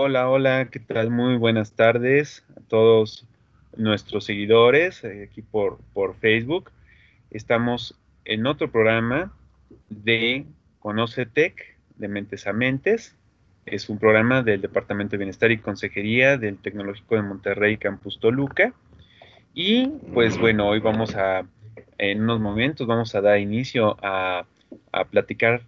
Hola, 0.00 0.30
hola, 0.30 0.68
¿qué 0.70 0.78
tal? 0.78 1.10
Muy 1.10 1.38
buenas 1.38 1.72
tardes 1.72 2.44
a 2.56 2.60
todos 2.68 3.26
nuestros 3.76 4.26
seguidores 4.26 5.02
eh, 5.02 5.28
aquí 5.28 5.42
por, 5.42 5.78
por 5.92 6.14
Facebook. 6.14 6.70
Estamos 7.32 7.98
en 8.24 8.46
otro 8.46 8.70
programa 8.70 9.34
de 9.88 10.46
Conoce 10.78 11.26
Tech, 11.26 11.76
de 11.96 12.06
Mentes 12.06 12.46
a 12.46 12.52
Mentes. 12.52 13.16
Es 13.66 13.88
un 13.88 13.98
programa 13.98 14.44
del 14.44 14.60
Departamento 14.60 15.10
de 15.10 15.18
Bienestar 15.18 15.50
y 15.50 15.58
Consejería 15.58 16.38
del 16.38 16.58
Tecnológico 16.58 17.16
de 17.16 17.22
Monterrey, 17.22 17.76
Campus 17.76 18.20
Toluca. 18.20 18.72
Y 19.52 19.88
pues 20.14 20.38
bueno, 20.38 20.68
hoy 20.68 20.78
vamos 20.78 21.16
a, 21.16 21.44
en 21.98 22.22
unos 22.22 22.38
momentos, 22.38 22.86
vamos 22.86 23.16
a 23.16 23.20
dar 23.20 23.40
inicio 23.40 23.96
a, 24.00 24.46
a 24.92 25.04
platicar 25.06 25.62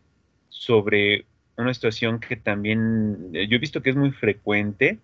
sobre 0.51 1.25
una 1.61 1.75
situación 1.75 2.21
que 2.21 2.37
también 2.37 3.31
eh, 3.35 3.47
yo 3.49 3.57
he 3.57 3.61
visto 3.61 3.83
que 3.83 3.91
es 3.91 3.97
muy 3.97 4.11
frecuente 4.11 4.99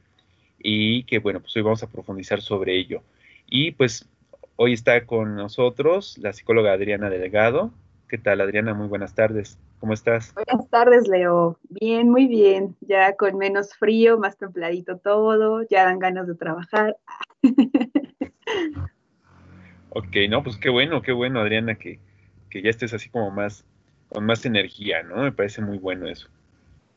y 0.58 1.04
que 1.04 1.18
bueno, 1.18 1.40
pues 1.40 1.54
hoy 1.56 1.62
vamos 1.62 1.82
a 1.82 1.90
profundizar 1.90 2.40
sobre 2.40 2.76
ello. 2.76 3.02
Y 3.46 3.72
pues 3.72 4.08
hoy 4.56 4.72
está 4.72 5.06
con 5.06 5.36
nosotros 5.36 6.18
la 6.18 6.32
psicóloga 6.32 6.72
Adriana 6.72 7.10
Delgado. 7.10 7.72
¿Qué 8.08 8.18
tal 8.18 8.40
Adriana? 8.40 8.74
Muy 8.74 8.88
buenas 8.88 9.14
tardes. 9.14 9.58
¿Cómo 9.80 9.92
estás? 9.92 10.32
Buenas 10.34 10.68
tardes, 10.70 11.06
Leo. 11.06 11.58
Bien, 11.68 12.08
muy 12.08 12.26
bien. 12.26 12.76
Ya 12.80 13.14
con 13.14 13.36
menos 13.36 13.74
frío, 13.74 14.18
más 14.18 14.38
templadito 14.38 14.98
todo, 14.98 15.62
ya 15.68 15.84
dan 15.84 15.98
ganas 15.98 16.26
de 16.26 16.34
trabajar. 16.34 16.96
ok, 19.90 20.16
no, 20.30 20.42
pues 20.42 20.56
qué 20.56 20.70
bueno, 20.70 21.02
qué 21.02 21.12
bueno, 21.12 21.40
Adriana, 21.40 21.74
que, 21.74 22.00
que 22.48 22.62
ya 22.62 22.70
estés 22.70 22.94
así 22.94 23.10
como 23.10 23.30
más, 23.30 23.64
con 24.08 24.24
más 24.24 24.46
energía, 24.46 25.02
¿no? 25.02 25.22
Me 25.22 25.32
parece 25.32 25.60
muy 25.60 25.78
bueno 25.78 26.08
eso. 26.08 26.28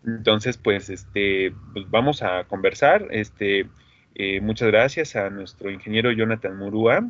Entonces, 0.05 0.57
pues, 0.57 0.89
este, 0.89 1.53
pues 1.73 1.89
vamos 1.89 2.23
a 2.23 2.45
conversar. 2.45 3.07
Este, 3.11 3.67
eh, 4.15 4.41
muchas 4.41 4.69
gracias 4.69 5.15
a 5.15 5.29
nuestro 5.29 5.69
ingeniero 5.71 6.11
Jonathan 6.11 6.57
Murúa, 6.57 7.09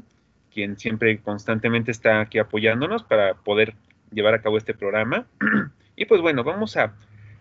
quien 0.54 0.78
siempre 0.78 1.20
constantemente 1.20 1.92
está 1.92 2.22
aquí 2.22 2.40
apoyándonos 2.40 3.04
para 3.04 3.36
poder 3.36 3.76
llevar 4.12 4.34
a 4.34 4.42
cabo 4.42 4.58
este 4.58 4.74
programa. 4.74 5.28
y 5.96 6.06
pues 6.06 6.22
bueno, 6.22 6.44
vamos 6.44 6.78
a, 6.78 6.96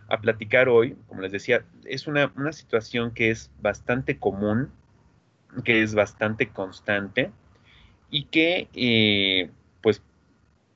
a 0.08 0.20
platicar 0.20 0.68
hoy, 0.68 0.96
como 1.06 1.22
les 1.22 1.32
decía, 1.32 1.64
es 1.84 2.06
una, 2.06 2.32
una, 2.36 2.52
situación 2.52 3.12
que 3.12 3.30
es 3.30 3.50
bastante 3.60 4.18
común, 4.18 4.70
que 5.64 5.82
es 5.82 5.94
bastante 5.94 6.48
constante 6.48 7.30
y 8.10 8.24
que 8.24 8.68
eh, 8.74 9.50
pues 9.80 10.02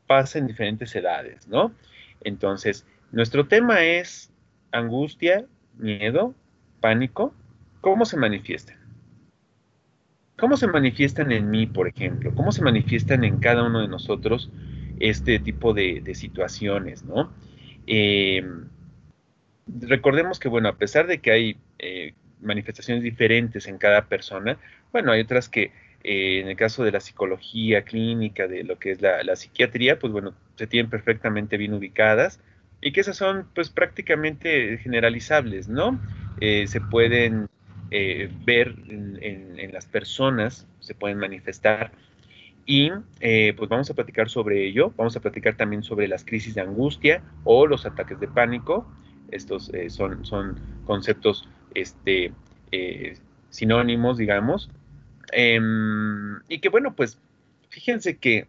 pasa 0.07 0.39
en 0.39 0.47
diferentes 0.47 0.95
edades, 0.95 1.47
¿no? 1.49 1.73
Entonces, 2.23 2.87
nuestro 3.11 3.47
tema 3.49 3.83
es 3.83 4.32
angustia, 4.73 5.47
miedo, 5.79 6.35
pánico, 6.81 7.35
¿cómo 7.81 8.05
se 8.05 8.17
manifiestan? 8.17 8.77
¿Cómo 10.39 10.57
se 10.57 10.67
manifiestan 10.67 11.31
en 11.31 11.51
mí, 11.51 11.67
por 11.67 11.87
ejemplo? 11.87 12.35
¿Cómo 12.35 12.51
se 12.51 12.63
manifiestan 12.63 13.23
en 13.23 13.39
cada 13.39 13.63
uno 13.63 13.81
de 13.81 13.89
nosotros 13.89 14.51
este 14.99 15.39
tipo 15.39 15.73
de, 15.73 16.03
situaciones, 16.15 17.05
no? 17.05 17.33
Eh, 17.87 18.43
recordemos 19.67 20.41
que, 20.41 20.49
bueno, 20.49 20.69
a 20.69 20.77
pesar 20.77 21.07
de 21.07 21.19
que 21.19 21.31
hay 21.31 21.57
eh, 21.79 22.15
manifestaciones 22.41 23.05
diferentes 23.05 23.69
en 23.69 23.79
cada 23.79 24.07
persona, 24.07 24.59
bueno, 24.91 25.13
hay 25.13 25.21
otras 25.21 25.49
que 25.49 25.71
eh, 26.03 26.41
en 26.41 26.49
el 26.49 26.57
caso 26.57 26.83
de 26.83 26.91
la 26.91 27.01
psicología 27.01 27.83
clínica, 27.83 28.49
de 28.49 28.65
lo 28.65 28.79
que 28.79 28.91
es 28.91 29.01
la, 29.01 29.23
la, 29.23 29.37
psiquiatría, 29.37 30.01
pues 30.01 30.13
bueno, 30.13 30.35
se 30.57 30.67
tienen 30.67 30.91
perfectamente 30.91 31.57
bien 31.57 31.75
ubicadas 31.75 32.41
y 32.83 32.93
que 32.93 33.01
esas 33.01 33.17
son 33.17 33.47
pues 33.55 33.71
prácticamente 33.71 34.77
generalizables, 34.79 35.69
¿no? 35.69 35.99
Eh, 36.41 36.67
se 36.67 36.81
pueden 36.81 37.49
eh, 37.93 38.29
ver 38.45 38.75
en, 38.89 39.73
las 39.73 39.87
personas, 39.87 40.67
se 40.81 40.95
pueden 40.95 41.17
manifestar 41.19 41.93
y 42.67 42.91
eh, 43.21 43.55
pues 43.57 43.71
vamos 43.71 43.89
a 43.89 43.95
platicar 43.95 44.29
sobre 44.29 44.67
ello, 44.67 44.93
vamos 44.97 45.17
a 45.17 45.21
platicar 45.21 45.57
también 45.57 45.83
sobre 45.83 46.09
las 46.09 46.25
crisis 46.25 46.55
de 46.57 46.61
angustia 46.61 47.23
o 47.45 47.67
los 47.67 47.87
ataques 47.87 48.19
de 48.19 48.29
pánico, 48.29 48.93
estos 49.31 49.71
son, 49.89 50.27
son 50.27 50.61
conceptos 50.85 51.49
este, 51.75 52.33
sinónimos, 53.49 54.19
digamos, 54.19 54.69
em, 55.33 56.41
y 56.49 56.59
que 56.59 56.69
bueno, 56.69 56.95
pues 56.95 57.19
fíjense 57.71 58.19
que 58.19 58.49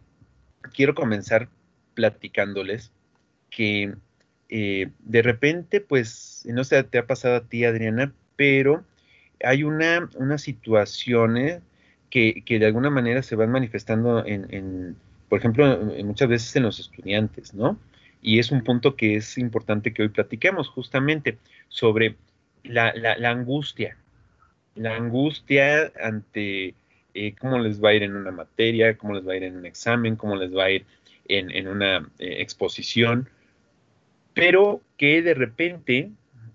quiero 0.74 0.94
comenzar 0.94 1.48
platicándoles 1.94 2.92
que 3.50 3.94
eh, 4.56 4.90
de 5.00 5.20
repente, 5.20 5.80
pues, 5.80 6.44
no 6.46 6.62
sé, 6.62 6.84
te 6.84 6.98
ha 6.98 7.08
pasado 7.08 7.34
a 7.34 7.40
ti, 7.40 7.64
Adriana, 7.64 8.12
pero 8.36 8.84
hay 9.42 9.64
una, 9.64 10.08
una 10.14 10.38
situaciones 10.38 11.60
que, 12.08 12.44
que, 12.46 12.60
de 12.60 12.66
alguna 12.66 12.88
manera 12.88 13.24
se 13.24 13.34
van 13.34 13.50
manifestando 13.50 14.24
en, 14.24 14.94
por 15.28 15.40
ejemplo, 15.40 15.76
muchas 16.04 16.28
veces 16.28 16.54
en 16.54 16.62
los 16.62 16.78
estudiantes, 16.78 17.52
¿no? 17.52 17.80
Y 18.22 18.38
es 18.38 18.52
un 18.52 18.62
punto 18.62 18.94
que 18.94 19.16
es 19.16 19.38
importante 19.38 19.92
que 19.92 20.02
hoy 20.02 20.08
platiquemos 20.10 20.68
justamente 20.68 21.36
sobre 21.68 22.14
la, 22.62 22.94
la, 22.94 23.30
angustia, 23.30 23.96
la 24.76 24.94
angustia 24.94 25.90
ante 26.00 26.76
eh, 27.14 27.34
cómo 27.40 27.58
les 27.58 27.82
va 27.82 27.88
a 27.88 27.94
ir 27.94 28.04
en 28.04 28.14
una 28.14 28.30
materia, 28.30 28.96
cómo 28.96 29.14
les 29.14 29.26
va 29.26 29.32
a 29.32 29.36
ir 29.36 29.42
en 29.42 29.56
un 29.56 29.66
examen, 29.66 30.14
cómo 30.14 30.36
les 30.36 30.54
va 30.56 30.66
a 30.66 30.70
ir 30.70 30.86
en, 31.26 31.50
en 31.50 31.66
una 31.66 32.08
eh, 32.20 32.36
exposición, 32.38 33.28
pero 34.34 34.80
que 34.98 35.22
de 35.22 35.34
repente 35.34 36.10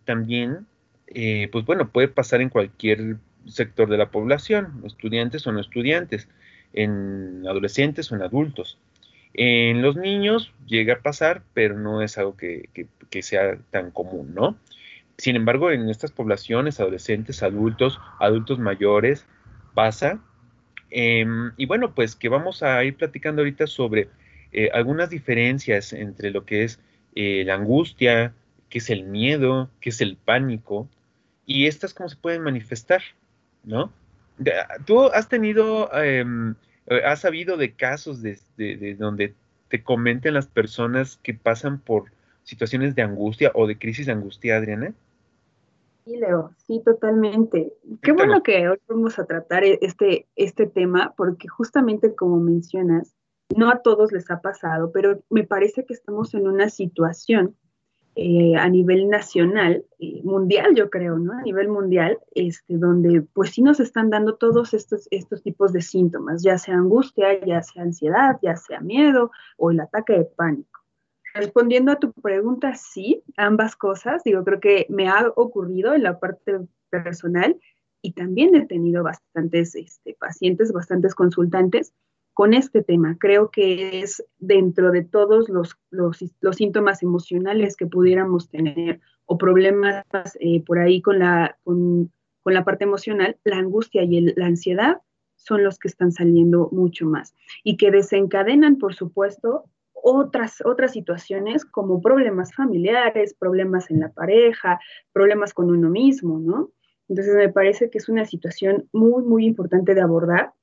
también, 0.05 0.67
eh, 1.07 1.49
pues 1.51 1.65
bueno, 1.65 1.89
puede 1.89 2.09
pasar 2.09 2.41
en 2.41 2.49
cualquier 2.49 3.17
sector 3.47 3.89
de 3.89 3.97
la 3.97 4.11
población, 4.11 4.81
estudiantes 4.85 5.47
o 5.47 5.51
no 5.51 5.61
estudiantes, 5.61 6.27
en 6.73 7.43
adolescentes 7.47 8.11
o 8.11 8.15
en 8.15 8.21
adultos. 8.21 8.77
En 9.33 9.81
los 9.81 9.95
niños 9.95 10.53
llega 10.65 10.95
a 10.95 11.01
pasar, 11.01 11.43
pero 11.53 11.77
no 11.77 12.01
es 12.01 12.17
algo 12.17 12.35
que, 12.35 12.69
sea 13.21 13.57
tan 13.71 13.91
común, 13.91 14.33
¿no? 14.33 14.57
Sin 15.17 15.35
embargo, 15.35 15.71
en 15.71 15.89
estas 15.89 16.11
poblaciones, 16.11 16.79
adolescentes, 16.79 17.43
adultos, 17.43 17.99
adultos 18.19 18.59
mayores, 18.59 19.25
pasa. 19.73 20.19
Em, 20.91 21.51
y 21.57 21.65
bueno, 21.65 21.93
pues 21.93 22.15
que 22.15 22.29
vamos 22.29 22.63
a 22.63 22.83
ir 22.83 22.95
platicando 22.95 23.41
ahorita 23.41 23.67
sobre 23.67 24.09
eh, 24.51 24.69
algunas 24.73 25.09
diferencias 25.09 25.93
entre 25.93 26.31
lo 26.31 26.45
que 26.45 26.63
es 26.63 26.79
eh, 27.15 27.43
la 27.45 27.55
angustia, 27.55 28.33
qué 28.69 28.77
es 28.77 28.89
el 28.89 29.03
miedo, 29.03 29.69
qué 29.81 29.89
es 29.89 30.01
el 30.01 30.17
pánico, 30.17 30.87
y 31.45 31.65
estas 31.65 31.93
cómo 31.93 32.09
se 32.09 32.15
pueden 32.15 32.43
manifestar, 32.43 33.01
¿no? 33.63 33.91
¿Tú 34.85 35.05
has 35.05 35.27
tenido, 35.27 35.91
em, 35.93 36.55
eh, 36.87 37.01
has 37.03 37.21
sabido 37.21 37.57
de 37.57 37.73
casos 37.73 38.21
de, 38.21 38.95
donde 38.97 39.33
te 39.67 39.83
comenten 39.83 40.33
las 40.33 40.47
personas 40.47 41.19
que 41.23 41.33
pasan 41.33 41.79
por 41.79 42.05
situaciones 42.43 42.95
de 42.95 43.01
angustia 43.01 43.51
o 43.53 43.67
de 43.67 43.77
crisis 43.77 44.05
de 44.05 44.13
angustia, 44.13 44.57
Adriana? 44.57 44.93
Sí, 46.05 46.17
Leo, 46.17 46.51
sí, 46.65 46.81
totalmente. 46.83 47.73
Qué 48.01 48.11
bueno 48.11 48.41
que 48.41 48.69
hoy 48.69 48.77
vamos 48.87 49.19
a 49.19 49.25
tratar 49.25 49.63
e, 49.63 49.77
este, 49.81 50.27
este 50.35 50.65
tema, 50.67 51.13
porque 51.17 51.47
justamente 51.47 52.15
como 52.15 52.39
mencionas, 52.39 53.13
no 53.55 53.69
a 53.69 53.81
todos 53.81 54.11
les 54.11 54.29
ha 54.31 54.41
pasado, 54.41 54.91
pero 54.91 55.21
me 55.29 55.43
parece 55.43 55.85
que 55.85 55.93
estamos 55.93 56.33
en 56.33 56.47
una 56.47 56.69
situación 56.69 57.55
eh, 58.15 58.55
a 58.57 58.67
nivel 58.67 59.07
nacional, 59.07 59.85
eh, 59.99 60.21
mundial 60.23 60.75
yo 60.75 60.89
creo, 60.89 61.17
¿no? 61.17 61.33
A 61.33 61.41
nivel 61.41 61.69
mundial, 61.69 62.19
este, 62.31 62.77
donde 62.77 63.21
pues 63.21 63.51
sí 63.51 63.61
nos 63.61 63.79
están 63.79 64.09
dando 64.09 64.35
todos 64.35 64.73
estos, 64.73 65.07
estos 65.11 65.41
tipos 65.41 65.71
de 65.71 65.81
síntomas, 65.81 66.43
ya 66.43 66.57
sea 66.57 66.75
angustia, 66.75 67.39
ya 67.45 67.61
sea 67.61 67.83
ansiedad, 67.83 68.37
ya 68.41 68.57
sea 68.57 68.81
miedo 68.81 69.31
o 69.57 69.71
el 69.71 69.79
ataque 69.79 70.13
de 70.13 70.25
pánico. 70.25 70.81
Respondiendo 71.33 71.91
a 71.91 71.99
tu 71.99 72.11
pregunta, 72.11 72.73
sí, 72.75 73.23
ambas 73.37 73.75
cosas, 73.75 74.23
digo, 74.23 74.43
creo 74.43 74.59
que 74.59 74.85
me 74.89 75.07
ha 75.07 75.31
ocurrido 75.35 75.93
en 75.93 76.03
la 76.03 76.19
parte 76.19 76.59
personal 76.89 77.57
y 78.01 78.13
también 78.13 78.55
he 78.55 78.65
tenido 78.65 79.03
bastantes 79.03 79.75
este, 79.75 80.17
pacientes, 80.19 80.73
bastantes 80.73 81.15
consultantes 81.15 81.93
con 82.39 82.53
este 82.53 82.81
tema. 82.81 83.17
Creo 83.19 83.51
que 83.51 83.99
es 83.99 84.23
dentro 84.37 84.91
de 84.91 85.03
todos 85.03 85.49
los, 85.49 85.77
los, 85.89 86.55
síntomas 86.55 87.03
emocionales 87.03 87.75
que 87.75 87.85
pudiéramos 87.85 88.49
tener 88.49 89.01
o 89.25 89.37
problemas 89.37 90.05
eh, 90.39 90.63
por 90.63 90.79
ahí 90.79 91.01
con, 91.01 91.19
la, 91.19 91.57
con, 91.65 92.13
con 92.41 92.53
la 92.53 92.63
parte 92.63 92.85
emocional, 92.85 93.37
la 93.43 93.57
angustia 93.57 94.03
y 94.03 94.21
la 94.37 94.45
ansiedad 94.45 95.01
son 95.35 95.65
los 95.65 95.79
que 95.79 95.89
están 95.89 96.13
saliendo 96.13 96.69
mucho 96.71 97.05
más 97.05 97.35
y 97.65 97.75
que 97.75 97.91
desencadenan, 97.91 98.77
por 98.77 98.95
supuesto, 98.95 99.65
otras, 99.91 100.63
otras 100.63 100.93
situaciones 100.93 101.65
como 101.65 102.01
problemas 102.01 102.55
familiares, 102.55 103.33
problemas 103.33 103.91
en 103.91 103.99
la 103.99 104.13
pareja, 104.13 104.79
problemas 105.11 105.53
con 105.53 105.69
uno 105.69 105.89
mismo, 105.89 106.39
¿no? 106.39 106.71
Entonces 107.09 107.35
me 107.35 107.49
parece 107.49 107.89
que 107.89 107.97
es 107.97 108.07
una 108.07 108.23
situación 108.23 108.87
muy, 108.93 109.23
muy 109.23 109.45
importante 109.45 109.93
de 109.93 109.99
abordar. 109.99 110.53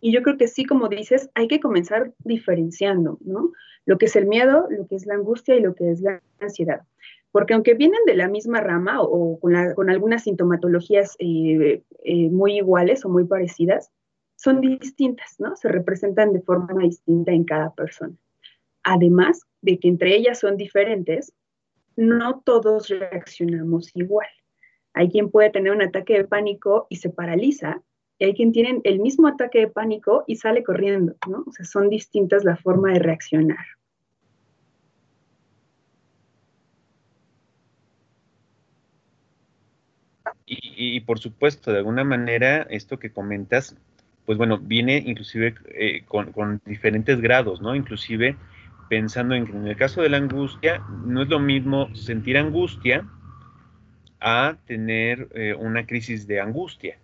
Y 0.00 0.12
yo 0.12 0.22
creo 0.22 0.36
que 0.36 0.48
sí, 0.48 0.64
como 0.64 0.88
dices, 0.88 1.30
hay 1.34 1.48
que 1.48 1.60
comenzar 1.60 2.12
diferenciando, 2.24 3.18
¿no? 3.20 3.52
Lo 3.84 3.98
que 3.98 4.06
es 4.06 4.16
el 4.16 4.26
miedo, 4.26 4.66
lo 4.70 4.86
que 4.86 4.96
es 4.96 5.06
la 5.06 5.14
angustia 5.14 5.56
y 5.56 5.60
lo 5.60 5.74
que 5.74 5.90
es 5.90 6.00
la 6.00 6.22
ansiedad. 6.40 6.82
Porque 7.32 7.54
aunque 7.54 7.74
vienen 7.74 8.00
de 8.06 8.14
la 8.14 8.28
misma 8.28 8.60
rama 8.60 9.00
o, 9.02 9.38
con, 9.40 9.54
algunas 9.90 10.24
sintomatologías 10.24 11.16
eh, 11.18 11.82
eh, 12.04 12.30
muy 12.30 12.56
iguales 12.56 13.04
o 13.04 13.08
muy 13.08 13.24
parecidas, 13.24 13.90
son 14.36 14.60
distintas, 14.60 15.34
¿no? 15.38 15.56
Se 15.56 15.68
representan 15.68 16.32
de 16.32 16.40
forma 16.40 16.80
distinta 16.82 17.32
en 17.32 17.44
cada 17.44 17.74
persona. 17.74 18.14
Además 18.84 19.42
de 19.62 19.78
que 19.78 19.88
entre 19.88 20.14
ellas 20.14 20.38
son 20.38 20.56
diferentes, 20.56 21.32
no 21.96 22.40
todos 22.44 22.88
reaccionamos 22.88 23.90
igual. 23.94 24.28
Hay 24.94 25.10
quien 25.10 25.30
puede 25.30 25.50
tener 25.50 25.72
un 25.72 25.82
ataque 25.82 26.14
de 26.14 26.24
pánico 26.24 26.86
y 26.88 26.96
se 26.96 27.10
paraliza, 27.10 27.82
y 28.18 28.24
hay 28.24 28.34
quien 28.34 28.52
tiene 28.52 28.80
el 28.84 28.98
mismo 29.00 29.28
ataque 29.28 29.60
de 29.60 29.68
pánico 29.68 30.24
y 30.26 30.36
sale 30.36 30.64
corriendo, 30.64 31.14
¿no? 31.28 31.44
O 31.46 31.52
sea, 31.52 31.64
son 31.64 31.88
distintas 31.88 32.44
la 32.44 32.56
forma 32.56 32.92
de 32.92 32.98
reaccionar. 32.98 33.64
Y, 40.50 41.00
por 41.00 41.18
supuesto, 41.18 41.72
de 41.72 41.78
alguna 41.78 42.04
manera, 42.04 42.62
esto 42.70 42.98
que 42.98 43.10
comentas, 43.10 43.76
pues 44.24 44.38
bueno, 44.38 44.58
viene 44.58 44.96
inclusive 44.96 45.54
eh, 45.74 46.04
con, 46.06 46.32
con, 46.32 46.62
diferentes 46.64 47.20
grados, 47.20 47.60
¿no? 47.60 47.74
Inclusive 47.74 48.36
pensando 48.88 49.34
en 49.34 49.46
que 49.46 49.52
en 49.52 49.66
el 49.66 49.76
caso 49.76 50.00
de 50.00 50.08
la 50.08 50.16
angustia, 50.16 50.82
no 51.04 51.22
es 51.22 51.28
lo 51.28 51.38
mismo 51.38 51.94
sentir 51.94 52.38
angustia 52.38 53.06
a 54.20 54.56
tener 54.66 55.28
eh, 55.34 55.54
una 55.54 55.86
crisis 55.86 56.26
de 56.26 56.40
angustia, 56.40 56.98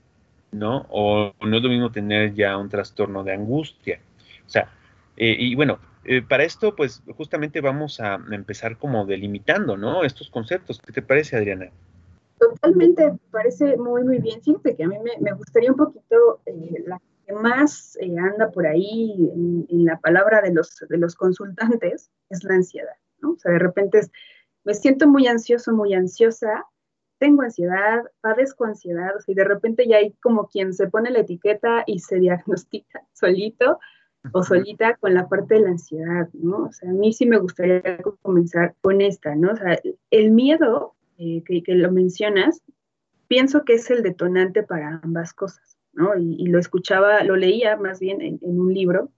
¿no? 0.54 0.86
O 0.90 1.32
no 1.40 1.56
es 1.56 1.62
lo 1.62 1.68
mismo 1.68 1.92
tener 1.92 2.34
ya 2.34 2.56
un 2.56 2.68
trastorno 2.68 3.24
de 3.24 3.32
angustia. 3.32 4.00
O 4.46 4.48
sea, 4.48 4.70
eh, 5.16 5.36
y 5.38 5.54
bueno, 5.54 5.78
eh, 6.04 6.22
para 6.22 6.44
esto, 6.44 6.74
pues 6.74 7.02
justamente 7.16 7.60
vamos 7.60 8.00
a 8.00 8.18
empezar 8.30 8.78
como 8.78 9.06
delimitando, 9.06 9.76
¿no? 9.76 10.04
Estos 10.04 10.30
conceptos. 10.30 10.80
¿Qué 10.80 10.92
te 10.92 11.02
parece, 11.02 11.36
Adriana? 11.36 11.70
Totalmente, 12.38 13.12
parece 13.30 13.76
muy, 13.76 14.04
muy 14.04 14.18
bien. 14.18 14.42
Siente 14.42 14.76
que 14.76 14.84
a 14.84 14.88
mí 14.88 14.96
me, 14.98 15.12
me 15.20 15.32
gustaría 15.32 15.70
un 15.70 15.76
poquito 15.76 16.40
la 16.86 17.00
que 17.26 17.32
más 17.32 17.96
eh, 18.00 18.14
anda 18.18 18.50
por 18.50 18.66
ahí 18.66 19.30
en, 19.68 19.84
la 19.84 19.98
palabra 19.98 20.42
de 20.42 20.52
los, 20.52 20.84
de 20.88 20.98
los 20.98 21.14
consultantes 21.14 22.10
es 22.30 22.44
la 22.44 22.54
ansiedad, 22.54 22.96
¿no? 23.20 23.32
O 23.32 23.38
sea, 23.38 23.52
de 23.52 23.58
repente 23.58 23.98
es, 23.98 24.10
me 24.64 24.74
siento 24.74 25.08
muy 25.08 25.26
ansioso, 25.26 25.72
muy 25.72 25.94
ansiosa, 25.94 26.66
tengo 27.18 27.42
ansiedad, 27.42 28.02
padezco 28.20 28.64
ansiedad, 28.64 29.16
o 29.16 29.20
sea, 29.20 29.32
y 29.32 29.36
de 29.36 29.44
repente 29.44 29.86
ya 29.86 29.98
hay 29.98 30.12
como 30.22 30.48
quien 30.48 30.72
se 30.72 30.88
pone 30.88 31.10
la 31.10 31.20
etiqueta 31.20 31.84
y 31.86 32.00
se 32.00 32.16
diagnostica 32.20 33.02
solito 33.12 33.78
o 34.32 34.42
solita 34.42 34.96
con 34.96 35.12
la 35.12 35.28
parte 35.28 35.54
de 35.54 35.60
la 35.60 35.68
ansiedad, 35.68 36.28
¿no? 36.32 36.64
O 36.64 36.72
sea, 36.72 36.88
a 36.88 36.94
mí 36.94 37.12
sí 37.12 37.26
me 37.26 37.36
gustaría 37.36 37.82
comenzar 38.22 38.74
con 38.80 39.02
esta, 39.02 39.34
¿no? 39.34 39.52
O 39.52 39.56
sea, 39.56 39.78
el 40.10 40.30
miedo, 40.30 40.94
eh, 41.18 41.42
que, 41.44 41.62
que 41.62 41.74
lo 41.74 41.92
mencionas, 41.92 42.62
pienso 43.28 43.64
que 43.64 43.74
es 43.74 43.90
el 43.90 44.02
detonante 44.02 44.62
para 44.62 45.00
ambas 45.02 45.34
cosas. 45.34 45.74
Y, 46.18 46.46
lo 46.48 46.58
escuchaba, 46.58 47.22
lo 47.22 47.36
leía 47.36 47.76
más 47.76 48.00
bien 48.00 48.20
en, 48.20 48.38
un 48.42 48.74
libro 48.74 49.10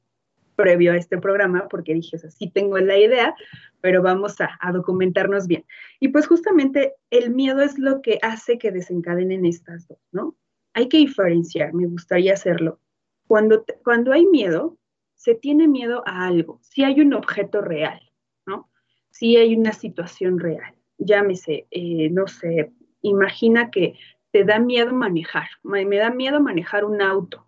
previo 0.56 0.92
a 0.92 0.96
este 0.96 1.18
programa, 1.18 1.68
porque 1.68 1.94
dije, 1.94 2.16
o 2.16 2.18
sea, 2.18 2.30
sí 2.30 2.50
tengo 2.50 2.78
la 2.78 2.98
idea, 2.98 3.34
pero 3.80 4.02
vamos 4.02 4.36
a, 4.40 4.58
documentarnos 4.72 5.46
bien. 5.46 5.64
Y 6.00 6.08
pues 6.08 6.26
justamente 6.26 6.94
el 7.10 7.30
miedo 7.30 7.60
es 7.60 7.78
lo 7.78 8.02
que 8.02 8.18
hace 8.22 8.58
que 8.58 8.72
desencadenen 8.72 9.46
estas 9.46 9.86
dos, 9.86 9.98
¿no? 10.10 10.36
Hay 10.74 10.88
que 10.88 10.98
diferenciar, 10.98 11.72
me 11.72 11.86
gustaría 11.86 12.32
hacerlo. 12.32 12.80
Cuando, 13.26 13.64
cuando 13.84 14.12
hay 14.12 14.26
miedo, 14.26 14.76
se 15.14 15.34
tiene 15.34 15.68
miedo 15.68 16.02
a 16.06 16.26
algo, 16.26 16.58
si 16.62 16.84
hay 16.84 17.00
un 17.00 17.14
objeto 17.14 17.60
real, 17.60 18.00
¿no? 18.46 18.68
Si 19.10 19.36
hay 19.36 19.54
una 19.54 19.72
situación 19.72 20.38
real, 20.38 20.74
llámese, 20.98 21.66
eh, 21.70 22.10
no 22.10 22.26
sé, 22.26 22.72
imagina 23.02 23.70
que 23.70 23.94
te 24.30 24.44
da 24.44 24.58
miedo 24.58 24.92
manejar, 24.92 25.48
me 25.62 25.96
da 25.96 26.10
miedo 26.10 26.40
manejar 26.40 26.84
un 26.84 27.00
auto. 27.00 27.46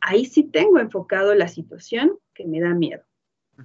Ahí 0.00 0.24
sí 0.24 0.44
tengo 0.44 0.78
enfocado 0.78 1.34
la 1.34 1.48
situación 1.48 2.18
que 2.40 2.48
me 2.48 2.60
da 2.60 2.74
miedo. 2.74 3.02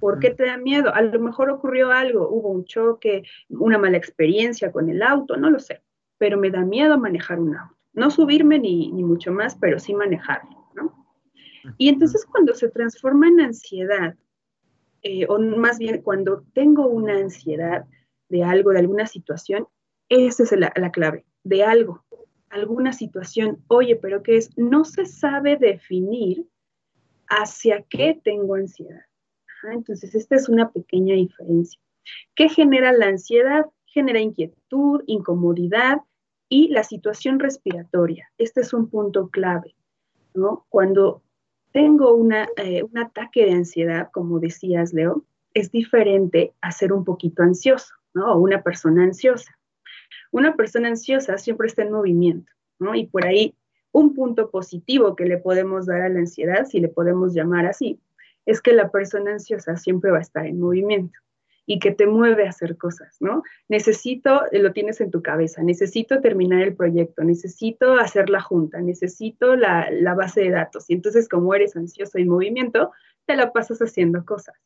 ¿Por 0.00 0.18
qué 0.18 0.30
te 0.30 0.44
da 0.44 0.58
miedo? 0.58 0.94
A 0.94 1.00
lo 1.00 1.18
mejor 1.20 1.48
ocurrió 1.48 1.90
algo, 1.90 2.28
hubo 2.28 2.50
un 2.50 2.64
choque, 2.64 3.22
una 3.48 3.78
mala 3.78 3.96
experiencia 3.96 4.70
con 4.70 4.90
el 4.90 5.02
auto, 5.02 5.36
no 5.38 5.48
lo 5.48 5.58
sé, 5.58 5.82
pero 6.18 6.36
me 6.36 6.50
da 6.50 6.64
miedo 6.64 6.98
manejar 6.98 7.40
un 7.40 7.56
auto. 7.56 7.76
No 7.94 8.10
subirme 8.10 8.58
ni, 8.58 8.92
mucho 8.92 9.32
más, 9.32 9.56
pero 9.56 9.78
sí 9.78 9.94
manejarlo, 9.94 10.68
¿no? 10.74 11.06
Y 11.78 11.88
entonces 11.88 12.26
cuando 12.26 12.52
se 12.52 12.68
transforma 12.68 13.28
en 13.28 13.40
ansiedad, 13.40 14.14
eh, 15.02 15.26
o 15.28 15.38
más 15.38 15.78
bien 15.78 16.02
cuando 16.02 16.44
tengo 16.52 16.88
una 16.88 17.16
ansiedad 17.16 17.86
de 18.28 18.44
algo, 18.44 18.72
de 18.72 18.80
alguna 18.80 19.06
situación, 19.06 19.66
esa 20.10 20.42
es 20.42 20.52
la, 20.52 20.72
la 20.76 20.90
clave, 20.90 21.24
de 21.42 21.64
algo 21.64 22.04
alguna 22.50 22.92
situación, 22.92 23.62
oye, 23.68 23.96
pero 23.96 24.22
¿qué 24.22 24.36
es? 24.36 24.56
No 24.56 24.84
se 24.84 25.06
sabe 25.06 25.56
definir 25.56 26.46
hacia 27.28 27.82
qué 27.82 28.20
tengo 28.22 28.54
ansiedad. 28.54 29.02
entonces, 29.72 30.14
esta 30.14 30.36
es 30.36 30.48
una 30.48 30.70
pequeña 30.70 31.14
diferencia. 31.14 31.80
¿Qué 32.34 32.48
genera 32.48 32.92
la 32.92 33.06
ansiedad? 33.06 33.66
Genera 33.86 34.20
inquietud, 34.20 35.02
incomodidad 35.06 35.98
y 36.48 36.68
la 36.68 36.84
situación 36.84 37.40
respiratoria. 37.40 38.30
Este 38.38 38.60
es 38.60 38.72
un 38.72 38.88
punto 38.88 39.28
clave. 39.30 39.74
Cuando 40.68 41.22
tengo 41.72 42.14
una, 42.14 42.48
eh, 42.56 42.82
un 42.82 42.98
ataque 42.98 43.46
de 43.46 43.52
ansiedad, 43.52 44.10
como 44.12 44.38
decías, 44.38 44.92
Leo, 44.92 45.24
es 45.54 45.70
diferente 45.70 46.52
a 46.60 46.70
ser 46.70 46.92
un 46.92 47.04
poquito 47.04 47.42
ansioso, 47.42 47.94
¿no? 48.14 48.34
O 48.34 48.38
una 48.38 48.62
persona 48.62 49.02
ansiosa. 49.02 49.58
Una 50.30 50.54
persona 50.54 50.88
ansiosa 50.88 51.38
siempre 51.38 51.66
está 51.66 51.82
en 51.82 51.92
movimiento, 51.92 52.52
¿no? 52.78 52.94
Y 52.94 53.06
por 53.06 53.26
ahí 53.26 53.54
un 53.96 54.12
punto 54.12 54.50
positivo 54.50 55.16
que 55.16 55.24
le 55.24 55.38
podemos 55.38 55.86
dar 55.86 56.02
a 56.02 56.10
la 56.10 56.18
ansiedad, 56.18 56.66
si 56.66 56.80
le 56.80 56.88
podemos 56.88 57.32
llamar 57.32 57.64
así, 57.64 57.98
es 58.44 58.60
que 58.60 58.74
la 58.74 58.90
persona 58.90 59.32
ansiosa 59.32 59.78
siempre 59.78 60.10
va 60.10 60.18
a 60.18 60.20
estar 60.20 60.44
en 60.44 60.60
movimiento 60.60 61.18
y 61.64 61.78
que 61.78 61.92
te 61.92 62.06
mueve 62.06 62.46
a 62.46 62.50
hacer 62.50 62.76
cosas, 62.76 63.16
¿no? 63.20 63.42
Necesito, 63.68 64.42
lo 64.52 64.74
tienes 64.74 65.00
en 65.00 65.10
tu 65.10 65.22
cabeza, 65.22 65.62
necesito 65.62 66.20
terminar 66.20 66.60
el 66.60 66.76
proyecto, 66.76 67.24
necesito 67.24 67.94
hacer 67.94 68.28
la 68.28 68.42
junta, 68.42 68.82
necesito 68.82 69.56
la, 69.56 69.88
base 70.14 70.42
de 70.42 70.50
datos. 70.50 70.90
Y 70.90 70.92
entonces, 70.92 71.26
como 71.26 71.54
eres 71.54 71.74
ansioso 71.74 72.18
y 72.18 72.22
en 72.22 72.28
movimiento, 72.28 72.92
te 73.24 73.34
la 73.34 73.50
pasas 73.50 73.78
haciendo 73.80 74.26
cosas. 74.26 74.56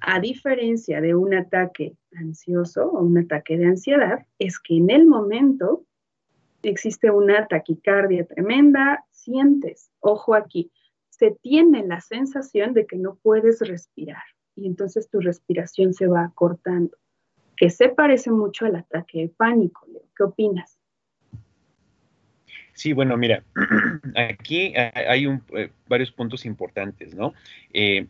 A 0.00 0.20
diferencia 0.20 1.00
de 1.00 1.14
un 1.14 1.32
ataque 1.32 1.96
ansioso 2.14 2.84
o 2.84 3.00
un 3.00 3.16
ataque 3.16 3.56
de 3.56 3.64
ansiedad, 3.64 4.26
es 4.38 4.58
que 4.58 4.76
en 4.76 4.90
el 4.90 5.06
momento 5.06 5.85
existe 6.62 7.10
una 7.10 7.46
taquicardia 7.46 8.26
tremenda, 8.26 9.04
sientes, 9.10 9.90
ojo 10.00 10.34
aquí, 10.34 10.70
se 11.10 11.30
tiene 11.42 11.86
la 11.86 12.00
sensación 12.00 12.74
de 12.74 12.86
que 12.86 12.96
no 12.96 13.18
puedes 13.22 13.60
respirar 13.60 14.22
y 14.54 14.66
entonces 14.66 15.08
tu 15.08 15.20
respiración 15.20 15.94
se 15.94 16.06
va 16.06 16.32
cortando, 16.34 16.96
que 17.56 17.70
se 17.70 17.88
parece 17.88 18.30
mucho 18.30 18.66
al 18.66 18.76
ataque 18.76 19.20
de 19.20 19.28
pánico. 19.28 19.86
¿Qué 20.16 20.22
opinas? 20.22 20.78
Sí, 22.72 22.92
bueno, 22.92 23.16
mira, 23.16 23.42
aquí 24.16 24.74
hay 24.76 25.26
eh, 25.54 25.70
varios 25.88 26.10
puntos 26.10 26.44
importantes, 26.44 27.14
¿no? 27.14 27.32
Eh, 27.72 28.06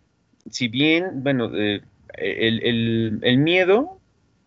si 0.50 0.68
bien, 0.68 1.22
bueno, 1.22 1.50
eh, 1.54 1.82
el, 2.14 3.38
miedo 3.38 4.00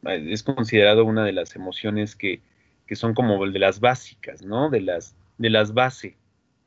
eh, 0.05 0.27
es 0.29 0.43
considerado 0.43 1.05
una 1.05 1.25
de 1.25 1.33
las 1.33 1.55
emociones 1.55 2.15
que, 2.15 2.41
son 2.95 3.13
como 3.13 3.45
de 3.47 3.59
las 3.59 3.79
básicas, 3.79 4.41
¿no? 4.43 4.69
De 4.69 4.81
las, 4.81 5.15
de 5.37 5.49
las 5.49 5.73
bases 5.73 6.15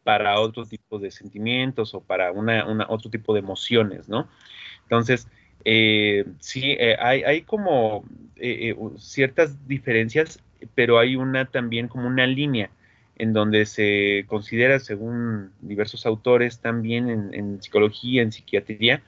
para 0.04 0.40
otro 0.40 0.66
tipo 0.66 0.98
de 0.98 1.10
sentimientos 1.10 1.94
o 1.94 2.00
para 2.00 2.32
una, 2.32 2.66
otro 2.88 3.10
tipo 3.10 3.34
de 3.34 3.40
emociones, 3.40 4.08
¿no? 4.08 4.28
Entonces, 4.82 5.28
eh, 5.64 6.24
sí, 6.40 6.76
hay, 6.98 7.22
hay, 7.22 7.42
como 7.42 8.04
ciertas 8.96 9.68
diferencias, 9.68 10.42
pero 10.74 10.98
hay 10.98 11.14
una 11.14 11.44
también 11.44 11.86
como 11.86 12.08
una 12.08 12.26
línea 12.26 12.70
en 13.16 13.32
donde 13.32 13.66
se 13.66 14.24
considera, 14.26 14.80
según 14.80 15.52
diversos 15.60 16.06
autores 16.06 16.58
también 16.58 17.32
en 17.32 17.62
psicología, 17.62 18.22
en 18.22 18.32
psiquiatría, 18.32 19.02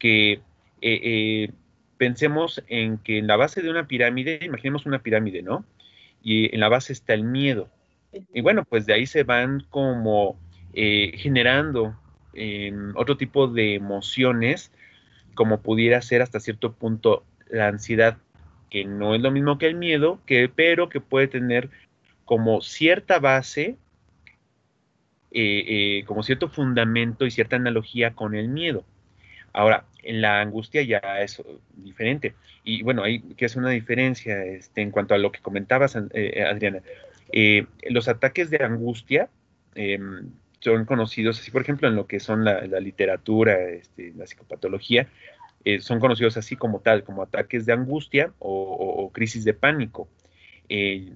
que 0.00 0.40
eh, 0.80 1.00
eh, 1.02 1.50
pensemos 1.98 2.64
en 2.66 2.98
que 2.98 3.18
en 3.18 3.28
la 3.28 3.36
base 3.36 3.62
de 3.62 3.70
una 3.70 3.86
pirámide, 3.86 4.40
imaginemos 4.42 4.86
una 4.86 5.00
pirámide, 5.00 5.42
¿no? 5.42 5.64
Y 6.22 6.54
en 6.54 6.60
la 6.60 6.68
base 6.68 6.92
está 6.92 7.14
el 7.14 7.24
miedo, 7.24 7.68
Y 8.32 8.40
bueno, 8.40 8.64
pues 8.64 8.86
de 8.86 8.94
ahí 8.94 9.06
se 9.06 9.22
van 9.22 9.64
como 9.70 10.38
eh, 10.72 11.12
generando 11.16 11.96
em, 12.34 12.92
otro 12.96 13.16
tipo 13.16 13.48
de 13.48 13.74
emociones, 13.74 14.72
como 15.34 15.60
pudiera 15.62 16.02
ser 16.02 16.22
hasta 16.22 16.40
cierto 16.40 16.72
punto 16.72 17.24
la 17.48 17.68
ansiedad, 17.68 18.18
que 18.68 18.84
no 18.84 19.14
es 19.14 19.20
lo 19.20 19.30
mismo 19.30 19.58
que 19.58 19.66
el 19.66 19.76
miedo, 19.76 20.20
que, 20.26 20.48
pero 20.48 20.88
que 20.88 21.00
puede 21.00 21.28
tener 21.28 21.70
como 22.24 22.60
cierta 22.62 23.18
base, 23.18 23.76
eh, 25.32 25.98
eh, 26.00 26.04
como 26.06 26.22
cierto 26.22 26.48
fundamento 26.48 27.26
y 27.26 27.30
cierta 27.30 27.56
analogía 27.56 28.14
con 28.14 28.34
el 28.34 28.48
miedo. 28.48 28.84
Ahora, 29.52 29.84
en 30.02 30.20
la 30.20 30.40
angustia 30.40 30.82
ya 30.82 31.00
es 31.20 31.42
diferente. 31.76 32.34
Y 32.64 32.82
bueno, 32.82 33.02
hay 33.02 33.20
que 33.20 33.46
hacer 33.46 33.58
una 33.58 33.70
diferencia 33.70 34.44
este, 34.44 34.82
en 34.82 34.90
cuanto 34.90 35.14
a 35.14 35.18
lo 35.18 35.32
que 35.32 35.40
comentabas, 35.40 35.96
Adriana. 35.96 36.80
los 37.88 38.08
ataques 38.08 38.50
de 38.50 38.64
angustia 38.64 39.28
em, 39.74 40.30
son 40.60 40.84
conocidos 40.84 41.40
así, 41.40 41.50
por 41.50 41.62
ejemplo, 41.62 41.88
en 41.88 41.96
lo 41.96 42.06
que 42.06 42.20
son 42.20 42.44
la, 42.44 42.62
literatura, 42.80 43.58
este, 43.70 44.12
la 44.14 44.26
psicopatología, 44.26 45.08
eh, 45.64 45.80
son 45.80 46.00
conocidos 46.00 46.36
así 46.36 46.56
como 46.56 46.80
tal, 46.80 47.02
como 47.02 47.22
ataques 47.22 47.66
de 47.66 47.72
angustia 47.72 48.32
o, 48.38 49.10
crisis 49.12 49.44
de 49.44 49.54
pánico. 49.54 50.08
Eh, 50.68 51.10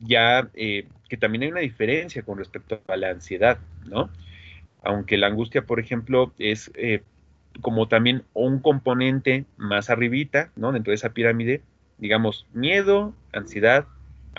ya 0.00 0.48
eh, 0.54 0.86
que 1.08 1.16
también 1.16 1.42
hay 1.42 1.50
una 1.50 1.60
diferencia 1.60 2.22
con 2.22 2.38
respecto 2.38 2.80
a 2.86 2.96
la 2.96 3.10
ansiedad, 3.10 3.58
¿no? 3.86 4.10
Aunque 4.82 5.16
la 5.16 5.26
angustia, 5.26 5.62
por 5.62 5.80
ejemplo, 5.80 6.32
es 6.38 6.70
como 7.60 7.88
también 7.88 8.24
un 8.34 8.60
componente 8.60 9.44
más 9.56 9.90
arribita, 9.90 10.50
¿no? 10.56 10.72
Dentro 10.72 10.90
de 10.90 10.96
esa 10.96 11.10
pirámide, 11.10 11.62
digamos, 11.98 12.46
miedo, 12.52 13.14
ansiedad, 13.32 13.86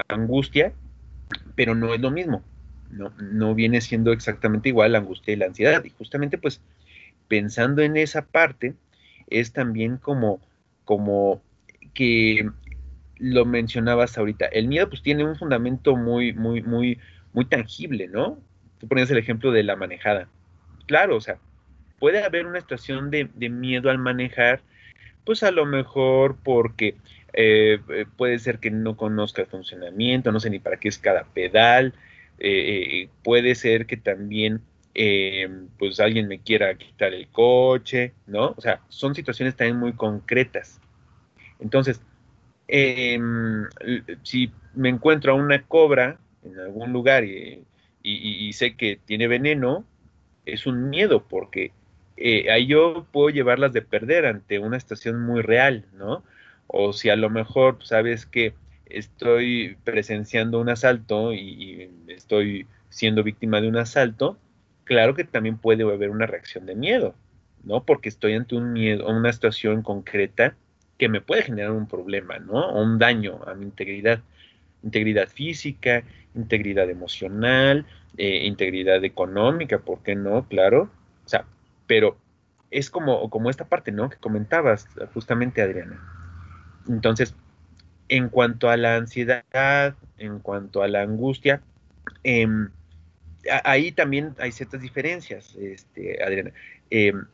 angustia, 0.08 0.74
pero 1.56 1.76
no 1.76 1.94
es 1.94 2.00
lo 2.00 2.12
mismo 2.12 2.44
no, 2.90 3.56
viene 3.56 3.82
siendo 3.82 4.12
exactamente 4.12 4.70
igual 4.70 4.94
la 4.94 5.00
angustia 5.00 5.34
y 5.34 5.38
la 5.38 5.48
ansiedad. 5.48 5.84
Y 5.84 5.90
justamente 5.92 6.38
pues 6.38 6.62
pensando 7.28 7.82
en 7.82 7.98
esa 7.98 8.24
parte, 8.24 8.76
es 9.28 9.54
también 9.54 9.98
como, 9.98 10.42
como 10.86 11.42
que 11.94 12.50
lo 13.18 13.46
mencionabas 13.46 14.18
ahorita, 14.18 14.46
el 14.46 14.68
miedo 14.68 14.90
pues 14.90 15.04
tiene 15.04 15.24
un 15.24 15.36
fundamento 15.36 15.96
muy, 15.96 16.34
muy, 16.34 16.64
muy, 16.64 17.00
muy 17.34 17.46
tangible, 17.46 18.08
¿no? 18.08 18.40
Tú 18.80 18.88
ponías 18.88 19.12
el 19.12 19.18
ejemplo 19.18 19.52
de 19.52 19.64
la 19.64 19.76
manejada. 19.76 20.30
Claro, 20.88 21.18
o 21.18 21.22
sea, 21.22 21.38
puede 22.00 22.24
haber 22.24 22.46
una 22.46 22.62
situación 22.62 23.12
de, 23.12 23.26
miedo 23.50 23.90
al 23.90 23.98
manejar, 23.98 24.62
pues 25.26 25.44
a 25.44 25.52
lo 25.52 25.66
mejor 25.66 26.38
porque 26.44 26.96
eh, 27.34 27.80
eh, 27.90 28.06
puede 28.18 28.40
ser 28.40 28.60
que 28.60 28.72
no 28.72 28.98
conozca 28.98 29.42
el 29.42 29.48
funcionamiento, 29.48 30.32
no 30.32 30.40
sé 30.40 30.50
ni 30.50 30.60
para 30.60 30.78
qué 30.78 30.90
es 30.90 30.98
cada 30.98 31.26
pedal, 31.26 31.94
eh, 32.40 33.10
puede 33.24 33.56
ser 33.56 33.86
que 33.86 33.98
también 33.98 34.62
pues 35.78 36.02
alguien 36.02 36.28
me 36.28 36.40
quiera 36.40 36.76
quitar 36.76 37.14
el 37.14 37.30
coche, 37.30 38.12
¿no? 38.28 38.54
O 38.58 38.60
sea, 38.60 38.82
son 38.90 39.16
situaciones 39.16 39.56
también 39.56 39.78
muy 39.78 39.94
concretas. 39.94 40.82
Entonces, 41.60 42.02
em, 42.68 43.64
si 44.24 44.52
me 44.74 44.90
encuentro 44.90 45.32
a 45.32 45.36
una 45.36 45.64
cobra 45.64 46.20
en 46.44 46.60
algún 46.60 46.94
lugar 46.94 47.24
y, 47.24 47.64
sé 48.54 48.76
que 48.76 49.00
tiene 49.06 49.28
veneno, 49.28 49.86
es 50.46 50.66
un 50.66 50.90
miedo 50.90 51.24
porque 51.28 51.72
eh, 52.22 52.52
ahí 52.52 52.68
yo 52.68 53.06
puedo 53.14 53.30
llevarlas 53.30 53.72
de 53.72 53.82
perder 53.82 54.26
ante 54.26 54.60
una 54.60 54.78
situación 54.78 55.22
muy 55.22 55.42
real, 55.42 55.86
¿no? 55.94 56.22
O 56.68 56.92
si 56.92 57.10
a 57.10 57.16
lo 57.16 57.30
mejor 57.30 57.78
pues, 57.78 57.88
sabes 57.90 58.26
que 58.26 58.54
estoy 58.88 59.78
presenciando 59.86 60.60
un 60.60 60.68
asalto 60.68 61.34
y, 61.34 61.90
estoy 62.10 62.68
siendo 62.90 63.24
víctima 63.24 63.62
de 63.62 63.70
un 63.70 63.78
asalto, 63.78 64.38
claro 64.84 65.16
que 65.16 65.24
también 65.24 65.58
puede 65.58 65.84
haber 65.84 66.10
una 66.10 66.26
reacción 66.26 66.66
de 66.66 66.76
miedo, 66.76 67.16
¿no? 67.64 67.86
Porque 67.86 68.10
estoy 68.10 68.34
ante 68.34 68.56
un 68.56 68.74
miedo, 68.74 69.08
una 69.08 69.32
situación 69.32 69.82
concreta 69.82 70.56
que 70.98 71.08
me 71.08 71.22
puede 71.22 71.44
generar 71.44 71.72
un 71.72 71.88
problema, 71.88 72.40
¿no? 72.40 72.68
O 72.70 72.84
un 72.84 73.00
daño 73.00 73.40
a 73.48 73.54
mi 73.56 73.64
integridad, 73.64 74.20
integridad 74.84 75.30
física, 75.30 76.04
integridad 76.36 76.90
emocional, 76.90 77.86
eh, 78.18 78.46
integridad 78.46 79.06
económica, 79.06 79.80
¿por 79.80 80.04
qué 80.04 80.16
no? 80.16 80.46
Claro, 80.50 80.90
o 81.26 81.30
sea, 81.30 81.46
pero 81.90 82.20
es 82.70 82.92
como, 82.92 83.32
como 83.32 83.50
esta 83.50 83.68
parte, 83.68 83.92
¿no? 83.92 84.12
Que 84.12 84.18
comentabas 84.18 84.88
justamente, 85.12 85.64
Adriana. 85.64 86.00
Entonces, 86.88 87.34
en 88.10 88.30
cuanto 88.30 88.70
a 88.70 88.78
la 88.78 88.96
ansiedad, 88.96 89.96
en 90.20 90.38
cuanto 90.38 90.84
a 90.84 90.88
la 90.88 91.02
angustia, 91.02 91.64
em, 92.24 92.70
ahí 93.64 93.92
también 93.92 94.36
hay 94.38 94.52
ciertas 94.52 94.82
diferencias, 94.82 95.56
este, 95.56 96.24
Adriana. 96.24 96.52
Em, 96.92 97.26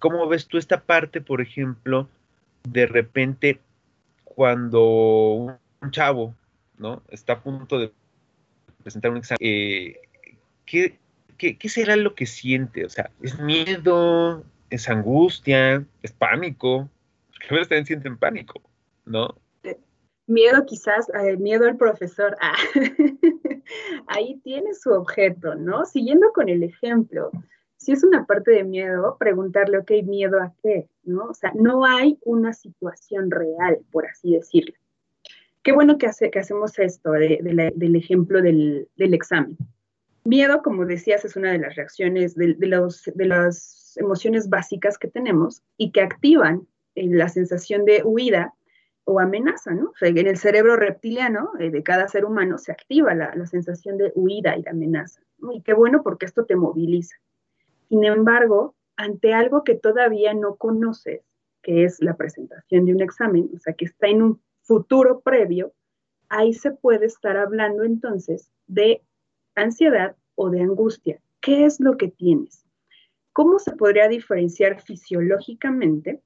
¿Cómo 0.00 0.26
ves 0.26 0.48
tú 0.48 0.58
esta 0.58 0.80
parte, 0.80 1.20
por 1.20 1.40
ejemplo, 1.40 2.08
de 2.68 2.86
repente 2.86 3.60
cuando 4.24 4.82
un 5.80 5.90
chavo, 5.92 6.34
¿no? 6.78 7.02
Está 7.10 7.34
a 7.34 7.42
punto 7.42 7.78
de 7.78 7.92
presentar 8.82 9.12
un 9.12 9.18
examen, 9.18 9.38
eh, 9.40 10.00
¿qué, 10.66 10.98
qué 11.38 11.68
será 11.68 11.96
lo 11.96 12.14
que 12.14 12.26
siente? 12.26 12.84
O 12.84 12.88
sea, 12.88 13.10
¿es 13.22 13.38
miedo? 13.38 14.44
¿Es 14.70 14.88
angustia? 14.88 15.84
¿Es 16.02 16.12
pánico? 16.12 16.90
Porque 17.30 17.46
a 17.48 17.52
veces 17.52 17.68
también 17.68 17.86
sienten 17.86 18.18
pánico, 18.18 18.60
¿no? 19.04 19.34
miedo 20.28 20.64
quizás, 20.66 21.08
eh, 21.14 21.36
miedo 21.38 21.66
al 21.66 21.76
profesor, 21.76 22.36
ah, 22.40 22.54
ahí 24.06 24.38
tiene 24.44 24.74
su 24.74 24.90
objeto, 24.90 25.54
¿no? 25.54 25.84
Siguiendo 25.86 26.32
con 26.32 26.48
el 26.48 26.62
ejemplo, 26.62 27.30
si 27.76 27.92
es 27.92 28.04
una 28.04 28.26
parte 28.26 28.50
de 28.52 28.64
miedo, 28.64 29.16
preguntarle, 29.18 29.78
ok, 29.78 29.90
miedo 30.04 30.40
a 30.40 30.52
qué, 30.62 30.88
¿no? 31.02 31.24
O 31.24 31.34
sea, 31.34 31.52
no 31.54 31.84
hay 31.84 32.18
una 32.24 32.52
situación 32.52 33.30
real, 33.30 33.78
por 33.90 34.06
así 34.06 34.34
decirlo. 34.34 34.74
Qué 35.62 35.72
bueno 35.72 35.98
que, 35.98 36.06
hace, 36.06 36.30
que 36.30 36.38
hacemos 36.38 36.78
esto 36.78 37.12
del 37.12 37.96
ejemplo 37.96 38.40
del, 38.42 38.88
examen. 38.96 39.56
Miedo, 40.28 40.60
como 40.62 40.84
decías, 40.84 41.24
es 41.24 41.36
una 41.36 41.52
de 41.52 41.58
las 41.58 41.74
reacciones, 41.74 42.34
de, 42.34 42.54
las 43.16 43.96
emociones 43.96 44.50
básicas 44.50 44.98
que 44.98 45.08
tenemos 45.08 45.62
y 45.78 45.90
que 45.90 46.02
activan 46.02 46.68
eh, 46.96 47.06
la 47.08 47.30
sensación 47.30 47.86
de 47.86 48.02
huida 48.04 48.52
o 49.04 49.20
amenaza, 49.20 49.70
¿no? 49.72 49.84
O 49.86 49.94
sea, 49.98 50.10
en 50.10 50.26
el 50.26 50.36
cerebro 50.36 50.76
reptiliano 50.76 51.52
eh, 51.58 51.70
de 51.70 51.82
cada 51.82 52.08
ser 52.08 52.26
humano 52.26 52.58
se 52.58 52.72
activa 52.72 53.14
la, 53.14 53.46
sensación 53.46 53.96
de 53.96 54.12
huida 54.14 54.54
y 54.58 54.64
de 54.64 54.68
amenaza. 54.68 55.22
Y 55.50 55.62
qué 55.62 55.72
bueno 55.72 56.02
porque 56.02 56.26
esto 56.26 56.44
te 56.44 56.56
moviliza. 56.56 57.16
Sin 57.88 58.04
embargo, 58.04 58.74
ante 58.96 59.32
algo 59.32 59.64
que 59.64 59.76
todavía 59.76 60.34
no 60.34 60.56
conoces, 60.56 61.22
que 61.62 61.84
es 61.84 62.02
la 62.02 62.18
presentación 62.18 62.84
de 62.84 62.92
un 62.92 63.00
examen, 63.00 63.48
o 63.54 63.58
sea, 63.60 63.72
que 63.72 63.86
está 63.86 64.08
en 64.08 64.20
un 64.20 64.42
futuro 64.60 65.20
previo, 65.20 65.72
ahí 66.28 66.52
se 66.52 66.70
puede 66.70 67.06
estar 67.06 67.38
hablando 67.38 67.82
entonces 67.82 68.50
de 68.66 69.02
ansiedad 69.62 70.16
o 70.34 70.50
de 70.50 70.60
angustia. 70.62 71.20
¿Qué 71.40 71.64
es 71.64 71.80
lo 71.80 71.96
que 71.96 72.08
tienes? 72.08 72.64
¿Cómo 73.32 73.58
se 73.58 73.72
podría 73.72 74.08
diferenciar 74.08 74.80
fisiológicamente 74.80 76.20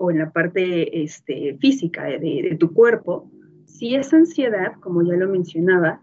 o 0.00 0.10
en 0.10 0.18
la 0.18 0.30
parte 0.30 1.02
este, 1.02 1.58
física 1.60 2.04
de, 2.04 2.56
tu 2.58 2.72
cuerpo, 2.72 3.30
si 3.66 3.94
es 3.94 4.14
ansiedad, 4.14 4.72
como 4.80 5.02
ya 5.02 5.14
lo 5.14 5.28
mencionaba, 5.28 6.02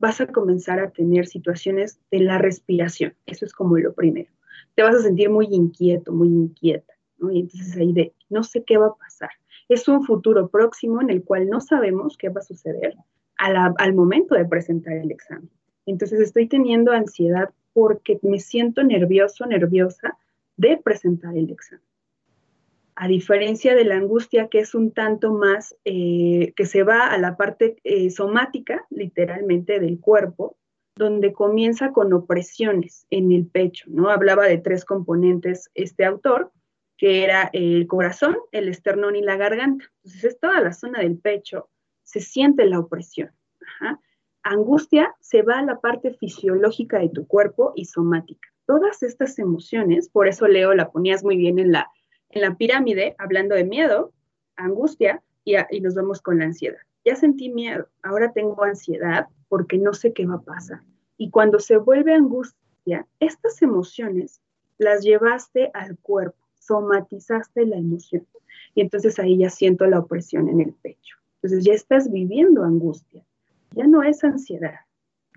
vas 0.00 0.20
a 0.20 0.26
comenzar 0.26 0.80
a 0.80 0.90
tener 0.90 1.28
situaciones 1.28 2.00
de 2.10 2.18
la 2.18 2.38
respiración. 2.38 3.14
Eso 3.26 3.44
es 3.44 3.52
como 3.52 3.78
lo 3.78 3.94
primero. 3.94 4.28
Te 4.74 4.82
vas 4.82 4.96
a 4.96 5.02
sentir 5.02 5.30
muy 5.30 5.46
inquieto, 5.52 6.12
muy 6.12 6.26
inquieta. 6.26 6.94
Y 7.30 7.42
entonces 7.42 7.76
ahí 7.76 7.92
de, 7.92 8.12
no 8.28 8.42
sé 8.42 8.64
qué 8.64 8.76
va 8.76 8.88
a 8.88 8.96
pasar. 8.96 9.30
Es 9.68 9.86
un 9.86 10.02
futuro 10.04 10.48
próximo 10.48 11.00
en 11.00 11.10
el 11.10 11.22
cual 11.22 11.48
no 11.48 11.60
sabemos 11.60 12.16
qué 12.16 12.30
va 12.30 12.40
a 12.40 12.44
suceder 12.44 12.96
al 13.36 13.94
momento 13.94 14.34
de 14.34 14.46
presentar 14.46 14.94
el 14.94 15.12
examen. 15.12 15.48
Entonces 15.90 16.20
estoy 16.20 16.46
teniendo 16.46 16.92
ansiedad 16.92 17.50
porque 17.72 18.18
me 18.22 18.40
siento 18.40 18.82
nervioso, 18.82 19.46
nerviosa 19.46 20.18
de 20.56 20.76
presentar 20.76 21.36
el 21.36 21.50
examen 21.50 21.88
a 23.00 23.06
diferencia 23.06 23.76
de 23.76 23.84
la 23.84 23.94
angustia 23.94 24.48
que 24.48 24.58
es 24.58 24.74
un 24.74 24.90
tanto 24.90 25.32
más, 25.32 25.76
eh, 25.84 26.52
que 26.56 26.66
se 26.66 26.82
va 26.82 27.06
a 27.06 27.16
la 27.16 27.36
parte 27.36 27.76
eh, 27.84 28.10
somática, 28.10 28.86
literalmente, 28.90 29.78
del 29.78 30.00
cuerpo, 30.00 30.56
donde 30.96 31.32
comienza 31.32 31.92
con 31.92 32.12
opresiones 32.12 33.06
en 33.10 33.30
el 33.30 33.46
pecho, 33.46 33.84
¿no? 33.88 34.10
Hablaba 34.10 34.46
de 34.46 34.58
tres 34.58 34.84
componentes 34.84 35.70
este 35.74 36.04
autor, 36.04 36.50
que 36.96 37.22
era 37.22 37.50
el 37.52 37.86
corazón, 37.86 38.36
el 38.50 38.68
esternón 38.68 39.14
y 39.14 39.22
la 39.22 39.36
garganta. 39.36 39.84
Entonces, 40.02 40.24
es 40.24 40.40
toda 40.40 40.60
la 40.60 40.72
zona 40.72 40.98
del 40.98 41.18
pecho, 41.18 41.70
se 42.02 42.18
siente 42.18 42.66
la 42.66 42.80
opresión. 42.80 43.30
Angustia 44.50 45.14
se 45.20 45.42
va 45.42 45.58
a 45.58 45.62
la 45.62 45.80
parte 45.80 46.14
fisiológica 46.14 46.98
de 46.98 47.10
tu 47.10 47.26
cuerpo 47.26 47.72
y 47.76 47.84
somática. 47.84 48.48
Todas 48.66 49.02
estas 49.02 49.38
emociones, 49.38 50.08
por 50.08 50.28
eso 50.28 50.48
Leo 50.48 50.74
la 50.74 50.90
ponías 50.90 51.22
muy 51.22 51.36
bien 51.36 51.58
en 51.58 51.72
la 51.72 51.90
en 52.30 52.42
la 52.42 52.56
pirámide, 52.56 53.14
hablando 53.18 53.54
de 53.54 53.64
miedo, 53.64 54.12
angustia, 54.56 55.22
y, 55.44 55.80
nos 55.80 55.94
vamos 55.94 56.20
con 56.20 56.38
la 56.38 56.44
ansiedad. 56.44 56.78
ya 57.04 57.16
sentí 57.16 57.48
miedo, 57.48 57.88
ahora 58.02 58.32
tengo 58.32 58.62
ansiedad 58.64 59.28
porque 59.48 59.78
no 59.78 59.94
sé 59.94 60.12
qué 60.12 60.26
va 60.26 60.34
a 60.34 60.42
pasar. 60.42 60.82
Y 61.16 61.30
cuando 61.30 61.58
se 61.58 61.78
vuelve 61.78 62.12
angustia, 62.12 63.06
estas 63.18 63.62
emociones 63.62 64.42
las 64.76 65.02
llevaste 65.02 65.70
al 65.72 65.96
cuerpo, 65.98 66.38
somatizaste 66.58 67.64
la 67.64 67.76
emoción. 67.76 68.26
Y 68.74 68.82
entonces 68.82 69.18
ahí 69.18 69.38
ya 69.38 69.48
siento 69.48 69.86
la 69.86 70.00
opresión 70.00 70.50
en 70.50 70.60
el 70.60 70.74
pecho. 70.74 71.16
Entonces 71.36 71.64
ya 71.64 71.72
estás 71.72 72.10
viviendo 72.10 72.62
angustia. 72.62 73.24
Ya 73.72 73.86
no 73.86 74.02
es 74.02 74.24
ansiedad, 74.24 74.74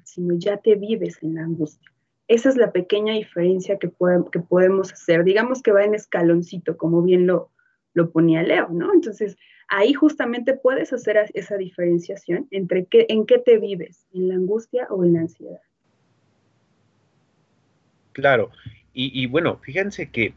sino 0.04 0.36
ya 0.38 0.58
te 0.58 0.76
vives 0.76 1.22
en 1.22 1.36
la 1.36 1.44
angustia. 1.44 1.92
Esa 2.28 2.50
es 2.50 2.56
la 2.56 2.72
pequeña 2.72 3.14
diferencia 3.14 3.78
que, 3.78 3.92
que 4.32 4.40
podemos 4.40 4.94
hacer. 4.94 5.24
Digamos 5.24 5.62
que 5.62 5.72
va 5.72 5.84
en 5.84 5.96
escaloncito, 5.96 6.78
como 6.78 7.02
bien 7.02 7.28
lo, 7.28 7.52
lo 7.94 8.12
ponía 8.12 8.42
Leo, 8.44 8.70
¿no? 8.70 8.94
Entonces, 8.94 9.38
ahí 9.68 9.94
justamente 9.94 10.54
puedes 10.54 10.94
hacer 10.94 11.18
esa 11.34 11.58
diferenciación 11.58 12.48
entre 12.52 12.86
qué, 12.86 13.06
en 13.10 13.26
qué 13.26 13.40
te 13.40 13.58
vives, 13.58 14.06
en 14.14 14.30
la 14.30 14.36
angustia 14.36 14.88
o 14.90 15.04
en 15.04 15.14
la 15.14 15.20
ansiedad. 15.22 15.60
Claro, 18.14 18.52
y, 18.94 19.26
bueno, 19.28 19.58
fíjense 19.58 20.10
que 20.10 20.34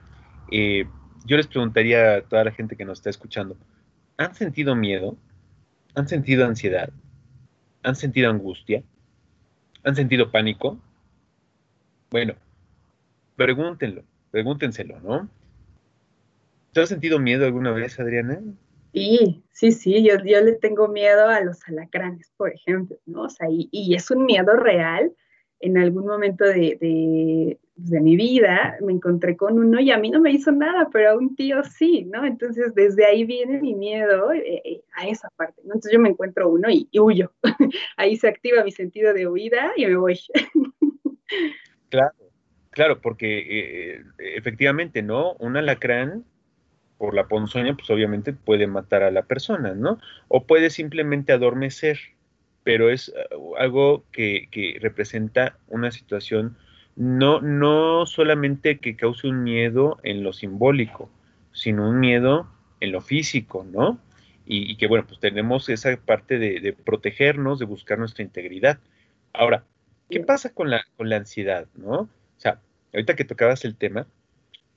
eh, 0.53 0.85
yo 1.27 1.37
les 1.37 1.49
preguntaría 1.49 2.17
a 2.17 2.23
toda 2.23 2.45
la 2.45 2.53
gente 2.53 2.77
que 2.77 2.85
nos 2.85 2.99
está 2.99 3.11
escuchando, 3.11 3.57
¿han 4.17 4.35
sentido 4.35 4.77
miedo? 4.77 5.17
¿Han 5.97 6.07
sentido 6.07 6.47
ansiedad? 6.47 6.91
¿Han 7.85 7.95
sentido 7.95 8.31
angustia? 8.31 8.83
¿Han 9.85 9.95
sentido 9.95 10.31
pánico? 10.31 10.79
Bueno, 12.11 12.35
pregúntenlo, 13.37 14.03
pregúntenselo, 14.31 14.99
¿no? 15.01 15.29
¿Tú 16.73 16.81
has 16.81 16.89
sentido 16.89 17.19
miedo 17.19 17.45
alguna 17.45 17.73
vez, 17.73 18.01
Adriana? 18.01 18.41
Sí, 18.95 19.45
sí, 19.53 19.73
sí, 19.73 20.03
yo, 20.03 20.17
yo 20.25 20.41
le 20.41 20.53
tengo 20.53 20.89
miedo 20.89 21.29
a 21.29 21.41
los 21.43 21.59
alacranes, 21.69 22.33
por 22.37 22.53
ejemplo, 22.53 22.97
¿no? 23.05 23.25
O 23.25 23.29
sea, 23.29 23.49
y, 23.51 23.95
es 23.95 24.11
un 24.11 24.25
miedo 24.25 24.57
real. 24.57 25.13
En 25.61 25.77
algún 25.79 26.07
momento 26.07 26.45
de, 26.45 27.59
mi 27.77 28.17
vida 28.17 28.77
me 28.81 28.93
encontré 28.93 29.37
con 29.37 29.59
uno 29.59 29.81
y 29.81 29.91
a 29.91 29.99
mí 29.99 30.11
no 30.11 30.21
me 30.21 30.31
hizo 30.31 30.53
nada, 30.53 30.89
pero 30.93 31.11
a 31.11 31.17
un 31.17 31.35
tío 31.35 31.63
sí, 31.65 32.05
¿no? 32.05 32.25
Entonces 32.25 32.75
desde 32.75 33.05
ahí 33.05 33.25
viene 33.25 33.61
mi 33.61 33.75
miedo 33.75 34.33
eh, 34.33 34.63
eh, 34.65 34.85
a 34.95 35.09
esa 35.09 35.29
parte, 35.37 35.61
¿no? 35.65 35.75
Entonces 35.75 35.93
yo 35.93 35.99
me 35.99 36.11
encuentro 36.11 36.49
uno 36.49 36.71
y, 36.71 36.89
huyo. 36.99 37.33
ahí 37.97 38.17
se 38.17 38.29
activa 38.29 38.65
mi 38.65 38.71
sentido 38.71 39.13
de 39.13 39.27
huida 39.27 39.73
y 39.77 39.87
me 39.87 39.97
voy. 39.97 40.21
claro, 41.89 42.15
claro, 42.71 43.01
porque 43.01 43.97
eh, 43.99 44.05
efectivamente, 44.19 45.03
¿no? 45.03 45.35
Un 45.35 45.57
alacrán 45.57 46.25
por 46.97 47.15
la 47.15 47.27
ponzoña, 47.27 47.75
pues 47.75 47.91
obviamente 47.91 48.33
puede 48.33 48.69
matar 48.69 49.03
a 49.03 49.11
la 49.11 49.25
persona, 49.25 49.75
¿no? 49.75 49.99
O 50.29 50.47
puede 50.47 50.71
simplemente 50.71 51.33
adormecer, 51.33 51.99
pero 52.63 52.89
es 52.89 53.13
algo 53.59 54.05
que, 54.13 54.79
representa 54.81 55.59
una 55.67 55.91
situación 55.91 56.57
no, 56.97 57.41
no 57.41 58.07
solamente 58.07 58.79
que 58.79 58.97
cause 58.97 59.27
un 59.27 59.43
miedo 59.43 59.99
en 60.03 60.23
lo 60.23 60.33
simbólico, 60.33 61.11
sino 61.53 61.89
un 61.89 62.01
miedo 62.01 62.49
en 62.81 62.93
lo 62.93 63.01
físico, 63.01 63.67
¿no? 63.71 63.99
Y, 64.47 64.77
que 64.77 64.87
bueno, 64.87 65.07
pues 65.07 65.21
tenemos 65.21 65.69
esa 65.71 65.97
parte 65.97 66.39
de, 66.39 66.73
protegernos, 66.73 67.59
de 67.59 67.65
buscar 67.65 67.99
nuestra 67.99 68.23
integridad. 68.23 68.79
Ahora, 69.33 69.65
¿qué 70.11 70.21
pasa 70.21 70.53
con 70.53 70.71
la, 70.71 70.85
con 70.97 71.09
la 71.09 71.17
ansiedad, 71.17 71.67
no? 71.75 72.01
O 72.01 72.09
sea, 72.37 72.61
ahorita 72.93 73.17
que 73.17 73.25
tocabas 73.25 73.65
el 73.65 73.75
tema, 73.75 74.07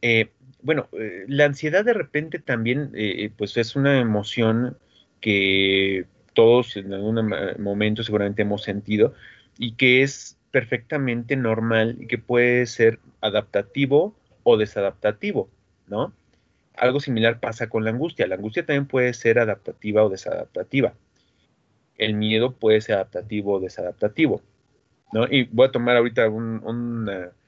eh, 0.01 0.31
bueno, 0.61 0.87
eh, 0.93 1.25
la 1.27 1.45
ansiedad 1.45 1.83
de 1.83 1.93
repente 1.93 2.39
también, 2.39 2.91
eh, 2.95 3.29
pues 3.37 3.57
es 3.57 3.75
una 3.75 3.99
emoción 3.99 4.77
que 5.19 6.05
todos 6.33 6.77
en 6.77 6.93
algún 6.93 7.33
momento 7.59 8.03
seguramente 8.03 8.43
hemos 8.43 8.63
sentido 8.63 9.13
y 9.57 9.73
que 9.73 10.03
es 10.03 10.36
perfectamente 10.51 11.35
normal 11.35 11.97
y 11.99 12.07
que 12.07 12.17
puede 12.17 12.65
ser 12.65 12.99
adaptativo 13.21 14.15
o 14.43 14.57
desadaptativo, 14.57 15.49
¿no? 15.87 16.13
Algo 16.75 16.99
similar 16.99 17.39
pasa 17.39 17.69
con 17.69 17.83
la 17.83 17.89
angustia. 17.89 18.27
La 18.27 18.35
angustia 18.35 18.65
también 18.65 18.85
puede 18.85 19.13
ser 19.13 19.39
adaptativa 19.39 20.03
o 20.03 20.09
desadaptativa. 20.09 20.93
El 21.97 22.13
miedo 22.13 22.51
puede 22.51 22.81
ser 22.81 22.95
adaptativo 22.95 23.53
o 23.53 23.59
desadaptativo, 23.59 24.41
¿no? 25.11 25.25
Y 25.25 25.45
voy 25.45 25.67
a 25.67 25.71
tomar 25.71 25.97
ahorita 25.97 26.29
un, 26.29 26.61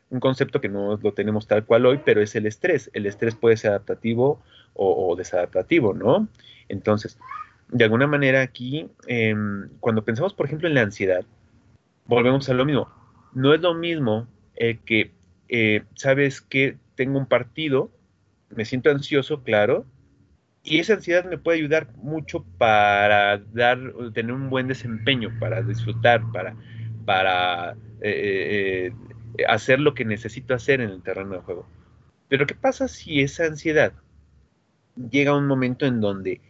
un 0.09 0.19
concepto 0.19 0.59
que 0.59 0.69
no 0.69 0.97
lo 0.97 1.13
tenemos 1.13 1.47
tal 1.47 1.65
cual 1.65 1.85
hoy, 1.85 2.01
pero 2.03 2.21
es 2.21 2.35
el 2.35 2.45
estrés. 2.45 2.89
El 2.93 3.05
estrés 3.05 3.35
puede 3.35 3.57
ser 3.57 3.71
adaptativo 3.71 4.41
o, 4.73 5.15
desadaptativo, 5.15 5.93
¿no? 5.93 6.27
Entonces, 6.69 7.17
de 7.69 7.83
alguna 7.83 8.07
manera 8.07 8.41
aquí, 8.41 8.89
em, 9.07 9.69
cuando 9.79 10.05
pensamos, 10.05 10.33
por 10.33 10.45
ejemplo, 10.45 10.67
en 10.67 10.75
la 10.75 10.81
ansiedad, 10.81 11.25
volvemos 12.09 12.49
a 12.49 12.53
lo 12.53 12.65
mismo. 12.65 12.89
No 13.33 13.53
es 13.53 13.61
lo 13.61 13.75
mismo 13.75 14.27
eh, 14.55 14.79
que, 14.83 15.11
eh, 15.47 15.83
sabes 15.95 16.41
que 16.41 16.77
tengo 16.95 17.19
un 17.19 17.27
partido, 17.27 17.91
me 18.49 18.65
siento 18.65 18.89
ansioso, 18.89 19.43
claro, 19.43 19.85
y 20.63 20.79
esa 20.79 20.95
ansiedad 20.95 21.23
me 21.25 21.37
puede 21.37 21.59
ayudar 21.59 21.93
mucho 21.95 22.43
para 22.57 23.37
dar, 23.37 23.79
tener 24.13 24.33
un 24.33 24.49
buen 24.49 24.67
desempeño, 24.67 25.29
para 25.39 25.61
disfrutar, 25.61 26.23
para, 26.33 26.55
para 27.05 27.77
eh, 28.01 28.91
hacer 29.47 29.79
lo 29.79 29.93
que 29.93 30.03
necesito 30.03 30.53
hacer 30.53 30.81
en 30.81 30.89
el 30.89 31.03
terreno 31.03 31.35
de 31.35 31.41
juego. 31.41 31.67
Pero 32.27 32.45
¿qué 32.47 32.55
pasa 32.55 32.87
si 32.87 33.21
esa 33.21 33.45
ansiedad 33.45 33.93
llega 35.11 35.31
a 35.31 35.37
un 35.37 35.47
momento 35.47 35.85
en 35.85 36.01
donde 36.01 36.41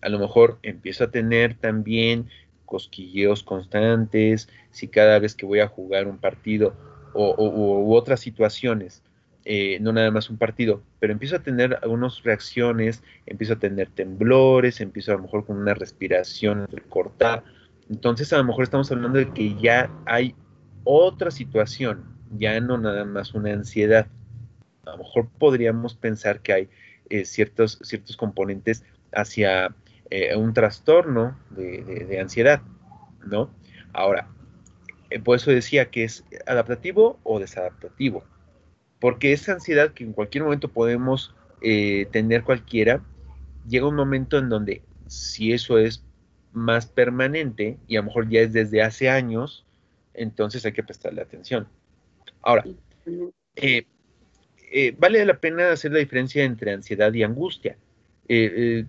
a 0.00 0.08
lo 0.08 0.18
mejor 0.18 0.58
empiezo 0.62 1.04
a 1.04 1.10
tener 1.10 1.54
también 1.54 2.28
cosquilleos 2.72 3.42
constantes, 3.42 4.48
si 4.70 4.88
cada 4.88 5.18
vez 5.18 5.34
que 5.34 5.44
voy 5.44 5.60
a 5.60 5.68
jugar 5.68 6.08
un 6.08 6.16
partido 6.16 6.74
o, 7.12 7.34
u 7.36 7.94
otras 7.94 8.20
situaciones, 8.20 9.02
eh, 9.44 9.78
no 9.82 9.92
nada 9.92 10.10
más 10.10 10.30
un 10.30 10.38
partido, 10.38 10.82
pero 10.98 11.12
empiezo 11.12 11.36
a 11.36 11.42
tener 11.42 11.78
algunas 11.82 12.22
reacciones, 12.22 13.02
empiezo 13.26 13.52
a 13.52 13.58
tener 13.58 13.90
temblores, 13.90 14.80
empiezo 14.80 15.12
a 15.12 15.16
lo 15.16 15.22
mejor 15.24 15.44
con 15.44 15.58
una 15.58 15.74
respiración 15.74 16.66
cortada. 16.88 17.44
Entonces 17.90 18.32
a 18.32 18.38
lo 18.38 18.44
mejor 18.44 18.64
estamos 18.64 18.90
hablando 18.90 19.18
de 19.18 19.30
que 19.34 19.54
ya 19.60 19.90
hay 20.06 20.34
otra 20.84 21.30
situación 21.30 22.04
ya 22.38 22.58
no 22.58 22.78
nada 22.78 23.04
más 23.04 23.34
una 23.34 23.52
ansiedad. 23.52 24.06
A 24.86 24.92
lo 24.92 24.98
mejor 24.98 25.28
podríamos 25.38 25.94
pensar 25.94 26.40
que 26.40 26.52
hay 26.54 26.68
eh, 27.10 27.26
ciertos, 27.26 27.80
ciertos 27.82 28.16
componentes 28.16 28.82
hacia 29.12 29.74
eh, 30.14 30.36
un 30.36 30.52
trastorno 30.52 31.38
de, 31.50 32.18
ansiedad, 32.20 32.62
¿no? 33.26 33.50
Ahora, 33.92 34.28
eh, 35.10 35.20
por 35.20 35.36
eso 35.36 35.50
decía 35.50 35.90
que 35.90 36.04
es 36.04 36.24
adaptativo 36.46 37.18
o 37.22 37.38
desadaptativo, 37.38 38.24
porque 39.00 39.32
esa 39.32 39.52
ansiedad 39.52 39.92
que 39.92 40.04
en 40.04 40.12
cualquier 40.12 40.44
momento 40.44 40.68
podemos 40.68 41.34
tener 41.60 42.42
cualquiera, 42.42 43.04
llega 43.68 43.86
un 43.86 43.94
momento 43.94 44.36
en 44.36 44.48
donde 44.48 44.82
si 45.06 45.52
eso 45.52 45.78
es 45.78 46.04
más 46.52 46.86
permanente 46.86 47.78
y 47.86 47.96
a 47.96 48.00
lo 48.00 48.06
mejor 48.06 48.28
ya 48.28 48.40
es 48.40 48.52
desde 48.52 48.82
hace 48.82 49.08
años, 49.08 49.64
entonces 50.14 50.64
hay 50.66 50.72
que 50.72 50.82
prestarle 50.82 51.22
atención. 51.22 51.68
Ahora, 52.42 52.64
eh, 53.56 53.86
eh, 54.70 54.94
vale 54.98 55.24
la 55.24 55.38
pena 55.38 55.72
hacer 55.72 55.92
la 55.92 55.98
diferencia 55.98 56.44
entre 56.44 56.72
ansiedad 56.72 57.12
y 57.12 57.22
angustia. 57.22 57.76
Eh, 58.28 58.84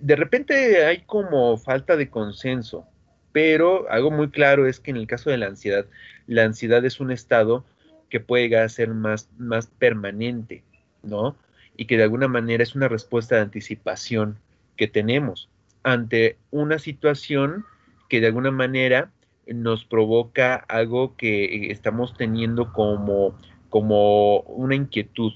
de 0.00 0.16
repente 0.16 0.84
hay 0.84 1.02
como 1.02 1.56
falta 1.58 1.96
de 1.96 2.10
consenso, 2.10 2.86
pero 3.32 3.90
algo 3.90 4.10
muy 4.10 4.30
claro 4.30 4.66
es 4.66 4.80
que 4.80 4.90
en 4.90 4.96
el 4.96 5.06
caso 5.06 5.30
de 5.30 5.38
la 5.38 5.46
ansiedad, 5.46 5.86
la 6.26 6.44
ansiedad 6.44 6.84
es 6.84 7.00
un 7.00 7.10
estado 7.10 7.64
que 8.08 8.20
puede 8.20 8.44
llegar 8.44 8.64
a 8.64 8.68
ser 8.68 8.88
más, 8.88 9.28
más 9.38 9.68
permanente, 9.68 10.64
¿no? 11.02 11.36
Y 11.76 11.86
que 11.86 11.96
de 11.96 12.02
alguna 12.02 12.28
manera 12.28 12.62
es 12.62 12.74
una 12.74 12.88
respuesta 12.88 13.36
de 13.36 13.42
anticipación 13.42 14.38
que 14.76 14.88
tenemos 14.88 15.48
ante 15.82 16.36
una 16.50 16.78
situación 16.78 17.64
que 18.08 18.20
de 18.20 18.26
alguna 18.26 18.50
manera 18.50 19.10
nos 19.46 19.84
provoca 19.84 20.56
algo 20.56 21.16
que 21.16 21.70
estamos 21.70 22.16
teniendo 22.16 22.72
como, 22.72 23.38
como 23.68 24.40
una 24.40 24.74
inquietud 24.74 25.32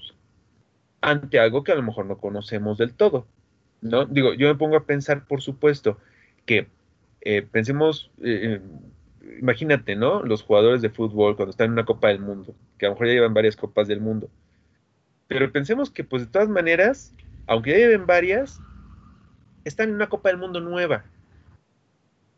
ante 1.00 1.38
algo 1.38 1.64
que 1.64 1.72
a 1.72 1.76
lo 1.76 1.82
mejor 1.82 2.06
no 2.06 2.18
conocemos 2.18 2.78
del 2.78 2.94
todo. 2.94 3.26
¿No? 3.84 4.06
Digo, 4.06 4.32
yo 4.34 4.48
me 4.48 4.54
pongo 4.54 4.76
a 4.76 4.86
pensar, 4.86 5.26
por 5.26 5.42
supuesto, 5.42 5.98
que 6.46 6.66
eh, 7.20 7.42
pensemos, 7.42 8.10
eh, 8.22 8.60
imagínate, 9.38 9.94
¿no? 9.94 10.22
Los 10.22 10.42
jugadores 10.42 10.80
de 10.82 10.88
fútbol 10.88 11.36
cuando 11.36 11.50
están 11.50 11.66
en 11.66 11.72
una 11.74 11.84
Copa 11.84 12.08
del 12.08 12.20
Mundo, 12.20 12.54
que 12.78 12.86
a 12.86 12.88
lo 12.88 12.94
mejor 12.94 13.08
ya 13.08 13.12
llevan 13.12 13.34
varias 13.34 13.56
Copas 13.56 13.86
del 13.86 14.00
Mundo. 14.00 14.30
Pero 15.28 15.52
pensemos 15.52 15.90
que, 15.90 16.02
pues 16.02 16.22
de 16.24 16.32
todas 16.32 16.48
maneras, 16.48 17.14
aunque 17.46 17.72
ya 17.72 17.76
lleven 17.76 18.06
varias, 18.06 18.58
están 19.64 19.90
en 19.90 19.96
una 19.96 20.08
Copa 20.08 20.30
del 20.30 20.38
Mundo 20.38 20.60
nueva. 20.60 21.04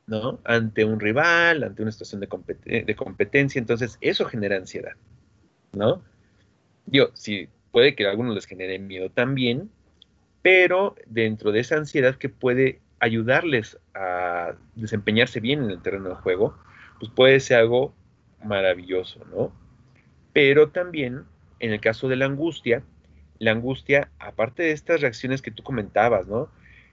¿no? 0.07 0.41
Ante 0.45 0.85
un 0.85 0.99
rival, 0.99 1.63
ante 1.63 1.83
una 1.83 1.93
situación 1.93 2.21
de, 2.21 2.29
competencia, 2.97 3.59
entonces 3.59 3.99
eso 4.01 4.25
genera 4.25 4.57
ansiedad, 4.57 4.93
¿no? 5.73 6.01
Yo, 6.87 7.11
sí, 7.15 7.49
puede 7.73 7.97
que 7.97 8.07
a 8.07 8.11
algunos 8.11 8.37
les 8.37 8.47
genere 8.47 8.79
miedo 8.79 9.11
también, 9.11 9.69
pero 10.47 10.95
dentro 11.07 11.51
de 11.51 11.59
esa 11.59 11.75
ansiedad 11.75 12.15
que 12.15 12.29
puede 12.29 12.79
ayudarles 13.01 13.81
a 13.95 14.55
desempeñarse 14.77 15.41
bien 15.41 15.65
en 15.65 15.71
el 15.73 15.83
terreno 15.83 16.11
de 16.11 16.15
juego, 16.15 16.57
pues 17.01 17.11
puede 17.11 17.41
ser 17.41 17.59
algo 17.59 17.93
maravilloso, 18.45 19.27
¿no? 19.35 19.53
Pero 20.33 20.69
también, 20.69 21.25
en 21.59 21.73
el 21.73 21.81
caso 21.81 22.07
de 22.07 22.15
la 22.15 22.27
angustia, 22.27 22.85
la 23.41 23.51
angustia, 23.51 24.09
aparte 24.21 24.63
de 24.63 24.71
estas 24.71 25.01
reacciones 25.01 25.43
que 25.43 25.51
tú 25.51 25.65
comentabas, 25.65 26.29
¿no? 26.29 26.49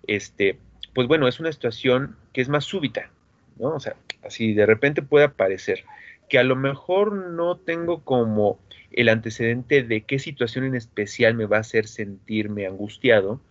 Este, 0.08 0.58
pues 0.96 1.08
bueno, 1.08 1.28
es 1.28 1.40
una 1.40 1.52
situación 1.52 2.16
que 2.34 2.42
es 2.42 2.50
más 2.50 2.66
súbita, 2.66 3.12
¿no? 3.60 3.76
O 3.76 3.80
sea, 3.80 3.96
así 4.26 4.56
de 4.56 4.66
repente 4.66 5.04
puede 5.04 5.26
aparecer, 5.26 5.84
que 6.30 6.40
a 6.40 6.44
lo 6.44 6.56
mejor 6.56 7.14
no 7.14 7.58
tengo 7.58 8.04
como 8.04 8.60
el 8.92 9.10
antecedente 9.10 9.84
de 9.84 10.02
qué 10.02 10.20
situación 10.20 10.66
en 10.66 10.76
especial 10.76 11.36
me 11.36 11.46
va 11.46 11.58
a 11.58 11.62
hacer 11.62 11.88
sentirme 11.88 12.68
angustiado, 12.68 13.42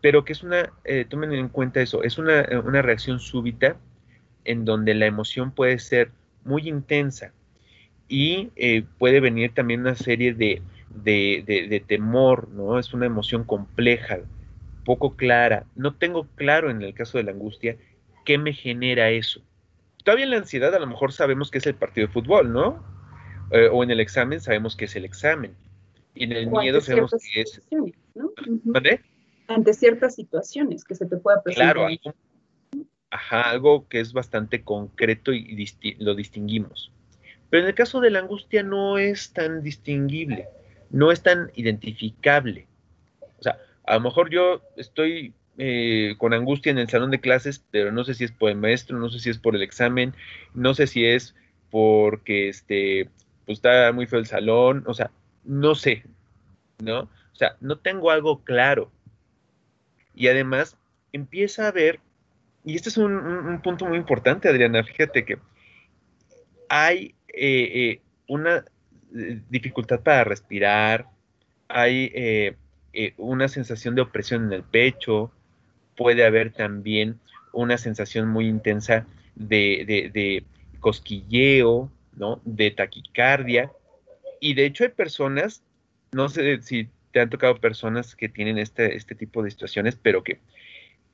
pero 0.00 0.24
que 0.24 0.32
es 0.32 0.42
una, 0.42 0.72
eh, 0.84 1.04
tomen 1.08 1.32
en 1.32 1.48
cuenta 1.48 1.80
eso, 1.80 2.02
es 2.02 2.18
una, 2.18 2.46
una 2.64 2.82
reacción 2.82 3.18
súbita 3.18 3.76
en 4.44 4.64
donde 4.64 4.94
la 4.94 5.06
emoción 5.06 5.50
puede 5.50 5.78
ser 5.78 6.10
muy 6.44 6.68
intensa 6.68 7.32
y 8.08 8.50
eh, 8.56 8.84
puede 8.98 9.20
venir 9.20 9.52
también 9.52 9.80
una 9.80 9.94
serie 9.94 10.32
de, 10.32 10.62
de, 10.90 11.84
temor, 11.86 12.48
¿no? 12.48 12.78
Es 12.78 12.94
una 12.94 13.06
emoción 13.06 13.44
compleja, 13.44 14.20
poco 14.84 15.16
clara. 15.16 15.66
No 15.76 15.94
tengo 15.94 16.26
claro 16.34 16.70
en 16.70 16.82
el 16.82 16.94
caso 16.94 17.18
de 17.18 17.24
la 17.24 17.32
angustia 17.32 17.76
qué 18.24 18.38
me 18.38 18.54
genera 18.54 19.10
eso. 19.10 19.42
Todavía 20.04 20.24
en 20.24 20.30
la 20.30 20.36
ansiedad 20.38 20.74
a 20.74 20.78
lo 20.78 20.86
mejor 20.86 21.12
sabemos 21.12 21.50
que 21.50 21.58
es 21.58 21.66
el 21.66 21.74
partido 21.74 22.06
de 22.06 22.12
fútbol, 22.12 22.52
¿no? 22.52 22.82
Eh, 23.50 23.68
o 23.72 23.82
en 23.82 23.90
el 23.90 24.00
examen 24.00 24.40
sabemos 24.40 24.76
que 24.76 24.86
es 24.86 24.96
el 24.96 25.04
examen. 25.04 25.54
Y 26.14 26.24
en 26.24 26.32
el 26.32 26.50
miedo 26.50 26.80
sabemos 26.80 27.12
que 27.32 27.40
es... 27.40 27.62
¿no? 28.14 28.32
Ante 29.48 29.72
ciertas 29.72 30.14
situaciones 30.14 30.84
que 30.84 30.94
se 30.94 31.06
te 31.06 31.16
pueda 31.16 31.42
presentar. 31.42 31.76
Claro, 31.76 31.96
ajá, 33.10 33.50
algo 33.50 33.88
que 33.88 34.00
es 34.00 34.12
bastante 34.12 34.62
concreto 34.62 35.32
y 35.32 35.66
lo 35.98 36.14
distinguimos. 36.14 36.92
Pero 37.50 37.62
en 37.62 37.68
el 37.68 37.74
caso 37.74 38.00
de 38.00 38.10
la 38.10 38.18
angustia 38.18 38.62
no 38.62 38.98
es 38.98 39.32
tan 39.32 39.62
distinguible, 39.62 40.48
no 40.90 41.10
es 41.10 41.22
tan 41.22 41.50
identificable. 41.54 42.66
O 43.38 43.42
sea, 43.42 43.58
a 43.84 43.94
lo 43.94 44.00
mejor 44.00 44.28
yo 44.30 44.60
estoy 44.76 45.32
eh, 45.58 46.14
con 46.18 46.32
angustia 46.32 46.70
en 46.70 46.78
el 46.78 46.88
salón 46.88 47.10
de 47.10 47.20
clases, 47.20 47.64
pero 47.70 47.92
no 47.92 48.04
sé 48.04 48.14
si 48.14 48.24
es 48.24 48.32
por 48.32 48.50
el 48.50 48.56
maestro, 48.56 48.98
no 48.98 49.10
sé 49.10 49.18
si 49.20 49.30
es 49.30 49.38
por 49.38 49.54
el 49.54 49.62
examen, 49.62 50.14
no 50.54 50.74
sé 50.74 50.86
si 50.86 51.04
es 51.04 51.34
porque 51.70 52.48
este, 52.48 53.10
pues 53.44 53.58
está 53.58 53.92
muy 53.92 54.06
feo 54.06 54.18
el 54.18 54.26
salón, 54.26 54.84
o 54.86 54.94
sea, 54.94 55.10
no 55.44 55.74
sé, 55.74 56.04
¿no? 56.82 57.00
O 57.00 57.36
sea, 57.36 57.56
no 57.60 57.78
tengo 57.78 58.10
algo 58.10 58.42
claro. 58.42 58.90
Y 60.14 60.28
además 60.28 60.76
empieza 61.12 61.68
a 61.68 61.72
ver 61.72 62.00
y 62.64 62.76
este 62.76 62.90
es 62.90 62.98
un, 62.98 63.60
punto 63.62 63.86
muy 63.86 63.96
importante, 63.96 64.48
Adriana. 64.48 64.84
Fíjate 64.84 65.24
que 65.24 65.38
hay 66.68 67.14
eh, 67.28 67.70
eh, 67.74 68.00
una 68.26 68.64
eh, 69.16 69.40
dificultad 69.48 70.00
para 70.00 70.24
respirar, 70.24 71.06
hay 71.68 72.54
una 73.16 73.48
sensación 73.48 73.94
de 73.94 74.02
opresión 74.02 74.46
en 74.46 74.52
el 74.52 74.64
pecho, 74.64 75.32
puede 75.98 76.24
haber 76.24 76.52
también 76.52 77.18
una 77.52 77.76
sensación 77.76 78.28
muy 78.28 78.46
intensa 78.46 79.04
de, 79.34 80.44
cosquilleo, 80.78 81.90
¿no? 82.16 82.40
De 82.44 82.70
taquicardia. 82.70 83.72
Y 84.40 84.54
de 84.54 84.64
hecho 84.64 84.84
hay 84.84 84.90
personas, 84.90 85.64
no 86.12 86.28
sé 86.28 86.62
si 86.62 86.88
te 87.10 87.20
han 87.20 87.30
tocado 87.30 87.56
personas 87.56 88.14
que 88.14 88.28
tienen 88.28 88.58
este, 88.58 88.94
este 88.94 89.16
tipo 89.16 89.42
de 89.42 89.50
situaciones, 89.50 89.98
pero 90.00 90.22
que 90.22 90.38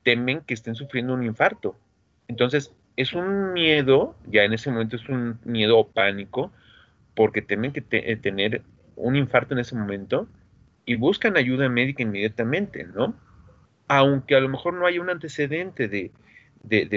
temen 0.03 0.41
que 0.41 0.53
estén 0.53 0.75
sufriendo 0.75 1.15
un 1.15 1.23
infarto. 1.23 1.75
Entonces, 2.27 2.71
es 2.95 3.13
un 3.13 3.53
miedo, 3.53 4.15
ya 4.27 4.43
en 4.43 4.53
ese 4.53 4.69
momento 4.69 4.97
es 4.97 5.09
un 5.09 5.39
miedo 5.43 5.79
o 5.79 5.87
pánico, 5.87 6.51
porque 7.15 7.41
temen 7.41 7.71
que 7.71 7.83
eh, 7.89 8.15
tener 8.17 8.61
un 8.95 9.15
infarto 9.15 9.55
en 9.55 9.61
ese 9.61 9.75
momento 9.75 10.27
y 10.85 10.95
buscan 10.95 11.37
ayuda 11.37 11.69
médica 11.69 12.03
inmediatamente, 12.03 12.83
¿no? 12.83 13.15
Aunque 13.87 14.35
a 14.35 14.39
lo 14.39 14.49
mejor 14.49 14.73
no 14.73 14.85
haya 14.85 15.01
un 15.01 15.09
antecedente 15.09 15.87
de, 15.87 16.11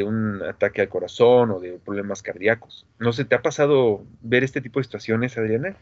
un 0.03 0.43
ataque 0.43 0.81
al 0.81 0.89
corazón 0.89 1.51
o 1.51 1.61
de 1.61 1.79
problemas 1.79 2.23
cardíacos. 2.23 2.87
No 2.99 3.13
sé, 3.13 3.25
¿te 3.25 3.35
ha 3.35 3.43
pasado 3.43 4.03
ver 4.23 4.45
este 4.45 4.61
tipo 4.61 4.81
de 4.81 4.85
situaciones, 4.85 5.37
Adriana? 5.37 5.77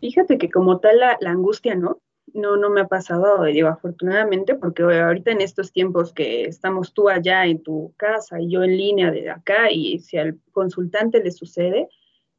Fíjate 0.00 0.38
que 0.38 0.50
como 0.50 0.78
tal 0.80 0.98
la 0.98 1.30
angustia, 1.30 1.74
¿no? 1.74 1.98
no, 2.34 2.56
no 2.56 2.70
me 2.70 2.82
ha 2.82 2.86
pasado, 2.86 3.44
digo, 3.44 3.68
afortunadamente, 3.68 4.54
porque 4.54 4.82
ahorita 4.82 5.32
en 5.32 5.40
estos 5.40 5.72
tiempos 5.72 6.12
que 6.12 6.44
estamos 6.44 6.94
tú 6.94 7.08
allá 7.08 7.44
en 7.46 7.62
tu 7.62 7.92
casa 7.96 8.40
y 8.40 8.50
yo 8.50 8.62
en 8.62 8.76
línea 8.76 9.10
de 9.10 9.30
acá, 9.30 9.70
y 9.70 9.98
si 9.98 10.16
al 10.16 10.38
consultante 10.52 11.22
le 11.22 11.30
sucede, 11.30 11.88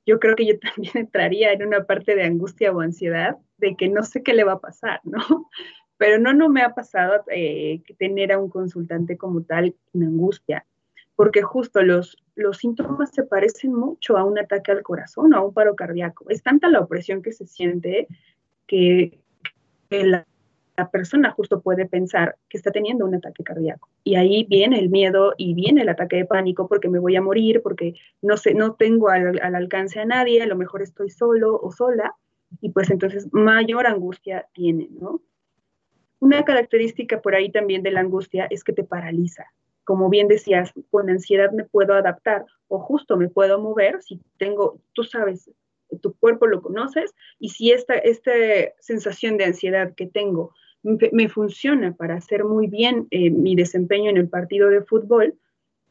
yo 0.05 0.19
creo 0.19 0.35
que 0.35 0.45
yo 0.45 0.53
también 0.75 0.97
entraría 0.97 1.51
en 1.53 1.65
una 1.65 1.85
parte 1.85 2.15
de 2.15 2.23
angustia 2.23 2.71
o 2.71 2.81
ansiedad 2.81 3.37
de 3.57 3.75
que 3.75 3.89
no 3.89 4.03
sé 4.03 4.23
qué 4.23 4.33
le 4.33 4.43
va 4.43 4.53
a 4.53 4.59
pasar, 4.59 4.99
¿no? 5.03 5.49
Pero 6.03 6.19
no, 6.19 6.33
no 6.33 6.49
me 6.49 6.61
ha 6.61 6.75
pasado 6.75 7.23
eh, 7.31 7.81
tener 7.97 8.33
a 8.33 8.37
un 8.37 8.49
consultante 8.49 9.15
como 9.15 9.43
tal 9.43 9.73
en 9.93 10.03
angustia, 10.03 10.65
porque 11.15 11.43
justo 11.43 11.81
los, 11.81 12.17
los 12.35 12.57
síntomas 12.57 13.11
se 13.11 13.23
parecen 13.23 13.73
mucho 13.73 14.17
a 14.17 14.25
un 14.25 14.37
ataque 14.37 14.73
al 14.73 14.83
corazón 14.83 15.33
o 15.33 15.37
a 15.37 15.45
un 15.45 15.53
paro 15.53 15.77
cardíaco. 15.77 16.25
Es 16.27 16.43
tanta 16.43 16.67
la 16.67 16.81
opresión 16.81 17.21
que 17.21 17.31
se 17.31 17.45
siente 17.45 18.09
que 18.67 19.17
la, 19.91 20.27
persona 20.91 21.31
justo 21.31 21.61
puede 21.61 21.85
pensar 21.85 22.35
que 22.49 22.57
está 22.57 22.71
teniendo 22.71 23.05
un 23.05 23.15
ataque 23.15 23.41
cardíaco. 23.41 23.87
Y 24.03 24.15
ahí 24.15 24.45
viene 24.49 24.79
el 24.79 24.89
miedo 24.89 25.33
y 25.37 25.53
viene 25.53 25.83
el 25.83 25.89
ataque 25.89 26.17
de 26.17 26.25
pánico 26.25 26.67
porque 26.67 26.89
me 26.89 26.99
voy 26.99 27.15
a 27.15 27.21
morir, 27.21 27.61
porque 27.61 27.93
no 28.21 28.35
sé, 28.35 28.53
no 28.55 28.73
tengo 28.73 29.07
al, 29.07 29.39
alcance 29.39 30.01
a 30.01 30.05
nadie, 30.05 30.43
a 30.43 30.47
lo 30.47 30.57
mejor 30.57 30.81
estoy 30.81 31.09
solo 31.09 31.57
o 31.61 31.71
sola, 31.71 32.13
y 32.59 32.71
pues 32.71 32.89
entonces 32.89 33.29
mayor 33.31 33.87
angustia 33.87 34.49
tiene, 34.51 34.89
¿no? 34.99 35.21
Una 36.23 36.45
característica 36.45 37.21
por 37.21 37.35
ahí 37.35 37.51
también 37.51 37.83
de 37.83 37.91
la 37.91 37.99
angustia 37.99 38.47
es 38.49 38.63
que 38.63 38.71
te 38.71 38.85
paraliza. 38.85 39.43
Como 39.83 40.09
bien 40.09 40.29
decías, 40.29 40.71
con 40.89 41.09
ansiedad 41.09 41.51
me 41.51 41.65
puedo 41.65 41.93
adaptar 41.93 42.45
o 42.69 42.79
justo 42.79 43.17
me 43.17 43.27
puedo 43.27 43.59
mover 43.59 44.01
si 44.01 44.21
tengo, 44.37 44.79
tú 44.93 45.03
sabes, 45.03 45.51
tu 46.01 46.13
cuerpo 46.13 46.47
lo 46.47 46.61
conoces 46.61 47.13
y 47.39 47.49
si 47.49 47.73
esta, 47.73 47.95
esta 47.95 48.31
sensación 48.79 49.35
de 49.35 49.43
ansiedad 49.43 49.95
que 49.95 50.07
tengo 50.07 50.53
me, 50.81 51.27
funciona 51.27 51.93
para 51.93 52.15
hacer 52.15 52.45
muy 52.45 52.67
bien 52.67 53.05
eh, 53.11 53.29
mi 53.29 53.53
desempeño 53.57 54.09
en 54.09 54.15
el 54.15 54.29
partido 54.29 54.69
de 54.69 54.81
fútbol, 54.81 55.37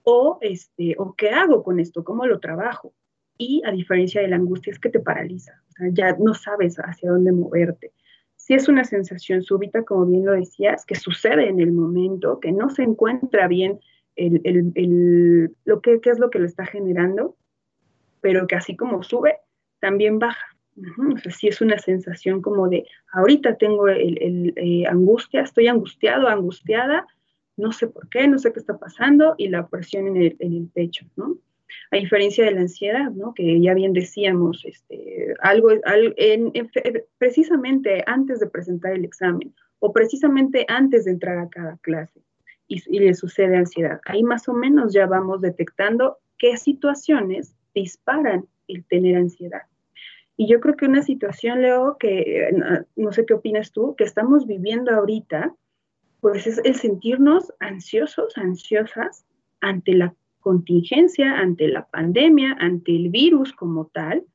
o, 0.03 0.39
este, 0.41 0.95
o 0.97 1.13
qué 1.15 1.29
hago 1.29 1.63
con 1.63 1.79
esto, 1.79 2.05
cómo 2.05 2.25
lo 2.27 2.41
trabajo. 2.41 2.95
Y 3.37 3.61
a 3.67 3.71
diferencia 3.71 4.23
de 4.23 4.29
la 4.29 4.37
angustia 4.37 4.71
es 4.71 4.79
que 4.79 4.89
te 4.89 5.01
paraliza, 5.01 5.63
ya 5.93 6.17
no 6.19 6.33
sabes 6.33 6.77
hacia 6.77 7.11
dónde 7.11 7.33
moverte. 7.33 7.93
Es 8.55 8.69
una 8.69 8.85
sensación 8.85 9.43
súbita, 9.43 9.83
como 9.83 10.05
bien 10.05 10.27
lo 10.27 10.33
decías, 10.33 10.85
que 10.85 10.95
sucede 10.95 11.49
en 11.49 11.59
el 11.59 11.73
momento, 11.73 12.39
que 12.39 12.53
no 12.53 12.69
se 12.69 12.83
encuentra 12.83 13.49
bien 13.49 13.81
el, 14.15 15.51
lo 15.65 15.81
que, 15.81 15.99
es 16.05 16.19
lo 16.19 16.29
que 16.29 16.39
lo 16.39 16.45
está 16.45 16.67
generando, 16.67 17.35
pero 18.21 18.47
que 18.47 18.57
así 18.57 18.77
como 18.77 19.03
sube, 19.03 19.39
también 19.81 20.19
baja. 20.19 20.47
O 21.15 21.19
sea, 21.19 21.33
sí 21.33 21.49
es 21.49 21.63
una 21.63 21.79
sensación 21.79 22.43
como 22.43 22.69
de, 22.69 22.87
ahorita 23.13 23.57
tengo 23.57 23.89
el, 23.89 24.53
eh, 24.57 24.87
angustia, 24.87 25.41
estoy 25.41 25.69
angustiado, 25.69 26.29
angustiada, 26.29 27.07
no 27.57 27.73
sé 27.73 27.87
por 27.89 28.09
qué, 28.11 28.29
no 28.29 28.39
sé 28.39 28.53
qué 28.53 28.61
está 28.61 28.79
pasando, 28.79 29.35
y 29.39 29.49
la 29.49 29.67
presión 29.67 30.15
en 30.17 30.37
el 30.39 30.69
pecho, 30.75 31.07
¿no? 31.17 31.39
A 31.91 31.97
diferencia 31.97 32.45
de 32.45 32.53
la 32.53 32.63
ansiedad, 32.63 33.11
¿no? 33.11 33.35
Que 33.35 33.61
ya 33.61 33.75
bien 33.75 33.93
decíamos, 33.93 34.65
este, 34.65 35.35
algo, 35.41 35.71
en, 36.17 36.53
precisamente 37.19 38.03
antes 38.07 38.41
de 38.41 38.47
presentar 38.47 38.93
el 38.93 39.05
examen, 39.05 39.55
o 39.79 39.93
precisamente 39.93 40.65
antes 40.69 41.05
de 41.05 41.13
entrar 41.13 41.39
a 41.39 41.49
cada 41.49 41.77
clase, 41.79 42.21
y, 42.69 42.83
y 42.87 43.01
le 43.01 43.15
sucede 43.15 43.57
ansiedad. 43.57 44.01
Ahí 44.05 44.23
más 44.23 44.49
o 44.49 44.55
menos 44.55 44.93
ya 44.93 45.07
vamos 45.07 45.41
detectando 45.41 46.19
qué 46.39 46.57
situaciones 46.57 47.55
disparan 47.75 48.47
el 48.69 48.85
tener 48.85 49.17
ansiedad. 49.17 49.63
Y 50.37 50.49
yo 50.49 50.61
creo 50.61 50.77
que 50.77 50.87
una 50.87 51.03
situación, 51.03 51.63
Leo, 51.63 51.97
que 51.99 52.51
no, 52.97 53.13
sé 53.13 53.27
qué 53.27 53.35
opinas 53.35 53.73
tú, 53.73 53.95
que 53.97 54.05
estamos 54.05 54.47
viviendo 54.47 54.91
ahorita, 54.93 55.55
pues 56.21 56.47
es 56.47 56.61
el 56.65 56.75
sentirnos 56.75 57.53
ansiosos, 57.61 58.37
ansiosas 58.37 59.25
ante 59.61 59.95
la 59.95 60.15
contingencia, 60.43 61.39
ante 61.39 61.69
la 61.69 61.87
pandemia, 61.87 62.57
ante 62.61 62.95
el 62.95 63.09
virus 63.09 63.55
como 63.55 63.87
tal, 63.87 64.27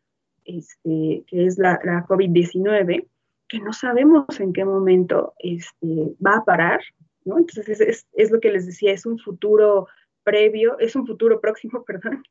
este, 0.45 1.23
que 1.27 1.45
es 1.45 1.59
la, 1.59 1.79
COVID-19, 2.07 3.07
que 3.47 3.59
no 3.59 3.73
sabemos 3.73 4.39
en 4.39 4.53
qué 4.53 4.65
momento 4.65 5.33
este, 5.37 6.15
va 6.25 6.37
a 6.37 6.45
parar, 6.45 6.81
¿no? 7.23 7.37
Entonces 7.37 7.79
es, 7.79 8.07
es, 8.13 8.31
lo 8.31 8.39
que 8.39 8.51
les 8.51 8.65
decía, 8.65 8.91
es 8.91 9.05
un 9.05 9.19
futuro 9.19 9.87
previo, 10.23 10.77
es 10.79 10.95
un 10.95 11.07
futuro 11.07 11.39
próximo, 11.39 11.83
perdón, 11.87 12.23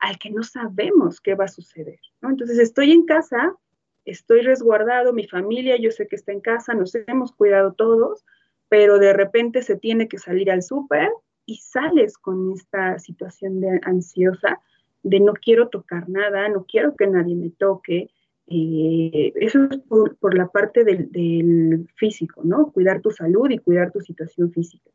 al 0.00 0.18
que 0.18 0.30
no 0.30 0.42
sabemos 0.42 1.20
qué 1.20 1.34
va 1.34 1.46
a 1.46 1.48
suceder. 1.48 1.98
¿no? 2.20 2.30
Entonces 2.30 2.58
estoy 2.58 2.92
en 2.92 3.04
casa, 3.04 3.56
estoy 4.04 4.42
resguardado, 4.42 5.12
mi 5.12 5.26
familia, 5.26 5.76
yo 5.76 5.90
sé 5.90 6.06
que 6.06 6.16
está 6.16 6.32
en 6.32 6.40
casa, 6.40 6.74
nos 6.74 6.94
hemos 6.94 7.32
cuidado 7.32 7.72
todos, 7.72 8.24
pero 8.68 8.98
de 8.98 9.12
repente 9.12 9.62
se 9.62 9.76
tiene 9.76 10.08
que 10.08 10.18
salir 10.18 10.50
al 10.50 10.62
súper 10.62 11.10
y 11.46 11.56
sales 11.56 12.18
con 12.18 12.52
esta 12.52 12.98
situación 12.98 13.60
de 13.60 13.80
ansiosa, 13.84 14.60
de 15.02 15.20
no 15.20 15.32
quiero 15.34 15.68
tocar 15.68 16.08
nada, 16.08 16.48
no 16.48 16.64
quiero 16.64 16.94
que 16.96 17.06
nadie 17.06 17.34
me 17.34 17.50
toque. 17.50 18.10
Eh, 18.46 19.32
eso 19.36 19.68
es 19.70 19.78
por, 19.78 20.36
la 20.36 20.48
parte 20.48 20.84
del, 20.84 21.88
físico, 21.96 22.42
¿no? 22.44 22.70
Cuidar 22.72 23.00
tu 23.00 23.10
salud 23.10 23.50
y 23.50 23.58
cuidar 23.58 23.90
tu 23.92 24.00
situación 24.00 24.52
física. 24.52 24.90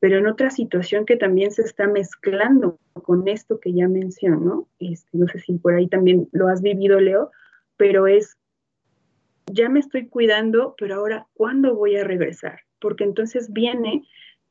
Pero 0.00 0.18
en 0.18 0.26
otra 0.26 0.50
situación 0.50 1.06
que 1.06 1.16
también 1.16 1.50
se 1.50 1.62
está 1.62 1.86
mezclando 1.86 2.78
con 2.92 3.26
esto 3.28 3.58
que 3.58 3.72
ya 3.72 3.88
menciono, 3.88 4.68
este, 4.78 5.16
no 5.16 5.28
sé 5.28 5.38
si 5.38 5.54
por 5.54 5.74
ahí 5.74 5.88
también 5.88 6.28
lo 6.32 6.48
has 6.48 6.60
vivido, 6.60 7.00
Leo, 7.00 7.30
pero 7.76 8.06
es, 8.06 8.36
ya 9.46 9.68
me 9.68 9.80
estoy 9.80 10.08
cuidando, 10.08 10.74
pero 10.78 10.96
ahora, 10.96 11.26
¿cuándo 11.34 11.74
voy 11.74 11.96
a 11.96 12.04
regresar? 12.04 12.60
Porque 12.80 13.04
entonces 13.04 13.52
viene 13.52 14.06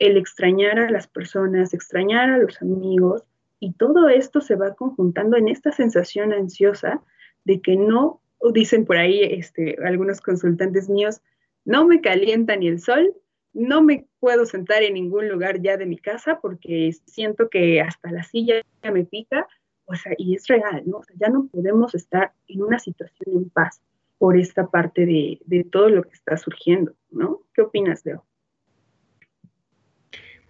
el 0.08 0.18
extrañar 0.18 0.80
a 0.80 0.90
las 0.90 1.08
personas, 1.08 1.74
extrañar 1.74 2.30
a 2.30 2.38
los 2.38 2.62
amigos, 2.62 3.24
y 3.60 3.72
todo 3.72 4.10
esto 4.10 4.42
se 4.42 4.56
va 4.56 4.76
conjuntando 4.76 5.38
en 5.38 5.48
esta 5.48 5.72
sensación 5.72 6.34
ansiosa 6.34 7.02
de 7.46 7.62
que 7.62 7.78
no, 7.78 8.22
dicen 8.54 8.84
por 8.84 8.98
ahí 8.98 9.24
este, 9.24 9.78
algunos 9.86 10.20
consultantes 10.20 10.90
míos, 10.90 11.22
no 11.64 11.88
me 11.88 12.02
calienta 12.02 12.58
ni 12.58 12.68
el 12.68 12.82
sol, 12.82 13.16
no 13.54 13.82
me 13.82 14.06
puedo 14.20 14.46
sentar 14.46 14.84
en 14.84 14.96
ningún 14.96 15.30
lugar 15.30 15.62
ya 15.62 15.78
de 15.78 15.86
mi 15.86 15.98
casa 15.98 16.40
porque 16.42 16.92
siento 17.06 17.50
que 17.50 17.80
hasta 17.80 18.12
la 18.12 18.24
silla 18.24 18.56
me 18.84 19.06
pica, 19.06 19.48
o 19.86 19.96
sea, 19.96 20.14
y 20.18 20.36
es 20.36 20.46
real, 20.48 20.84
¿no? 20.86 20.98
O 20.98 21.04
sea, 21.04 21.16
ya 21.18 21.30
no 21.30 21.48
podemos 21.48 21.96
estar 21.96 22.34
en 22.50 22.64
una 22.64 22.80
situación 22.80 23.38
en 23.38 23.50
paz 23.50 23.82
por 24.18 24.38
esta 24.38 24.68
parte 24.68 25.06
de, 25.06 25.40
de 25.46 25.64
todo 25.64 25.88
lo 25.88 26.04
que 26.04 26.12
está 26.12 26.36
surgiendo, 26.36 26.94
¿no? 27.12 27.44
¿Qué 27.54 27.62
opinas, 27.62 28.06
Leo? 28.06 28.26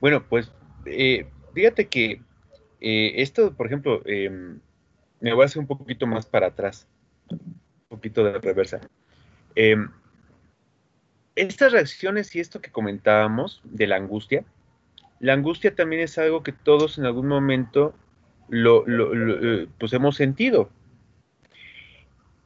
Bueno, 0.03 0.21
pues 0.27 0.51
eh, 0.85 1.27
fíjate 1.53 1.87
que 1.87 2.21
eh, 2.81 3.13
esto, 3.21 3.53
por 3.53 3.67
ejemplo, 3.67 4.01
em, 4.03 4.59
me 5.21 5.33
voy 5.33 5.43
a 5.43 5.45
hacer 5.45 5.61
un 5.61 5.65
poquito 5.65 6.05
más 6.07 6.25
para 6.25 6.47
atrás, 6.47 6.89
un 7.29 7.57
poquito 7.87 8.21
de 8.21 8.37
reversa. 8.37 8.81
Em, 9.55 9.89
estas 11.37 11.71
reacciones 11.71 12.35
y 12.35 12.41
esto 12.41 12.59
que 12.59 12.69
comentábamos 12.69 13.61
de 13.63 13.87
la 13.87 13.95
angustia, 13.95 14.43
la 15.21 15.31
angustia 15.31 15.73
también 15.73 16.01
es 16.01 16.17
algo 16.17 16.43
que 16.43 16.51
todos 16.51 16.97
en 16.97 17.05
algún 17.05 17.29
momento 17.29 17.95
lo, 18.49 18.83
eh, 18.85 19.69
pues 19.79 19.93
hemos 19.93 20.17
sentido. 20.17 20.69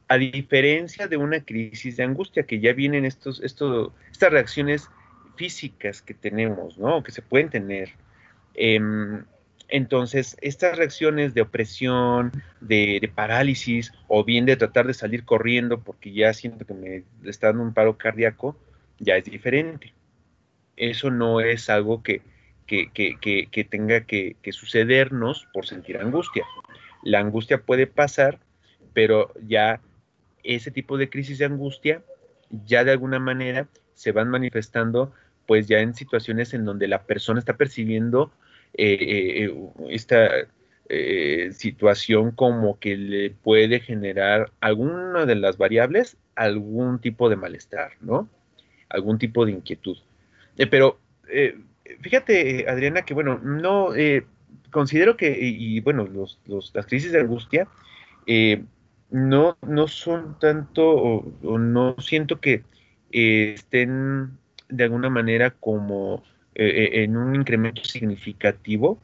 A 0.06 0.16
diferencia 0.16 1.08
de 1.08 1.16
una 1.16 1.44
crisis 1.44 1.96
de 1.96 2.04
angustia, 2.04 2.44
que 2.44 2.60
ya 2.60 2.72
vienen 2.72 3.04
estos, 3.04 3.42
estos, 3.42 3.90
estas 4.12 4.30
reacciones 4.30 4.88
físicas 5.38 6.02
que 6.02 6.14
tenemos, 6.14 6.76
¿no? 6.78 7.02
Que 7.02 7.12
se 7.12 7.22
pueden 7.22 7.48
tener. 7.48 7.90
Em, 8.54 9.24
entonces, 9.68 10.36
estas 10.40 10.76
reacciones 10.76 11.32
de 11.32 11.42
opresión, 11.42 12.32
de, 12.60 13.10
parálisis, 13.14 13.92
o 14.08 14.24
bien 14.24 14.46
de 14.46 14.56
tratar 14.56 14.86
de 14.86 14.94
salir 14.94 15.24
corriendo 15.24 15.80
porque 15.80 16.12
ya 16.12 16.34
siento 16.34 16.66
que 16.66 16.74
me 16.74 17.04
está 17.24 17.48
dando 17.48 17.62
un 17.62 17.72
paro 17.72 17.96
cardíaco, 17.96 18.58
ya 18.98 19.16
es 19.16 19.24
diferente. 19.24 19.94
Eso 20.76 21.10
no 21.10 21.40
es 21.40 21.70
algo 21.70 22.02
que, 22.02 22.22
que, 22.66 23.68
tenga 23.70 24.00
que, 24.06 24.36
sucedernos 24.50 25.46
por 25.52 25.66
sentir 25.66 25.98
angustia. 25.98 26.44
La 27.04 27.20
angustia 27.20 27.62
puede 27.62 27.86
pasar, 27.86 28.40
pero 28.92 29.32
ya 29.46 29.80
ese 30.42 30.72
tipo 30.72 30.98
de 30.98 31.08
crisis 31.08 31.38
de 31.38 31.44
angustia 31.44 32.02
ya 32.50 32.82
de 32.82 32.92
alguna 32.92 33.18
manera 33.18 33.68
se 33.94 34.12
van 34.12 34.28
manifestando 34.28 35.12
pues 35.48 35.66
ya 35.66 35.80
en 35.80 35.94
situaciones 35.94 36.52
en 36.52 36.66
donde 36.66 36.86
la 36.88 37.04
persona 37.04 37.40
está 37.40 37.56
percibiendo 37.56 38.30
eh, 38.74 39.46
eh, 39.46 39.56
esta 39.88 40.28
eh, 40.90 41.48
situación 41.52 42.32
como 42.32 42.78
que 42.78 42.98
le 42.98 43.30
puede 43.30 43.80
generar 43.80 44.52
alguna 44.60 45.24
de 45.24 45.36
las 45.36 45.56
variables 45.56 46.18
algún 46.34 47.00
tipo 47.00 47.30
de 47.30 47.36
malestar, 47.36 47.92
¿no? 48.02 48.28
Algún 48.90 49.18
tipo 49.18 49.46
de 49.46 49.52
inquietud. 49.52 49.96
pero 50.70 50.98
fíjate, 52.02 52.66
Adriana, 52.68 53.06
que 53.06 53.14
bueno, 53.14 53.38
no 53.38 53.92
considero 54.70 55.16
que, 55.16 55.34
y, 55.40 55.80
bueno, 55.80 56.06
las 56.74 56.86
crisis 56.86 57.10
de 57.12 57.20
angustia 57.20 57.68
no, 59.10 59.56
no 59.66 59.88
son 59.88 60.38
tanto, 60.38 60.86
o 60.86 61.58
no 61.58 61.96
siento 61.98 62.38
que 62.38 62.64
estén 63.10 64.38
de 64.68 64.84
alguna 64.84 65.10
manera 65.10 65.50
como 65.50 66.22
eh, 66.54 66.66
eh, 66.66 67.04
en 67.04 67.16
un 67.16 67.34
incremento 67.36 67.84
significativo 67.84 69.00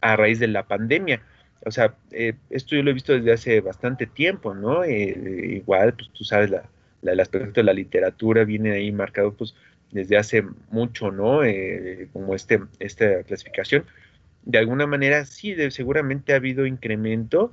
a 0.00 0.16
raíz 0.16 0.38
de 0.38 0.48
la 0.48 0.66
pandemia. 0.66 1.22
O 1.64 1.70
sea, 1.70 1.94
eh, 2.10 2.34
esto 2.50 2.76
yo 2.76 2.82
lo 2.82 2.90
he 2.90 2.94
visto 2.94 3.12
desde 3.12 3.32
hace 3.32 3.60
bastante 3.60 4.06
tiempo, 4.06 4.54
¿no? 4.54 4.84
igual, 4.84 5.94
pues 5.94 6.10
tú 6.10 6.24
sabes, 6.24 6.50
la, 6.50 6.68
el 7.02 7.20
aspecto 7.20 7.60
de 7.60 7.64
la 7.64 7.72
literatura 7.72 8.44
viene 8.44 8.72
ahí 8.72 8.92
marcado, 8.92 9.34
pues, 9.34 9.54
desde 9.90 10.16
hace 10.16 10.44
mucho, 10.70 11.10
¿no? 11.10 11.40
como 12.12 12.34
este, 12.34 12.60
esta 12.78 13.22
clasificación. 13.24 13.84
De 14.42 14.58
alguna 14.58 14.86
manera, 14.86 15.24
sí, 15.26 15.54
seguramente 15.70 16.32
ha 16.32 16.36
habido 16.36 16.66
incremento, 16.66 17.52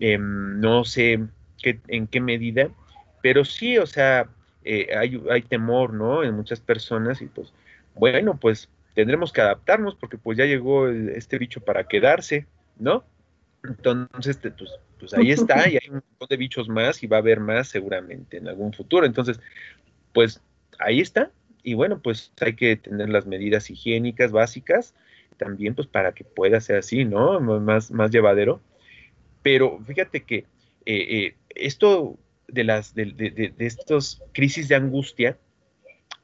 em, 0.00 0.60
no 0.60 0.84
sé 0.84 1.20
qué, 1.62 1.80
en 1.88 2.06
qué 2.06 2.20
medida, 2.20 2.70
pero 3.22 3.44
sí, 3.44 3.78
o 3.78 3.86
sea, 3.86 4.28
eh, 4.64 4.88
hay, 4.96 5.42
temor, 5.42 5.92
¿no? 5.92 6.22
En 6.24 6.34
muchas 6.34 6.60
personas 6.60 7.20
y 7.22 7.26
pues, 7.26 7.52
bueno, 7.94 8.38
pues 8.40 8.68
tendremos 8.94 9.32
que 9.32 9.40
adaptarnos 9.40 9.94
porque 9.94 10.18
pues 10.18 10.38
ya 10.38 10.44
llegó 10.44 10.88
este 10.88 11.38
bicho 11.38 11.60
para 11.60 11.86
quedarse, 11.86 12.46
¿no? 12.78 13.04
Entonces, 13.62 14.38
pues, 14.38 14.70
pues 14.98 15.14
ahí 15.14 15.30
está 15.30 15.68
y 15.68 15.76
hay 15.82 15.88
un 15.88 15.96
montón 15.96 16.28
de 16.28 16.36
bichos 16.36 16.68
más 16.68 17.02
y 17.02 17.06
va 17.06 17.18
a 17.18 17.20
haber 17.20 17.40
más 17.40 17.68
seguramente 17.68 18.36
en 18.38 18.48
algún 18.48 18.72
futuro. 18.72 19.06
Entonces, 19.06 19.40
pues 20.12 20.40
ahí 20.78 21.00
está. 21.00 21.30
Y 21.62 21.74
bueno, 21.74 21.98
pues 22.00 22.32
hay 22.40 22.54
que 22.54 22.76
tener 22.76 23.08
las 23.08 23.26
medidas 23.26 23.70
higiénicas 23.70 24.32
básicas 24.32 24.94
también 25.36 25.74
pues 25.74 25.86
para 25.88 26.12
que 26.12 26.24
pueda 26.24 26.60
ser 26.60 26.78
así, 26.78 27.04
¿no? 27.04 27.40
Más, 27.40 27.90
más 27.90 28.10
llevadero. 28.10 28.60
Pero 29.42 29.78
fíjate 29.80 30.22
que 30.22 30.36
eh, 30.36 30.46
eh, 30.86 31.34
esto 31.50 32.16
de, 32.54 32.64
las, 32.64 32.94
de, 32.94 33.06
de, 33.06 33.52
estos 33.58 34.22
crisis 34.32 34.68
de 34.68 34.76
angustia, 34.76 35.36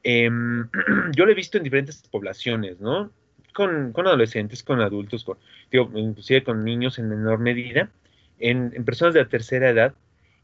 em, 0.03 0.67
yo 1.15 1.25
lo 1.25 1.31
he 1.31 1.35
visto 1.35 1.57
en 1.57 1.63
diferentes 1.63 2.01
poblaciones, 2.09 2.79
¿no? 2.79 3.11
Con, 3.53 3.93
adolescentes, 3.95 4.63
con 4.63 4.79
adultos, 4.79 5.25
con, 5.25 5.37
inclusive 5.71 6.43
con 6.43 6.63
niños 6.63 6.97
en 6.99 7.09
menor 7.09 7.39
medida, 7.39 7.91
en, 8.39 8.71
personas 8.85 9.13
de 9.13 9.21
la 9.21 9.29
tercera 9.29 9.69
edad, 9.69 9.93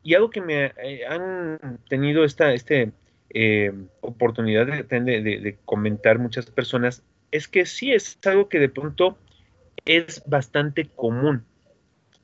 y 0.03 0.13
algo 0.13 0.29
que 0.29 0.41
me 0.41 0.73
eh, 0.83 1.05
han 1.07 1.79
tenido 1.89 2.23
esta 2.23 2.53
este, 2.53 2.91
eh, 3.29 3.73
oportunidad 4.01 4.67
de, 4.67 4.83
de, 4.83 5.57
comentar 5.65 6.19
muchas 6.19 6.45
personas 6.47 7.03
es 7.31 7.47
que 7.47 7.65
sí 7.65 7.93
es 7.93 8.17
algo 8.25 8.47
que 8.49 8.59
de 8.59 8.69
pronto 8.69 9.17
es 9.85 10.23
bastante 10.25 10.87
común. 10.95 11.43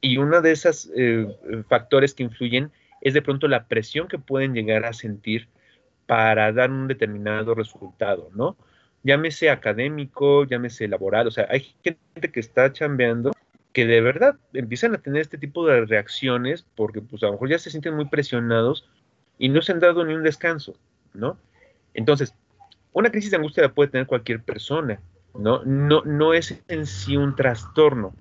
Y 0.02 0.17
uno 0.17 0.41
de 0.41 0.52
esos 0.52 0.89
eh, 0.95 1.28
factores 1.69 2.13
que 2.13 2.23
influyen 2.23 2.71
es 3.04 3.13
de 3.13 3.22
pronto 3.22 3.48
la 3.50 3.68
presión 3.68 4.08
que 4.08 4.18
pueden 4.18 4.54
llegar 4.54 4.86
a 4.86 4.94
sentir 4.94 5.50
para 6.08 6.52
dar 6.54 6.72
un 6.72 6.88
determinado 6.88 7.54
resultado, 7.54 8.30
¿no? 8.34 8.56
Llámese 9.04 9.50
académico, 9.50 10.46
llámese 10.46 10.88
laboral, 10.88 11.28
o 11.28 11.32
sea, 11.32 11.46
hay 11.50 11.76
gente 11.84 12.32
que 12.32 12.39
está 12.39 12.72
chambeando 12.72 13.34
que 13.74 13.86
de 13.86 14.00
verdad 14.00 14.38
empiezan 14.54 14.96
a 14.96 15.00
tener 15.00 15.22
este 15.22 15.38
tipo 15.38 15.68
de 15.68 15.86
reacciones 15.86 16.66
porque 16.76 17.02
pues 17.02 17.22
a 17.24 17.26
lo 17.26 17.34
mejor 17.34 17.50
ya 17.50 17.60
se 17.60 17.72
sienten 17.72 17.96
muy 17.96 18.06
presionados 18.06 18.88
y 19.38 19.50
no 19.50 19.62
se 19.62 19.74
han 19.74 19.82
dado 19.82 20.06
ni 20.06 20.13
un 20.13 20.24
descanso, 20.24 20.76
¿no? 21.13 21.38
Entonces, 21.94 22.34
una 22.94 23.12
crisis 23.12 23.32
de 23.32 23.38
angustia 23.38 23.63
la 23.63 23.74
puede 23.74 23.92
tener 23.92 24.08
cualquier 24.08 24.42
persona, 24.42 25.02
¿no? 25.38 25.62
No, 25.66 26.04
no 26.06 26.34
es 26.34 26.63
en 26.70 26.86
sí 26.86 27.18
un 27.18 27.36
trastorno. 27.36 28.16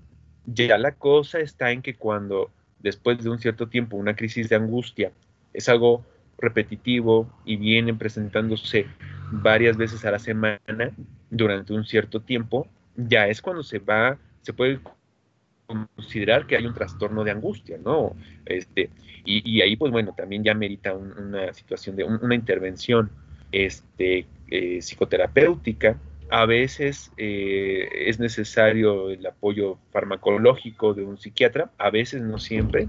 Ya 0.47 0.77
la 0.77 0.92
cosa 0.92 1.38
está 1.38 1.71
en 1.71 1.83
que 1.83 1.95
cuando 1.95 2.51
después 2.83 3.23
de 3.23 3.31
un 3.31 3.38
cierto 3.38 3.68
tiempo, 3.68 3.97
una 3.97 4.14
crisis 4.16 4.49
de 4.49 4.57
angustia, 4.57 5.12
es 5.53 5.68
algo 5.68 6.05
repetitivo 6.38 7.31
y 7.45 7.57
viene 7.57 7.95
presentándose 7.95 8.87
varias 9.31 9.77
veces 9.77 10.05
a 10.05 10.11
la 10.11 10.18
semana 10.18 10.90
durante 11.31 11.73
un 11.73 11.85
cierto 11.85 12.21
tiempo, 12.21 12.68
ya 12.97 13.29
es 13.29 13.40
cuando 13.40 13.62
se 13.62 13.79
va, 13.79 14.18
se 14.42 14.53
puede 14.53 14.81
considerar 15.66 16.47
que 16.47 16.57
hay 16.57 16.66
un 16.66 16.75
trastorno 16.75 17.25
de 17.25 17.31
angustia, 17.31 17.79
¿no? 17.83 18.14
Este, 18.45 18.90
y, 19.25 19.61
ahí, 19.61 19.77
pues 19.77 19.92
bueno, 19.92 20.14
también 20.16 20.42
ya 20.42 20.53
merita 20.53 20.95
una 20.95 21.53
situación 21.55 21.95
de 21.95 22.05
una 22.05 22.35
intervención 22.35 23.11
este, 23.53 24.27
eh, 24.49 24.79
psicoterapéutica 24.83 25.97
a 26.33 26.47
veces 26.47 27.12
eh, 27.18 27.90
es 28.07 28.18
necesario 28.18 29.11
el 29.11 29.27
apoyo 29.27 29.79
farmacológico 29.90 30.95
de 30.95 31.05
un 31.05 31.18
psiquiatra, 31.18 31.71
a 31.77 31.90
veces 31.90 32.23
no 32.23 32.38
siempre, 32.38 32.88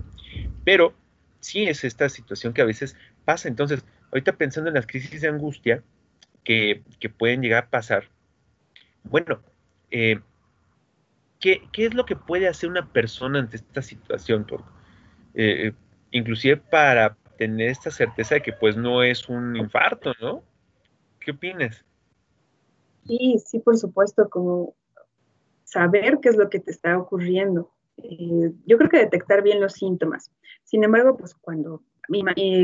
pero 0.63 0.93
sí 1.41 1.65
es 1.65 1.83
esta 1.83 2.07
situación 2.07 2.53
que 2.53 2.61
a 2.61 2.65
veces 2.65 2.95
pasa. 3.25 3.49
Entonces, 3.49 3.83
ahorita 4.13 4.37
pensando 4.37 4.69
en 4.69 4.75
las 4.75 4.87
crisis 4.87 5.19
de 5.19 5.27
angustia 5.27 5.83
que, 6.45 6.83
pueden 7.17 7.41
llegar 7.41 7.65
a 7.65 7.69
pasar, 7.69 8.07
bueno, 9.03 9.41
eh, 9.91 10.21
¿qué, 11.41 11.67
es 11.73 11.93
lo 11.93 12.05
que 12.05 12.15
puede 12.15 12.47
hacer 12.47 12.69
una 12.69 12.93
persona 12.93 13.39
ante 13.39 13.57
esta 13.57 13.81
situación? 13.81 14.47
Eh, 15.33 15.67
eh, 15.67 15.73
inclusive 16.11 16.55
para 16.55 17.17
tener 17.37 17.71
esta 17.71 17.91
certeza 17.91 18.35
de 18.35 18.41
que 18.41 18.53
pues 18.53 18.77
no 18.77 19.03
es 19.03 19.27
un 19.27 19.57
infarto, 19.57 20.13
¿no? 20.21 20.45
¿Qué 21.19 21.31
opinas? 21.31 21.83
Sí, 23.05 23.37
sí, 23.45 23.59
por 23.59 23.77
supuesto, 23.77 24.29
como 24.29 24.75
saber 25.63 26.19
qué 26.21 26.29
es 26.29 26.37
lo 26.37 26.49
que 26.49 26.59
te 26.59 26.71
está 26.71 26.97
ocurriendo. 26.97 27.71
Eh, 27.97 28.51
yo 28.65 28.77
creo 28.77 28.89
que 28.89 28.97
detectar 28.97 29.43
bien 29.43 29.61
los 29.61 29.73
síntomas. 29.73 30.31
Sin 30.63 30.83
embargo, 30.83 31.17
pues 31.17 31.35
cuando, 31.35 31.81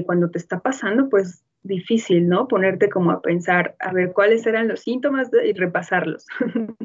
cuando 0.05 0.29
te 0.29 0.37
está 0.37 0.59
pasando, 0.59 1.09
pues 1.09 1.43
difícil, 1.63 2.27
¿no? 2.27 2.47
Ponerte 2.47 2.89
como 2.89 3.11
a 3.11 3.21
pensar, 3.21 3.75
a 3.79 3.91
ver 3.91 4.13
cuáles 4.13 4.45
eran 4.45 4.67
los 4.67 4.81
síntomas 4.81 5.29
y 5.43 5.53
repasarlos. 5.53 6.25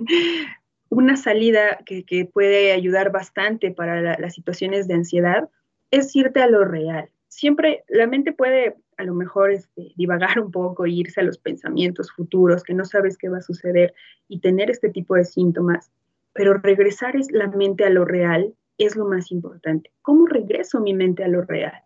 Una 0.89 1.17
salida 1.17 1.79
que, 1.85 2.29
puede 2.33 2.73
ayudar 2.73 3.11
bastante 3.11 3.71
para 3.71 4.19
las 4.19 4.35
situaciones 4.35 4.87
de 4.87 4.95
ansiedad 4.95 5.49
es 5.91 6.15
irte 6.15 6.41
a 6.41 6.49
lo 6.49 6.65
real. 6.65 7.09
Siempre 7.37 7.83
la 7.89 8.07
mente 8.07 8.33
puede 8.33 8.77
a 8.97 9.03
lo 9.03 9.13
mejor 9.13 9.51
este, 9.51 9.93
divagar 9.97 10.39
un 10.39 10.53
poco, 10.53 10.87
irse 10.87 11.21
a 11.21 11.25
los 11.25 11.37
pensamientos 11.37 12.13
futuros, 12.13 12.63
que 12.63 12.75
no 12.75 12.85
sabes 12.85 13.19
qué 13.19 13.29
va 13.29 13.39
a 13.39 13.43
suceder 13.43 13.93
y 14.29 14.39
tener 14.39 14.71
este 14.71 14.89
tipo 14.89 15.17
de 15.17 15.25
síntomas, 15.25 15.91
pero 16.33 16.55
regresar 16.55 17.17
es 17.17 17.33
la 17.33 17.49
mente 17.49 17.85
a 17.85 17.91
lo 17.91 18.05
real 18.05 18.55
es 18.79 18.95
lo 18.95 19.05
más 19.07 19.33
importante. 19.33 19.91
¿Cómo 20.03 20.27
regreso 20.27 20.81
mi 20.81 20.95
mente 20.95 21.25
a 21.25 21.29
lo 21.29 21.43
real? 21.43 21.83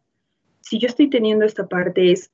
Si 0.60 0.78
yo 0.78 0.86
estoy 0.86 1.08
teniendo 1.08 1.46
esta 1.46 1.66
parte 1.66 2.12
es 2.12 2.30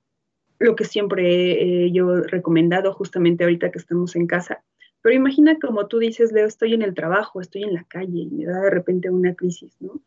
lo 0.58 0.74
que 0.74 0.84
siempre 0.84 1.84
he 1.84 1.92
yo 1.92 2.16
recomendado 2.16 2.92
justamente 2.94 3.44
ahorita 3.44 3.70
que 3.70 3.78
estamos 3.78 4.16
en 4.16 4.26
casa. 4.26 4.64
Pero 5.02 5.14
imagina 5.14 5.56
como 5.60 5.86
tú 5.86 6.00
dices, 6.00 6.32
Leo, 6.32 6.46
estoy 6.46 6.74
en 6.74 6.82
el 6.82 6.94
trabajo, 6.94 7.40
estoy 7.40 7.62
en 7.62 7.74
la 7.74 7.84
calle 7.84 8.22
y 8.22 8.30
me 8.30 8.44
da 8.44 8.60
de 8.60 8.70
repente 8.70 9.08
una 9.08 9.34
crisis, 9.34 9.76
¿no? 9.78 10.00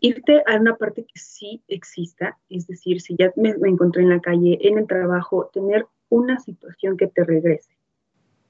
Irte 0.00 0.42
a 0.46 0.56
una 0.56 0.76
parte 0.76 1.04
que 1.04 1.18
sí 1.18 1.62
exista, 1.68 2.38
es 2.48 2.66
decir, 2.66 3.00
si 3.00 3.16
ya 3.16 3.32
me, 3.36 3.50
encontré 3.50 4.02
en 4.02 4.10
la 4.10 4.20
calle, 4.20 4.58
en 4.60 4.78
el 4.78 4.86
trabajo, 4.86 5.50
tener 5.52 5.86
una 6.08 6.38
situación 6.38 6.96
que 6.96 7.06
te 7.06 7.24
regrese. 7.24 7.76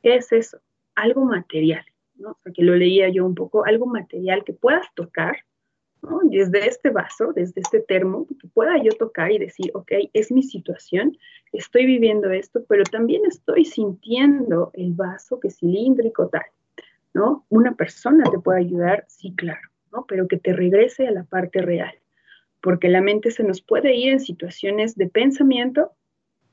¿Qué 0.03 0.17
es 0.17 0.33
eso? 0.33 0.59
Algo 0.95 1.25
material, 1.25 1.85
¿no? 2.17 2.31
O 2.31 2.39
sea, 2.43 2.53
que 2.53 2.63
lo 2.63 2.75
leía 2.75 3.09
yo 3.09 3.25
un 3.25 3.35
poco, 3.35 3.65
algo 3.65 3.87
material 3.87 4.45
que 4.45 4.53
puedas 4.53 4.87
tocar, 4.95 5.37
desde 6.25 6.69
este 6.69 6.91
vaso, 6.91 7.33
desde 7.33 7.61
este 7.61 7.81
termo, 7.81 8.27
que 8.27 8.49
pueda 8.49 8.77
yo 8.83 8.93
tocar 8.93 9.33
y 9.33 9.39
decir, 9.39 9.71
ok, 9.75 9.93
es 10.13 10.31
mi 10.31 10.43
situación, 10.43 11.17
estoy 11.53 11.87
viviendo 11.87 12.31
esto, 12.31 12.65
pero 12.69 12.85
también 12.85 13.23
estoy 13.27 13.65
sintiendo 13.65 14.71
el 14.75 14.93
vaso 14.93 15.41
que 15.41 15.51
cilíndrico 15.51 16.29
tal, 16.29 16.47
¿no? 17.15 17.45
Una 17.49 17.75
persona 17.75 18.25
te 18.31 18.39
puede 18.39 18.61
ayudar, 18.61 19.05
sí, 19.09 19.35
claro, 19.37 19.69
Pero 20.09 20.29
que 20.29 20.37
te 20.37 20.53
regrese 20.53 21.07
a 21.07 21.13
la 21.13 21.25
parte 21.25 21.63
real, 21.63 21.95
porque 22.61 22.89
la 22.89 23.01
mente 23.01 23.31
se 23.31 23.43
nos 23.43 23.63
puede 23.63 23.95
ir 23.95 24.13
en 24.13 24.21
situaciones 24.21 24.97
de 24.97 25.09
pensamiento 25.09 25.93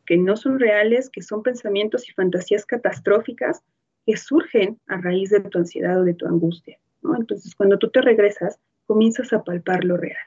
que 0.05 0.17
no 0.17 0.35
son 0.35 0.59
reales, 0.59 1.09
que 1.09 1.21
son 1.21 1.43
pensamientos 1.43 2.09
y 2.09 2.13
fantasías 2.13 2.65
catastróficas 2.65 3.63
que 4.05 4.17
surgen 4.17 4.79
a 4.87 4.97
raíz 4.97 5.29
de 5.29 5.39
tu 5.39 5.57
ansiedad 5.57 5.99
o 5.99 6.03
de 6.03 6.13
tu 6.13 6.27
angustia. 6.27 6.77
Entonces, 7.17 7.55
cuando 7.55 7.77
tú 7.77 7.89
te 7.89 8.01
regresas, 8.01 8.59
comienzas 8.85 9.33
a 9.33 9.43
palpar 9.43 9.83
lo 9.83 9.97
real. 9.97 10.17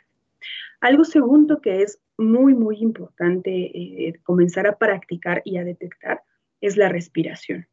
Algo 0.80 1.04
segundo 1.04 1.60
que 1.60 1.82
es 1.82 2.00
muy, 2.18 2.54
muy 2.54 2.78
importante 2.78 3.50
eh, 3.50 4.14
comenzar 4.22 4.66
a 4.66 4.76
practicar 4.76 5.42
y 5.44 5.56
a 5.58 5.64
detectar 5.64 6.22
es 6.60 6.76
la 6.76 6.88
respiración. 6.88 7.66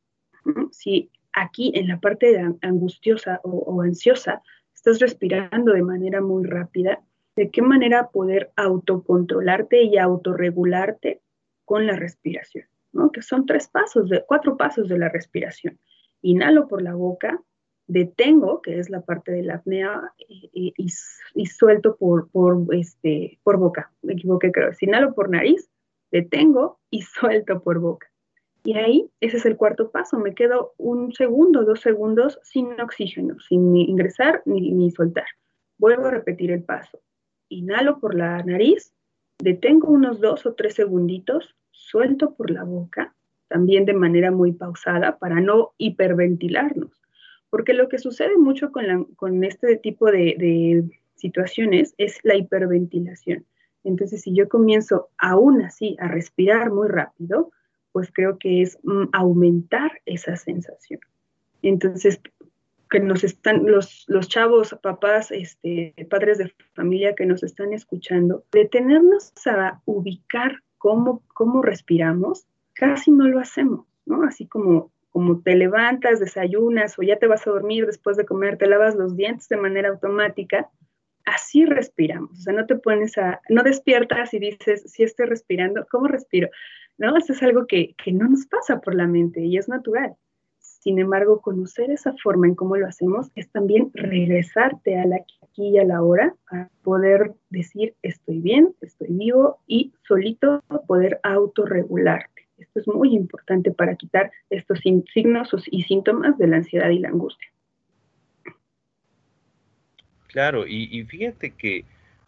Si 0.71 1.09
aquí 1.31 1.71
en 1.75 1.87
la 1.87 1.99
parte 1.99 2.37
angustiosa 2.61 3.39
o, 3.43 3.81
ansiosa 3.81 4.41
estás 4.83 4.99
respirando 4.99 5.71
de 5.71 5.81
manera 5.81 6.19
muy 6.19 6.43
rápida, 6.43 7.01
¿de 7.37 7.49
qué 7.49 7.61
manera 7.61 8.09
poder 8.09 8.51
autocontrolarte 8.57 9.83
y 9.83 9.97
autorregularte 9.97 11.21
con 11.63 11.87
la 11.87 11.95
respiración? 11.95 12.65
Que 13.13 13.21
son 13.21 13.45
tres 13.45 13.69
pasos, 13.69 14.09
de, 14.09 14.25
cuatro 14.27 14.57
pasos 14.57 14.89
de 14.89 14.97
la 14.97 15.07
respiración. 15.07 15.79
Inhalo 16.21 16.67
por 16.67 16.81
la 16.81 16.95
boca, 16.95 17.41
detengo, 17.87 18.61
que 18.61 18.77
es 18.77 18.89
la 18.89 18.99
parte 18.99 19.31
de 19.31 19.43
la 19.43 19.55
apnea, 19.55 20.13
y, 20.27 20.89
suelto 21.45 21.95
por, 21.95 22.29
por, 22.29 22.65
este, 22.75 23.39
por 23.43 23.57
boca. 23.57 23.89
Me 24.01 24.13
equivoqué, 24.13 24.51
creo. 24.51 24.71
Inhalo 24.81 25.15
por 25.15 25.29
nariz, 25.29 25.69
detengo 26.11 26.81
y 26.91 27.01
suelto 27.19 27.63
por 27.63 27.79
boca. 27.79 28.12
Y 28.63 28.77
ahí, 28.77 29.09
ese 29.19 29.37
es 29.37 29.45
el 29.45 29.57
cuarto 29.57 29.91
paso. 29.91 30.17
Me 30.17 30.33
quedo 30.33 30.73
un 30.77 31.13
segundo, 31.13 31.65
dos 31.65 31.81
segundos 31.81 32.39
sin 32.43 32.79
oxígeno, 32.79 33.39
sin 33.39 33.75
ingresar 33.75 34.41
ni, 34.45 34.71
ni 34.71 34.91
soltar. 34.91 35.25
Vuelvo 35.77 36.05
a 36.05 36.11
repetir 36.11 36.51
el 36.51 36.63
paso. 36.63 36.99
Inhalo 37.49 37.99
por 37.99 38.15
la 38.15 38.41
nariz, 38.43 38.93
detengo 39.39 39.89
unos 39.89 40.21
dos 40.21 40.45
o 40.45 40.53
tres 40.53 40.75
segunditos, 40.75 41.55
suelto 41.71 42.35
por 42.35 42.49
la 42.51 42.63
boca, 42.63 43.13
también 43.49 43.85
de 43.85 43.93
manera 43.93 44.31
muy 44.31 44.53
pausada 44.53 45.17
para 45.17 45.41
no 45.41 45.73
hiperventilarnos 45.77 47.03
porque 47.53 47.75
lo 47.75 47.87
que 47.87 47.99
sucede 47.99 48.35
mucho 48.35 48.71
con, 48.71 49.43
este 49.43 49.77
tipo 49.77 50.09
de, 50.09 50.89
situaciones 51.13 51.93
es 51.99 52.17
la 52.23 52.35
hiperventilación. 52.35 53.45
Entonces, 53.83 54.23
si 54.23 54.33
yo 54.33 54.49
comienzo 54.49 55.09
aún 55.19 55.61
así 55.61 55.95
a 55.99 56.07
respirar 56.07 56.71
muy 56.71 56.87
rápido, 56.87 57.51
pues 57.93 58.11
creo 58.13 58.37
que 58.37 58.61
es 58.61 58.77
mm, 58.83 59.05
aumentar 59.13 60.01
esa 60.05 60.35
sensación. 60.35 60.99
Entonces, 61.61 62.19
que 62.91 62.99
nos 62.99 63.23
están, 63.23 63.65
los, 63.65 64.03
los 64.07 64.27
chavos, 64.27 64.77
papás, 64.83 65.31
este, 65.31 65.95
padres 66.09 66.37
de 66.39 66.53
familia 66.73 67.15
que 67.15 67.25
nos 67.25 67.41
están 67.41 67.71
escuchando, 67.71 68.43
detenernos 68.51 69.31
a 69.45 69.81
ubicar 69.85 70.57
cómo, 70.77 71.23
cómo 71.33 71.61
respiramos, 71.61 72.45
casi 72.73 73.11
no 73.11 73.27
lo 73.29 73.39
hacemos, 73.39 73.85
¿no? 74.05 74.23
Así 74.23 74.45
como 74.45 74.91
como 75.13 75.41
te 75.41 75.55
levantas, 75.55 76.19
desayunas 76.19 76.97
o 76.97 77.03
ya 77.03 77.19
te 77.19 77.27
vas 77.27 77.45
a 77.45 77.51
dormir 77.51 77.85
después 77.85 78.17
de 78.17 78.25
comer, 78.25 78.57
te 78.57 78.65
lavas 78.65 78.95
los 78.95 79.15
dientes 79.15 79.47
de 79.47 79.57
manera 79.57 79.89
automática, 79.89 80.71
así 81.25 81.65
respiramos. 81.65 82.31
O 82.31 82.41
sea, 82.41 82.53
no 82.53 82.65
te 82.65 82.75
pones 82.75 83.17
a, 83.17 83.41
no 83.49 83.63
despiertas 83.63 84.33
y 84.33 84.39
dices, 84.39 84.83
si 84.91 85.03
estoy 85.03 85.27
respirando, 85.27 85.85
¿cómo 85.89 86.07
respiro? 86.07 86.49
¿No? 86.97 87.17
Eso 87.17 87.33
es 87.33 87.43
algo 87.43 87.65
que, 87.67 87.95
que 88.03 88.11
no 88.11 88.27
nos 88.27 88.45
pasa 88.45 88.79
por 88.79 88.95
la 88.95 89.07
mente 89.07 89.41
y 89.41 89.57
es 89.57 89.67
natural. 89.67 90.15
Sin 90.59 90.99
embargo, 90.99 91.41
conocer 91.41 91.91
esa 91.91 92.13
forma 92.21 92.47
en 92.47 92.55
cómo 92.55 92.75
lo 92.75 92.87
hacemos 92.87 93.31
es 93.35 93.49
también 93.49 93.89
regresarte 93.93 94.99
a 94.99 95.05
la 95.05 95.15
aquí 95.15 95.69
y 95.69 95.77
a 95.77 95.85
la 95.85 96.01
hora 96.01 96.35
para 96.49 96.69
poder 96.83 97.33
decir 97.49 97.95
estoy 98.01 98.39
bien, 98.39 98.75
estoy 98.81 99.07
vivo 99.11 99.59
y 99.65 99.93
solito 100.03 100.61
poder 100.87 101.19
autorregular 101.23 102.27
esto 102.57 102.79
es 102.79 102.87
muy 102.87 103.15
importante 103.15 103.71
para 103.71 103.95
quitar 103.95 104.31
estos 104.49 104.79
signos 104.79 105.49
y 105.67 105.83
síntomas 105.83 106.37
de 106.37 106.47
la 106.47 106.57
ansiedad 106.57 106.89
y 106.89 106.99
la 106.99 107.09
angustia. 107.09 107.47
Claro, 110.33 110.65
y, 110.67 111.03
fíjate 111.03 111.51
que 111.51 111.85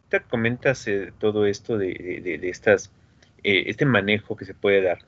te 0.09 0.19
comentas 0.21 0.87
eh, 0.87 1.11
todo 1.17 1.47
esto 1.47 1.75
de, 1.79 2.39
estas, 2.43 2.91
eh, 3.43 3.63
este 3.65 3.85
manejo 3.87 4.35
que 4.35 4.45
se 4.45 4.53
puede 4.53 4.83
dar. 4.83 4.99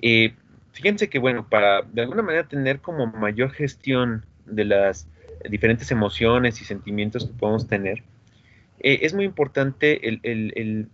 Eh, 0.00 0.34
fíjense 0.70 1.10
que, 1.10 1.18
bueno, 1.18 1.48
para 1.48 1.82
de 1.82 2.02
alguna 2.02 2.22
manera 2.22 2.46
tener 2.46 2.78
como 2.78 3.08
mayor 3.08 3.50
gestión 3.50 4.24
de 4.46 4.64
las 4.64 5.08
diferentes 5.48 5.90
emociones 5.90 6.60
y 6.60 6.64
sentimientos 6.64 7.26
que 7.26 7.32
podemos 7.32 7.66
tener, 7.66 8.04
es 8.78 9.12
muy 9.12 9.24
importante 9.24 10.08
el, 10.08 10.20
el 10.22 10.86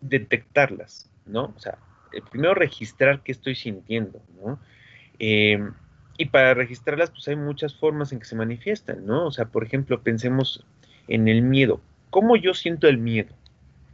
detectarlas, 0.00 1.08
¿no? 1.24 1.54
O 1.56 1.60
sea, 1.60 1.78
eh, 2.12 2.20
primero 2.28 2.54
registrar 2.54 3.22
qué 3.22 3.30
estoy 3.30 3.54
sintiendo, 3.54 4.20
¿no? 4.42 4.58
Y 6.20 6.26
para 6.26 6.52
registrarlas, 6.52 7.10
pues 7.10 7.26
hay 7.28 7.36
muchas 7.36 7.74
formas 7.74 8.12
en 8.12 8.18
que 8.18 8.26
se 8.26 8.36
manifiestan, 8.36 9.06
¿no? 9.06 9.24
O 9.24 9.30
sea, 9.30 9.46
por 9.46 9.64
ejemplo, 9.64 10.02
pensemos 10.02 10.66
en 11.08 11.28
el 11.28 11.42
miedo. 11.42 11.80
¿Cómo 12.10 12.36
yo 12.36 12.54
siento 12.54 12.88
el 12.88 12.98
miedo? 12.98 13.34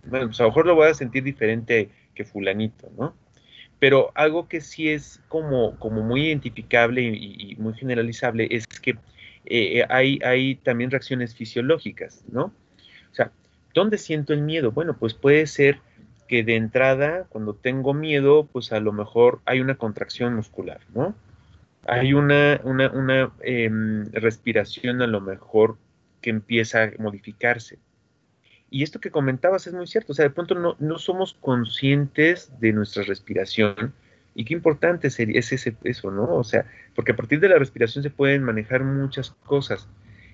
Bueno, 0.05 0.27
pues 0.27 0.41
a 0.41 0.45
lo 0.45 0.51
mejor 0.51 0.67
lo 0.67 0.75
voy 0.75 0.89
a 0.89 0.95
sentir 0.95 1.23
diferente 1.23 1.91
que 2.15 2.25
fulanito, 2.25 2.91
¿no? 2.97 3.15
Pero 3.79 4.11
algo 4.15 4.49
que 4.49 4.61
sí 4.61 4.89
es 4.89 5.21
como, 5.29 5.79
como 5.79 6.03
muy 6.03 6.29
identificable 6.29 7.03
y, 7.03 7.57
muy 7.59 7.75
generalizable 7.75 8.49
es 8.51 8.67
que 8.67 8.93
eh, 9.45 9.81
eh, 9.81 9.87
hay, 9.91 10.19
hay 10.25 10.57
también 10.57 10.91
reacciones 10.91 11.35
fisiológicas, 11.35 12.25
¿no? 12.31 12.45
O 12.45 13.15
sea, 13.15 13.33
¿dónde 13.75 13.99
siento 13.99 14.33
el 14.33 14.43
miedo? 14.43 14.73
Bueno, 14.73 14.97
pues 14.99 15.13
puede 15.13 15.47
ser 15.47 15.81
que 16.27 16.43
de 16.43 16.57
entrada, 16.57 17.27
cuando 17.29 17.55
tengo 17.55 17.95
miedo, 17.95 18.49
pues 18.51 18.73
a 18.73 18.81
lo 18.81 18.93
mejor 18.93 19.41
hay 19.45 19.61
una 19.61 19.77
contracción 19.77 20.35
muscular, 20.35 20.81
¿no? 20.95 21.15
Hay 21.87 22.15
una, 22.15 22.61
una, 22.65 23.33
em, 23.43 24.11
respiración 24.13 25.03
a 25.03 25.07
lo 25.07 25.21
mejor 25.21 25.77
que 26.27 26.31
empieza 26.31 26.83
a 26.83 26.91
modificarse. 26.99 27.79
Y 28.69 28.83
esto 28.83 28.99
que 28.99 29.13
comentabas 29.13 29.69
es 29.69 29.75
muy 29.75 29.87
cierto, 29.87 30.11
o 30.11 30.15
sea, 30.17 30.25
de 30.25 30.35
pronto 30.35 30.57
no, 30.57 30.75
no 30.81 30.99
somos 30.99 31.35
conscientes 31.35 32.51
de 32.59 32.73
nuestra 32.73 33.05
respiración 33.05 33.95
y 34.35 34.45
qué 34.45 34.53
importante 34.53 35.07
es 35.07 35.21
ese, 35.21 35.77
eso, 35.85 36.11
¿no? 36.11 36.35
O 36.35 36.43
sea, 36.43 36.67
porque 36.97 37.13
a 37.13 37.17
partir 37.17 37.39
de 37.39 37.49
la 37.49 37.61
respiración 37.61 38.03
se 38.03 38.11
pueden 38.11 38.43
manejar 38.43 38.83
muchas 38.83 39.31
cosas. 39.45 39.87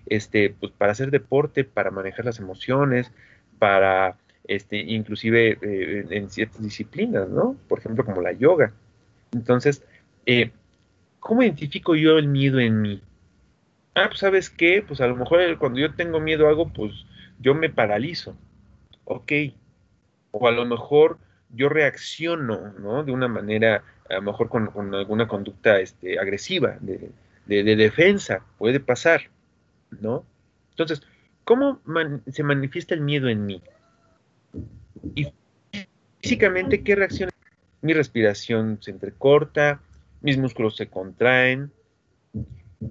este, 0.07 0.57
pues 0.59 0.72
para 0.72 0.93
hacer 0.93 1.11
deporte, 1.11 1.62
para 1.62 1.90
manejar 1.90 2.24
las 2.24 2.38
emociones, 2.38 3.12
para 3.59 4.16
este, 4.45 4.78
inclusive 4.78 5.59
eh, 5.61 6.07
en 6.09 6.30
ciertas 6.30 6.62
disciplinas, 6.62 7.28
¿no? 7.28 7.55
Por 7.68 7.80
ejemplo, 7.80 8.03
como 8.03 8.22
la 8.22 8.32
yoga. 8.32 8.72
Entonces, 9.32 9.84
eh, 10.24 10.53
¿cómo 11.20 11.43
identifico 11.43 11.95
yo 11.95 12.16
el 12.16 12.28
miedo 12.28 12.61
en 12.61 12.80
mí? 12.80 13.03
Ah, 13.95 14.07
pues 14.09 14.20
sabes 14.20 14.49
qué, 14.49 14.82
pues 14.86 15.01
a 15.01 15.07
lo 15.07 15.16
mejor 15.16 15.59
cuando 15.59 15.78
yo 15.78 15.95
tengo 15.95 16.18
miedo 16.20 16.47
a 16.47 16.51
algo, 16.51 16.72
pues 16.72 16.93
yo 17.38 17.55
me 17.55 17.68
paralizo. 17.68 18.36
Ok. 19.05 19.32
O 20.30 20.49
a 20.49 20.51
lo 20.51 20.64
mejor 20.64 21.18
yo 21.51 21.68
reacciono, 21.68 22.72
¿no? 22.78 23.05
De 23.05 23.12
una 23.12 23.28
manera, 23.28 23.84
a 24.09 24.14
lo 24.14 24.22
mejor 24.22 24.49
con, 24.49 24.95
alguna 24.95 25.28
conducta 25.28 25.78
este, 25.80 26.18
agresiva, 26.18 26.78
de, 26.80 27.12
defensa, 27.47 28.45
puede 28.57 28.80
pasar, 28.80 29.22
¿no? 30.01 30.24
Entonces, 30.70 31.03
¿cómo 31.45 31.80
se 32.30 32.43
manifiesta 32.43 32.95
el 32.95 33.03
miedo 33.03 33.28
en 33.28 33.45
mí? 33.45 33.62
Y 35.14 35.26
físicamente, 36.20 36.82
¿qué 36.82 36.95
reacciona? 36.95 37.32
Mi 37.82 37.93
respiración 37.93 38.78
se 38.80 38.93
entrecorta, 38.93 39.80
mis 40.22 40.38
músculos 40.38 40.76
se 40.76 40.88
contraen. 40.88 41.72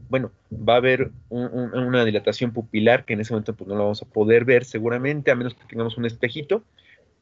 Bueno, 0.09 0.31
va 0.51 0.75
a 0.75 0.77
haber 0.77 1.11
una 1.29 2.05
dilatación 2.05 2.53
pupilar 2.53 3.03
que 3.03 3.13
en 3.13 3.19
ese 3.19 3.33
momento 3.33 3.55
pues, 3.55 3.67
no 3.67 3.75
lo 3.75 3.83
vamos 3.83 4.01
a 4.01 4.05
poder 4.05 4.45
ver 4.45 4.63
seguramente, 4.63 5.31
a 5.31 5.35
menos 5.35 5.53
que 5.53 5.65
tengamos 5.65 5.97
un 5.97 6.05
espejito, 6.05 6.63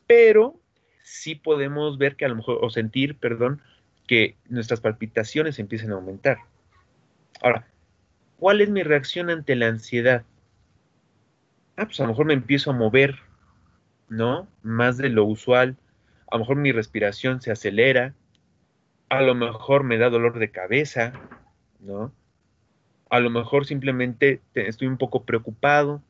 pero 0.06 0.56
sí 1.02 1.34
podemos 1.34 1.98
ver 1.98 2.16
que 2.16 2.26
a 2.26 2.30
lo 2.30 2.36
mejor, 2.36 2.60
o 2.62 2.70
sentir, 2.70 3.18
perdón, 3.18 3.62
que 4.08 4.38
nuestras 4.48 4.82
palpitaciones 4.82 5.58
empiecen 5.58 5.92
a 5.92 5.96
aumentar. 5.96 6.38
Ahora, 7.42 7.68
¿cuál 8.38 8.62
es 8.62 8.70
mi 8.70 8.84
reacción 8.84 9.32
ante 9.32 9.56
la 9.56 9.68
ansiedad? 9.68 10.24
Ah, 11.76 11.86
pues 11.86 12.00
a 12.00 12.04
lo 12.04 12.10
mejor 12.10 12.28
me 12.28 12.34
empiezo 12.34 12.70
a 12.70 12.74
mover, 12.74 13.16
¿no? 14.10 14.48
Más 14.62 14.98
de 14.98 15.10
lo 15.10 15.26
usual. 15.26 15.76
A 16.30 16.36
lo 16.36 16.42
mejor 16.42 16.58
mi 16.58 16.72
respiración 16.72 17.42
se 17.42 17.52
acelera. 17.52 18.14
A 19.10 19.22
lo 19.22 19.34
mejor 19.34 19.84
me 19.84 19.98
da 19.98 20.10
dolor 20.12 20.38
de 20.38 20.52
cabeza, 20.52 21.14
¿no? 21.80 22.12
A 23.10 23.20
lo 23.20 23.30
mejor 23.30 23.66
simplemente 23.66 24.42
estoy 24.54 24.88
un 24.88 24.98
poco 24.98 25.24
preocupado, 25.24 26.02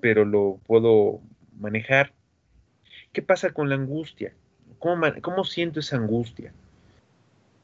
pero 0.00 0.24
lo 0.24 0.58
puedo 0.66 1.20
manejar. 1.58 2.12
¿Qué 3.12 3.22
pasa 3.22 3.50
con 3.50 3.68
la 3.68 3.76
angustia? 3.76 4.34
¿Cómo, 4.78 5.44
siento 5.44 5.80
esa 5.80 5.96
angustia? 5.96 6.52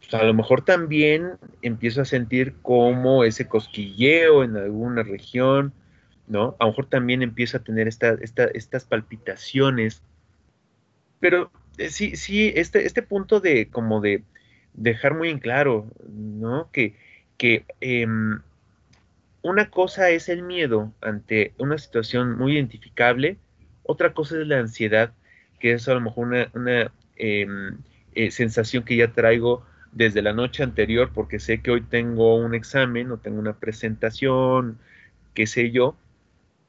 Pues, 0.01 0.14
a 0.14 0.24
lo 0.24 0.34
mejor 0.34 0.64
también 0.64 1.32
empiezo 1.62 2.03
a 2.03 2.05
sentir 2.05 2.55
como 2.62 3.24
ese 3.24 3.47
cosquilleo 3.47 4.45
en 4.45 4.57
alguna 4.57 5.03
región, 5.03 5.72
¿no? 6.26 6.57
A 6.59 6.64
lo 6.64 6.70
mejor 6.70 6.86
también 6.86 7.22
empiezo 7.22 7.57
a 7.57 7.64
tener 7.64 7.88
estas 7.88 8.84
palpitaciones. 8.84 10.03
Pero 11.20 11.51
eh, 11.78 11.90
sí, 11.90 12.16
sí, 12.16 12.53
este, 12.55 12.86
este 12.86 13.03
punto 13.03 13.40
de 13.40 13.68
como 13.68 14.01
de 14.01 14.22
dejar 14.74 15.14
muy 15.14 15.30
en 15.30 15.38
claro, 15.38 15.86
¿no? 16.09 16.68
Que, 16.72 16.97
que 17.36 17.64
em, 17.80 18.40
una 19.45 19.70
cosa 19.70 20.11
es 20.11 20.28
el 20.28 20.42
miedo 20.42 20.92
ante 21.01 21.55
una 21.59 21.78
situación 21.78 22.36
muy 22.36 22.55
identificable, 22.55 23.38
otra 23.84 24.12
cosa 24.12 24.40
es 24.40 24.49
la 24.49 24.59
ansiedad, 24.59 25.12
que 25.61 25.74
es 25.74 25.88
a 25.88 25.95
lo 25.95 26.01
mejor 26.01 26.51
una, 26.55 26.90
Em, 27.16 27.78
eh, 28.14 28.30
sensación 28.30 28.84
que 28.84 28.97
ya 28.97 29.12
traigo 29.12 29.64
desde 29.92 30.22
la 30.22 30.32
noche 30.32 30.62
anterior 30.62 31.11
porque 31.14 31.38
sé 31.38 31.62
que 31.62 31.70
hoy 31.70 31.82
tengo 31.82 32.36
un 32.36 32.55
examen 32.55 33.11
o 33.12 33.18
tengo 33.18 33.38
una 33.38 33.55
presentación, 33.59 34.78
qué 35.34 35.47
sé 35.47 35.70
yo. 35.70 35.97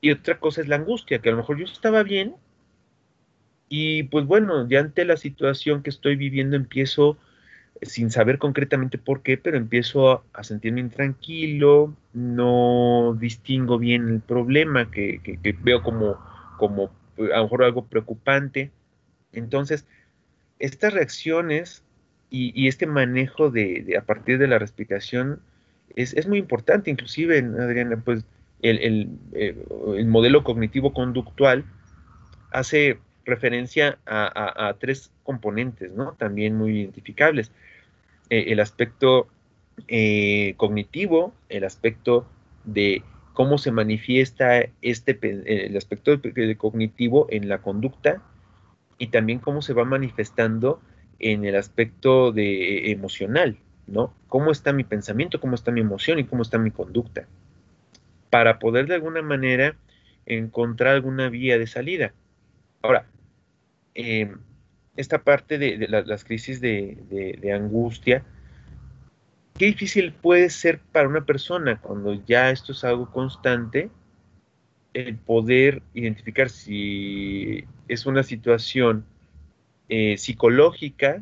Y 0.01 0.11
otra 0.11 0.39
cosa 0.39 0.61
es 0.61 0.67
la 0.67 0.75
angustia, 0.77 1.19
que 1.19 1.29
a 1.29 1.31
lo 1.31 1.39
mejor 1.39 1.57
yo 1.57 1.65
estaba 1.65 2.03
bien 2.03 2.35
y 3.69 4.03
pues 4.03 4.25
bueno, 4.25 4.67
ya 4.69 4.79
ante 4.79 5.05
la 5.05 5.17
situación 5.17 5.81
que 5.83 5.89
estoy 5.89 6.15
viviendo 6.15 6.55
empiezo 6.55 7.17
sin 7.81 8.11
saber 8.11 8.37
concretamente 8.37 8.97
por 8.97 9.21
qué, 9.21 9.37
pero 9.37 9.57
empiezo 9.57 10.23
a, 10.33 10.43
sentirme 10.43 10.79
intranquilo, 10.79 11.93
no 12.13 13.15
distingo 13.19 13.77
bien 13.77 14.07
el 14.07 14.21
problema 14.21 14.89
que, 14.89 15.39
veo 15.61 15.83
como, 15.83 16.17
como 16.57 16.91
a 17.17 17.37
lo 17.37 17.43
mejor 17.43 17.63
algo 17.63 17.85
preocupante. 17.85 18.71
Entonces, 19.33 19.85
estas 20.59 20.93
reacciones 20.93 21.83
y, 22.29 22.67
este 22.67 22.85
manejo 22.85 23.49
de, 23.49 23.95
a 23.97 24.01
partir 24.01 24.37
de 24.39 24.47
la 24.47 24.59
respiración 24.59 25.39
es, 25.95 26.27
muy 26.27 26.39
importante, 26.39 26.91
inclusive, 26.91 27.39
Adriana, 27.39 27.97
pues 28.03 28.25
el, 28.61 29.09
eh, 29.33 29.55
modelo 30.05 30.43
cognitivo 30.43 30.93
conductual 30.93 31.65
hace 32.51 32.99
referencia 33.25 33.97
a, 34.05 34.75
tres 34.79 35.11
componentes, 35.23 35.91
¿no? 35.91 36.13
También 36.13 36.55
muy 36.55 36.79
identificables. 36.79 37.51
Eh, 38.29 38.45
el 38.49 38.59
aspecto 38.59 39.27
eh, 39.87 40.53
cognitivo, 40.57 41.33
el 41.49 41.63
aspecto 41.63 42.25
de 42.63 43.03
cómo 43.33 43.57
se 43.57 43.71
manifiesta 43.71 44.65
este, 44.81 45.19
el 45.67 45.75
aspecto 45.75 46.19
cognitivo 46.57 47.27
en 47.29 47.49
la 47.49 47.57
conducta 47.57 48.21
y 48.97 49.07
también 49.07 49.39
cómo 49.39 49.61
se 49.61 49.73
va 49.73 49.83
manifestando 49.83 50.79
en 51.19 51.45
el 51.45 51.55
aspecto 51.55 52.31
de, 52.31 52.77
eh, 52.77 52.91
emocional, 52.91 53.57
¿no? 53.87 54.13
¿Cómo 54.27 54.51
está 54.51 54.73
mi 54.73 54.83
pensamiento, 54.83 55.39
cómo 55.39 55.55
está 55.55 55.71
mi 55.71 55.81
emoción 55.81 56.19
y 56.19 56.25
cómo 56.25 56.41
está 56.41 56.57
mi 56.57 56.71
conducta? 56.71 57.27
Para 58.29 58.59
poder 58.59 58.87
de 58.87 58.95
alguna 58.95 59.21
manera 59.21 59.75
encontrar 60.25 60.95
alguna 60.95 61.29
vía 61.29 61.57
de 61.57 61.67
salida. 61.67 62.13
Ahora, 62.81 63.05
em, 63.95 64.37
esta 64.95 65.23
parte 65.23 65.57
de, 65.57 65.87
las 65.87 66.23
crisis 66.23 66.61
de, 66.61 67.51
angustia, 67.53 68.23
qué 69.57 69.65
difícil 69.65 70.13
puede 70.13 70.49
ser 70.49 70.79
para 70.79 71.07
una 71.07 71.25
persona 71.25 71.81
cuando 71.81 72.13
ya 72.25 72.51
esto 72.51 72.71
es 72.71 72.83
algo 72.83 73.11
constante 73.11 73.89
el 74.93 75.17
poder 75.17 75.81
identificar 75.93 76.49
si 76.49 77.65
es 77.89 78.05
una 78.05 78.23
situación 78.23 79.05
eh, 79.89 80.17
psicológica, 80.17 81.21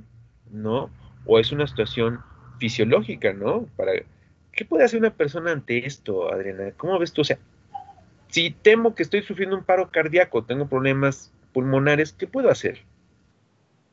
¿no? 0.51 0.91
O 1.25 1.39
es 1.39 1.51
una 1.51 1.65
situación 1.65 2.19
fisiológica, 2.59 3.33
¿no? 3.33 3.65
Para, 3.75 3.93
¿Qué 4.53 4.65
puede 4.65 4.83
hacer 4.83 4.99
una 4.99 5.09
persona 5.09 5.51
ante 5.51 5.85
esto, 5.87 6.31
Adriana? 6.31 6.71
¿Cómo 6.77 6.99
ves 6.99 7.11
tú? 7.11 7.21
O 7.21 7.25
sea, 7.25 7.39
si 8.27 8.51
temo 8.51 8.93
que 8.93 9.01
estoy 9.01 9.23
sufriendo 9.23 9.57
un 9.57 9.63
paro 9.63 9.89
cardíaco, 9.89 10.43
tengo 10.43 10.67
problemas 10.67 11.32
pulmonares, 11.53 12.13
¿qué 12.13 12.27
puedo 12.27 12.49
hacer? 12.49 12.79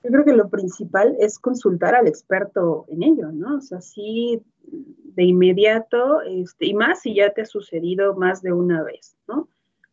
Yo 0.02 0.10
creo 0.10 0.24
que 0.24 0.32
lo 0.32 0.48
principal 0.48 1.14
es 1.20 1.38
consultar 1.38 1.94
al 1.94 2.08
experto 2.08 2.86
en 2.88 3.02
ello, 3.02 3.30
¿no? 3.32 3.58
O 3.58 3.60
sea, 3.60 3.80
sí, 3.80 4.42
de 4.62 5.24
inmediato, 5.24 6.22
este, 6.22 6.66
y 6.66 6.74
más 6.74 7.02
si 7.02 7.14
ya 7.14 7.30
te 7.30 7.42
ha 7.42 7.46
sucedido 7.46 8.14
más 8.14 8.42
de 8.42 8.52
una 8.52 8.82
vez, 8.82 9.16
¿no? 9.28 9.48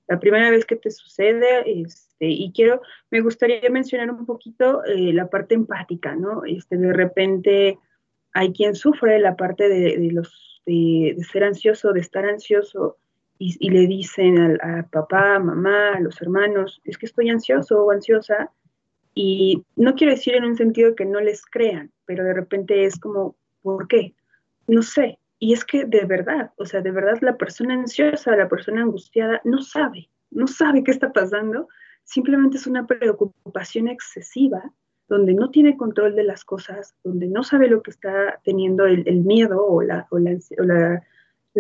la 0.08 0.20
primera 0.20 0.50
vez 0.50 0.66
que 0.66 0.76
te 0.76 0.90
sucede, 0.90 1.82
este, 1.82 2.28
y 2.28 2.52
quiero, 2.54 2.82
me 3.12 3.22
gustaría 3.22 3.70
mencionar 3.70 4.10
un 4.10 4.26
poquito 4.26 4.84
eh, 4.86 5.12
la 5.14 5.30
parte 5.30 5.54
empática, 5.54 6.16
¿no? 6.16 6.44
Este, 6.46 6.78
de 6.78 6.94
repente 6.94 7.78
hay 8.34 8.54
quien 8.54 8.76
sufre 8.76 9.20
la 9.20 9.36
parte 9.36 9.68
de, 9.68 10.12
los, 10.12 10.62
de, 10.66 11.18
ser 11.32 11.44
ansioso, 11.44 11.92
de 11.92 12.00
estar 12.00 12.26
ansioso, 12.26 12.98
y, 13.40 13.70
le 13.70 13.88
dicen 13.88 14.60
a 14.62 14.88
papá, 14.90 15.40
mamá, 15.40 15.94
a 15.96 16.00
los 16.00 16.22
hermanos, 16.22 16.82
es 16.84 16.98
que 16.98 17.06
estoy 17.06 17.30
ansioso 17.30 17.84
o 17.84 17.92
ansiosa, 17.92 18.52
y 19.14 19.64
no 19.76 19.96
quiero 19.96 20.14
decir 20.14 20.36
en 20.36 20.46
un 20.46 20.56
sentido 20.56 20.96
que 20.96 21.06
no 21.06 21.20
les 21.20 21.46
crean, 21.46 21.92
pero 22.06 22.24
de 22.24 22.34
repente 22.34 22.86
es 22.86 23.00
como, 23.00 23.36
¿por 23.62 23.88
qué? 23.88 24.14
No 24.68 24.82
sé, 24.82 25.20
y 25.40 25.54
es 25.54 25.66
que 25.66 25.86
de 25.86 26.06
verdad, 26.06 26.52
o 26.58 26.66
sea, 26.66 26.82
de 26.82 26.92
verdad 26.92 27.18
la 27.22 27.38
persona 27.38 27.74
ansiosa, 27.74 28.36
la 28.36 28.50
persona 28.50 28.82
angustiada, 28.82 29.42
no 29.44 29.62
sabe, 29.62 30.10
no 30.32 30.48
sabe 30.48 30.84
qué 30.84 30.92
está 30.92 31.14
pasando, 31.14 31.68
simplemente 32.04 32.58
es 32.58 32.68
una 32.68 32.88
preocupación 32.88 33.88
excesiva, 33.88 34.72
donde 35.08 35.34
no 35.34 35.52
tiene 35.52 35.78
control 35.78 36.16
de 36.16 36.24
las 36.24 36.44
cosas, 36.44 36.96
donde 37.04 37.28
no 37.28 37.44
sabe 37.44 37.70
lo 37.70 37.82
que 37.82 37.92
está 37.92 38.42
teniendo 38.44 38.86
el, 38.86 39.22
miedo 39.22 39.66
o 39.66 39.82
la, 39.82 40.08
o 40.10 40.20
la, 40.20 41.04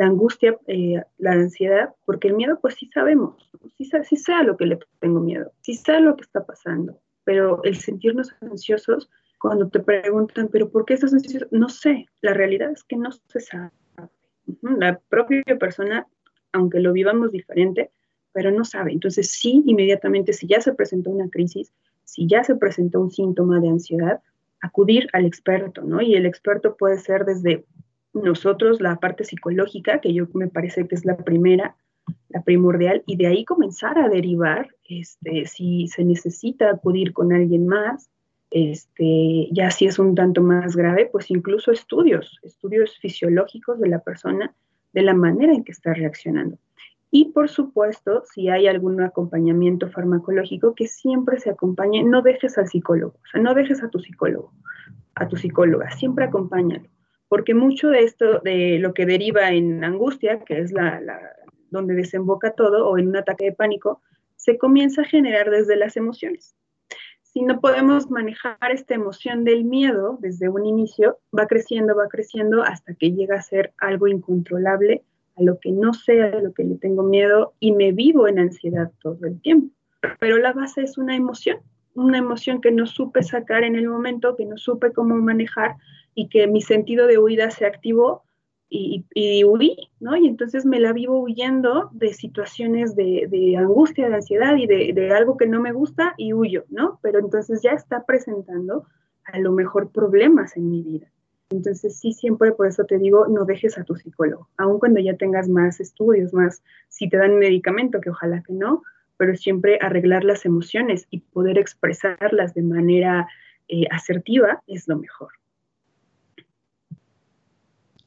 angustia, 0.06 0.58
eh, 0.68 1.02
la 1.18 1.32
ansiedad, 1.32 1.96
porque 2.06 2.28
el 2.28 2.36
miedo 2.36 2.60
pues 2.62 2.76
sí 2.76 2.90
sabemos, 2.94 3.50
sí, 3.78 3.90
sí 4.04 4.16
sé 4.16 4.34
a 4.34 4.44
lo 4.44 4.58
que 4.58 4.66
le 4.66 4.80
tengo 5.00 5.20
miedo, 5.20 5.52
sí 5.62 5.74
sé 5.74 6.00
lo 6.00 6.16
que 6.16 6.24
está 6.24 6.46
pasando, 6.46 7.00
pero 7.24 7.64
el 7.64 7.76
sentirnos 7.78 8.36
ansiosos 8.42 9.10
cuando 9.40 9.70
te 9.70 9.80
preguntan, 9.80 10.50
pero 10.52 10.70
¿por 10.70 10.86
qué 10.86 10.96
estás 10.96 11.14
ansioso? 11.14 11.48
No 11.52 11.70
sé, 11.70 12.08
la 12.22 12.34
realidad 12.34 12.72
es 12.72 12.84
que 12.84 12.98
no 12.98 13.12
se 13.12 13.40
sabe. 13.40 13.72
La 14.62 15.00
propia 15.10 15.44
persona, 15.60 16.08
aunque 16.54 16.80
lo 16.80 16.94
vivamos 16.94 17.32
diferente, 17.32 17.92
pero 18.32 18.52
no 18.52 18.66
sabe. 18.66 18.94
Entonces 18.94 19.32
sí, 19.32 19.64
inmediatamente, 19.66 20.34
si 20.34 20.48
ya 20.48 20.62
se 20.62 20.74
presentó 20.74 21.10
una 21.10 21.30
crisis, 21.30 21.74
si 22.04 22.28
ya 22.28 22.44
se 22.44 22.56
presentó 22.56 23.02
un 23.02 23.12
síntoma 23.12 23.60
de 23.60 23.70
ansiedad, 23.70 24.22
acudir 24.62 25.08
al 25.14 25.26
experto, 25.26 25.82
¿no? 25.82 26.02
Y 26.02 26.16
el 26.16 26.26
experto 26.26 26.76
puede 26.78 26.98
ser 26.98 27.26
desde 27.26 27.66
nosotros 28.24 28.82
la 28.82 28.98
parte 28.98 29.24
psicológica, 29.24 30.00
que 30.00 30.14
yo 30.14 30.28
me 30.34 30.48
parece 30.48 30.88
que 30.88 30.96
es 30.96 31.06
la 31.06 31.18
primera, 31.18 31.76
la 32.30 32.42
primordial, 32.42 33.04
y 33.06 33.18
de 33.18 33.28
ahí 33.28 33.46
comenzar 33.46 33.98
a 33.98 34.10
derivar, 34.10 34.70
este, 34.86 35.46
si 35.46 35.88
se 35.88 36.04
necesita 36.04 36.70
acudir 36.70 37.14
con 37.14 37.34
alguien 37.34 37.68
más, 37.68 38.10
este, 38.52 39.50
ya 39.52 39.72
si 39.72 39.86
es 39.86 40.00
un 40.00 40.16
tanto 40.16 40.42
más 40.42 40.76
grave, 40.76 41.10
pues 41.12 41.30
incluso 41.30 41.72
estudios, 41.72 42.40
estudios 42.44 42.98
fisiológicos 43.00 43.80
de 43.80 43.90
la 43.90 44.00
persona, 44.00 44.54
de 44.94 45.02
la 45.02 45.14
manera 45.14 45.54
en 45.54 45.64
que 45.64 45.72
está 45.72 45.94
reaccionando. 45.94 46.58
Y 47.10 47.32
por 47.32 47.50
supuesto, 47.50 48.24
si 48.34 48.50
hay 48.50 48.68
algún 48.68 49.02
acompañamiento 49.02 49.90
farmacológico, 49.90 50.76
que 50.76 50.88
siempre 50.88 51.40
se 51.40 51.50
acompañe, 51.50 52.04
no 52.04 52.22
dejes 52.22 52.58
al 52.58 52.68
psicólogo, 52.68 53.16
o 53.16 53.28
sea, 53.32 53.42
no 53.42 53.54
dejes 53.54 53.82
a 53.84 53.90
tu 53.90 54.00
psicólogo, 54.00 54.52
a 55.16 55.28
tu 55.28 55.38
psicóloga, 55.38 55.90
siempre 55.92 56.26
acompáñalo, 56.26 56.88
porque 57.30 57.54
mucho 57.54 57.90
de 57.90 58.04
esto, 58.04 58.40
de 58.40 58.80
lo 58.80 58.94
que 58.94 59.06
deriva 59.06 59.52
en 59.52 59.84
angustia, 59.84 60.40
que 60.40 60.60
es 60.60 60.72
la, 60.72 61.02
donde 61.70 61.96
desemboca 61.96 62.52
todo, 62.52 62.88
o 62.88 62.98
en 62.98 63.10
un 63.10 63.18
ataque 63.18 63.46
de 63.46 63.54
pánico, 63.54 64.02
se 64.36 64.58
comienza 64.58 65.02
a 65.02 65.06
generar 65.06 65.50
desde 65.50 65.76
las 65.76 65.98
emociones. 65.98 66.56
Si 67.22 67.42
no 67.42 67.60
podemos 67.60 68.10
manejar 68.10 68.72
esta 68.72 68.96
emoción 68.96 69.44
del 69.44 69.66
miedo 69.66 70.18
desde 70.22 70.50
un 70.50 70.66
inicio, 70.66 71.20
va 71.38 71.46
creciendo, 71.46 71.96
va 71.96 72.08
creciendo 72.08 72.64
hasta 72.64 72.94
que 72.96 73.12
llega 73.12 73.36
a 73.36 73.42
ser 73.42 73.74
algo 73.78 74.08
incontrolable 74.08 75.04
a 75.36 75.44
lo 75.44 75.60
que 75.60 75.72
no 75.72 75.94
sé, 75.94 76.24
a 76.24 76.40
lo 76.40 76.54
que 76.54 76.64
le 76.64 76.76
tengo 76.76 77.04
miedo 77.04 77.54
y 77.60 77.74
me 77.74 77.92
vivo 77.92 78.28
en 78.28 78.40
ansiedad 78.40 78.92
todo 79.02 79.20
el 79.28 79.40
tiempo. 79.42 79.72
Pero 80.20 80.38
la 80.38 80.54
base 80.54 80.82
es 80.82 80.98
una 80.98 81.16
emoción, 81.16 81.60
una 81.94 82.18
emoción 82.18 82.62
que 82.62 82.72
no 82.72 82.86
supe 82.86 83.22
sacar 83.22 83.64
en 83.64 83.76
el 83.76 83.88
momento, 83.88 84.36
que 84.36 84.46
no 84.46 84.58
supe 84.58 84.92
cómo 84.94 85.16
manejar 85.16 85.76
y 86.18 86.30
que 86.30 86.48
mi 86.48 86.62
sentido 86.64 87.06
de 87.06 87.20
huida 87.20 87.52
se 87.52 87.68
activó 87.68 88.24
y, 88.70 89.06
huí, 89.46 89.78
¿no? 90.00 90.18
Y 90.18 90.28
entonces 90.28 90.66
me 90.66 90.80
la 90.80 90.92
vivo 90.92 91.20
huyendo 91.20 91.92
de 91.94 92.12
situaciones 92.12 92.96
de, 92.96 93.56
angustia, 93.56 94.10
de 94.10 94.16
ansiedad 94.16 94.56
y 94.56 94.66
de, 94.66 94.94
de, 94.94 95.12
algo 95.14 95.38
que 95.38 95.46
no 95.46 95.62
me 95.62 95.72
gusta 95.74 96.16
y 96.18 96.34
huyo, 96.34 96.66
¿no? 96.70 97.00
Pero 97.04 97.20
entonces 97.20 97.62
ya 97.62 97.74
está 97.74 98.04
presentando 98.04 98.88
a 99.26 99.38
lo 99.38 99.52
mejor 99.52 99.92
problemas 99.92 100.58
en 100.58 100.72
mi 100.72 100.82
vida. 100.82 101.08
Entonces, 101.52 102.00
sí, 102.00 102.14
siempre 102.14 102.52
por 102.52 102.66
eso 102.66 102.84
te 102.86 102.98
digo, 102.98 103.28
no 103.28 103.46
dejes 103.46 103.78
a 103.78 103.84
tu 103.84 103.96
psicólogo, 103.96 104.50
aun 104.58 104.80
cuando 104.80 105.00
ya 105.00 105.16
tengas 105.18 105.48
más 105.48 105.80
estudios, 105.80 106.34
más, 106.34 106.64
si 106.90 107.08
te 107.08 107.18
dan 107.18 107.38
medicamento, 107.38 108.02
que 108.02 108.10
ojalá 108.10 108.42
que 108.42 108.54
no, 108.54 108.82
pero 109.18 109.36
siempre 109.36 109.78
arreglar 109.82 110.24
las 110.24 110.46
emociones 110.46 111.06
y 111.12 111.20
poder 111.20 111.60
expresarlas 111.60 112.56
de 112.56 112.64
manera 112.64 113.28
eh, 113.68 113.86
asertiva 113.92 114.64
es 114.66 114.88
lo 114.88 114.98
mejor. 114.98 115.30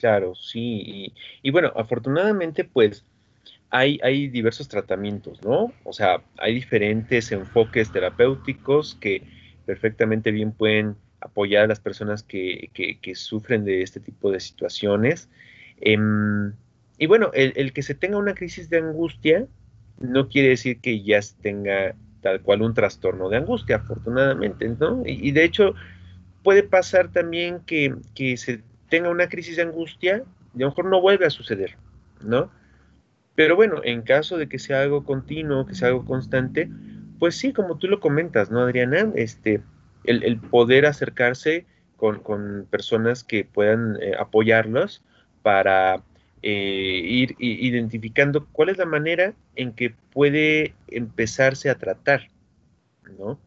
Claro, 0.00 0.34
sí. 0.34 1.12
Y, 1.42 1.50
bueno, 1.50 1.72
afortunadamente, 1.76 2.64
pues 2.64 3.04
hay, 3.68 4.00
hay, 4.02 4.28
diversos 4.28 4.66
tratamientos, 4.66 5.42
¿no? 5.44 5.72
O 5.84 5.92
sea, 5.92 6.22
hay 6.38 6.54
diferentes 6.54 7.30
enfoques 7.32 7.92
terapéuticos 7.92 8.96
que 8.98 9.22
perfectamente 9.66 10.30
bien 10.30 10.52
pueden 10.52 10.96
apoyar 11.20 11.64
a 11.64 11.66
las 11.66 11.80
personas 11.80 12.22
que, 12.22 12.70
sufren 13.14 13.66
de 13.66 13.82
este 13.82 14.00
tipo 14.00 14.32
de 14.32 14.40
situaciones. 14.40 15.28
Em, 15.82 16.54
y 16.96 17.06
bueno, 17.06 17.30
el, 17.34 17.72
que 17.74 17.82
se 17.82 17.94
tenga 17.94 18.16
una 18.16 18.34
crisis 18.34 18.70
de 18.70 18.78
angustia 18.78 19.46
no 19.98 20.28
quiere 20.28 20.48
decir 20.48 20.80
que 20.80 21.02
ya 21.02 21.20
tenga 21.42 21.94
tal 22.22 22.40
cual 22.40 22.62
un 22.62 22.72
trastorno 22.72 23.28
de 23.28 23.36
angustia, 23.36 23.76
afortunadamente, 23.76 24.66
¿no? 24.80 25.02
Y, 25.04 25.30
de 25.32 25.44
hecho, 25.44 25.74
puede 26.42 26.62
pasar 26.62 27.12
también 27.12 27.60
que, 27.66 27.94
que, 28.14 28.38
se 28.38 28.62
tenga 28.90 29.08
una 29.08 29.28
crisis 29.28 29.56
de 29.56 29.62
angustia 29.62 30.24
a 30.54 30.58
lo 30.58 30.66
mejor 30.66 30.86
no 30.86 31.00
vuelve 31.00 31.26
a 31.26 31.30
suceder, 31.30 31.76
¿no? 32.22 32.50
Pero 33.34 33.56
bueno, 33.56 33.80
en 33.84 34.02
caso 34.02 34.36
de 34.36 34.48
que 34.48 34.58
sea 34.58 34.82
algo 34.82 35.04
continuo, 35.04 35.66
que 35.66 35.74
sea 35.74 35.88
algo 35.88 36.04
constante, 36.04 36.68
pues 37.18 37.36
sí, 37.36 37.52
como 37.52 37.78
tú 37.78 37.86
lo 37.86 38.00
comentas, 38.00 38.50
¿no, 38.50 38.60
Adriana? 38.60 39.12
Este, 39.14 39.62
el, 40.04 40.38
poder 40.38 40.86
acercarse 40.86 41.66
con, 41.96 42.66
personas 42.70 43.24
que 43.24 43.44
puedan 43.44 43.96
eh, 44.00 44.14
apoyarlos 44.18 45.02
para 45.42 46.02
eh, 46.42 47.00
ir 47.04 47.36
identificando 47.38 48.46
cuál 48.52 48.70
es 48.70 48.78
la 48.78 48.86
manera 48.86 49.34
en 49.54 49.72
que 49.72 49.94
puede 50.12 50.74
empezarse 50.88 51.70
a 51.70 51.78
tratar, 51.78 52.28
¿no? 53.18 53.38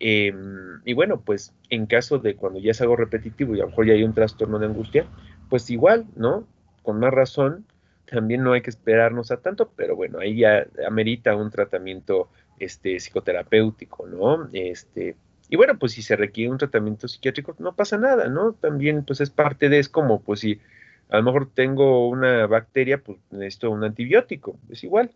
Em, 0.00 0.80
y 0.84 0.92
bueno, 0.92 1.20
pues 1.20 1.52
en 1.70 1.86
caso 1.86 2.18
de 2.18 2.34
cuando 2.34 2.58
ya 2.58 2.72
es 2.72 2.80
algo 2.80 2.96
repetitivo 2.96 3.54
y 3.54 3.60
a 3.60 3.62
lo 3.62 3.68
mejor 3.68 3.86
ya 3.86 3.94
hay 3.94 4.02
un 4.02 4.14
trastorno 4.14 4.58
de 4.58 4.66
angustia, 4.66 5.06
pues 5.48 5.70
igual, 5.70 6.06
¿no? 6.16 6.46
Con 6.82 6.98
más 6.98 7.12
razón, 7.12 7.64
también 8.06 8.42
no 8.42 8.52
hay 8.52 8.60
que 8.60 8.70
esperarnos 8.70 9.30
a 9.30 9.38
tanto, 9.38 9.70
pero 9.76 9.96
bueno, 9.96 10.18
ahí 10.18 10.36
ya 10.36 10.66
amerita 10.86 11.36
un 11.36 11.50
tratamiento 11.50 12.28
este, 12.58 12.98
psicoterapéutico, 13.00 14.06
¿no? 14.06 14.48
Este, 14.52 15.16
y 15.48 15.56
bueno, 15.56 15.78
pues 15.78 15.92
si 15.92 16.02
se 16.02 16.16
requiere 16.16 16.50
un 16.50 16.58
tratamiento 16.58 17.08
psiquiátrico, 17.08 17.54
no 17.58 17.74
pasa 17.74 17.96
nada, 17.96 18.28
¿no? 18.28 18.52
También 18.52 19.04
pues 19.04 19.20
es 19.20 19.30
parte 19.30 19.68
de, 19.68 19.78
es 19.78 19.88
como, 19.88 20.20
pues 20.20 20.40
si 20.40 20.60
a 21.08 21.18
lo 21.18 21.22
mejor 21.22 21.50
tengo 21.54 22.08
una 22.08 22.46
bacteria, 22.46 22.98
pues 22.98 23.18
necesito 23.30 23.70
un 23.70 23.84
antibiótico, 23.84 24.58
es 24.70 24.82
igual, 24.84 25.10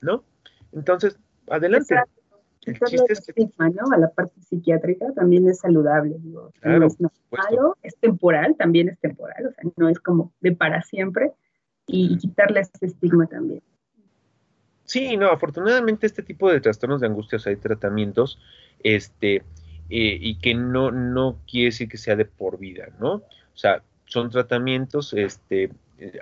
¿no? 0.00 0.24
Entonces, 0.72 1.18
adelante. 1.48 1.96
El 2.64 2.78
chiste 2.80 3.12
es 3.12 3.26
que... 3.26 3.48
¿no? 3.58 3.92
A 3.92 3.98
la 3.98 4.10
parte 4.10 4.40
psiquiátrica 4.40 5.12
también 5.14 5.48
es 5.48 5.58
saludable, 5.58 6.16
digo. 6.20 6.52
Claro, 6.60 6.88
no 6.98 7.08
es 7.08 7.22
malo, 7.30 7.76
es 7.82 7.96
temporal, 7.96 8.54
también 8.56 8.88
es 8.88 8.98
temporal, 9.00 9.46
o 9.46 9.52
sea, 9.52 9.70
no 9.76 9.88
es 9.88 9.98
como 9.98 10.32
de 10.40 10.52
para 10.52 10.82
siempre, 10.82 11.32
y, 11.86 12.16
quitarle 12.18 12.60
ese 12.60 12.86
estigma 12.86 13.26
también. 13.26 13.62
Sí, 14.84 15.16
no, 15.16 15.30
afortunadamente 15.30 16.06
este 16.06 16.22
tipo 16.22 16.50
de 16.50 16.60
trastornos 16.60 17.00
de 17.00 17.08
angustias 17.08 17.46
hay 17.46 17.56
tratamientos, 17.56 18.38
este, 18.82 19.36
eh, 19.90 20.18
y 20.20 20.38
que 20.38 20.54
no, 20.54 20.90
no 20.90 21.38
quiere 21.50 21.66
decir 21.66 21.88
que 21.88 21.98
sea 21.98 22.14
de 22.14 22.24
por 22.24 22.58
vida, 22.58 22.88
¿no? 23.00 23.14
O 23.14 23.56
sea, 23.56 23.82
son 24.06 24.30
tratamientos, 24.30 25.12
este, 25.14 25.70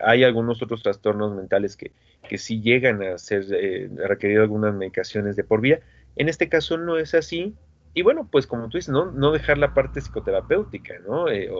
hay 0.05 0.24
algunos 0.24 0.62
otros 0.62 0.82
trastornos 0.82 1.34
mentales 1.34 1.76
que, 1.76 1.93
que 2.28 2.38
sí 2.38 2.61
llegan 2.61 3.03
a 3.03 3.18
ser 3.18 3.45
eh, 3.53 3.88
requerido 4.07 4.43
algunas 4.43 4.74
medicaciones 4.74 5.36
de 5.36 5.45
por 5.45 5.61
vida. 5.61 5.80
En 6.16 6.28
este 6.28 6.48
caso 6.48 6.76
no 6.76 6.98
es 6.98 7.14
así. 7.14 7.54
Y 7.94 8.02
bueno, 8.02 8.28
pues 8.30 8.46
como 8.46 8.68
tú 8.68 8.78
dices, 8.78 8.92
no, 8.92 9.11
no 9.11 9.32
dejar 9.32 9.58
la 9.58 9.74
parte 9.74 10.00
psicoterapéutica, 10.00 10.98
¿no? 11.00 11.28
Eh, 11.28 11.50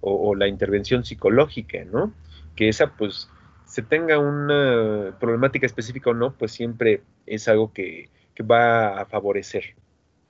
o, 0.00 0.34
la 0.34 0.46
intervención 0.46 1.04
psicológica, 1.04 1.84
¿no? 1.84 2.12
Que 2.54 2.68
esa, 2.68 2.96
pues, 2.96 3.30
se 3.64 3.82
tenga 3.82 4.18
una 4.18 5.16
problemática 5.18 5.66
específica 5.66 6.10
o 6.10 6.14
no, 6.14 6.32
pues 6.32 6.52
siempre 6.52 7.02
es 7.26 7.48
algo 7.48 7.72
que, 7.72 8.08
que 8.34 8.42
va 8.42 9.00
a 9.00 9.06
favorecer, 9.06 9.74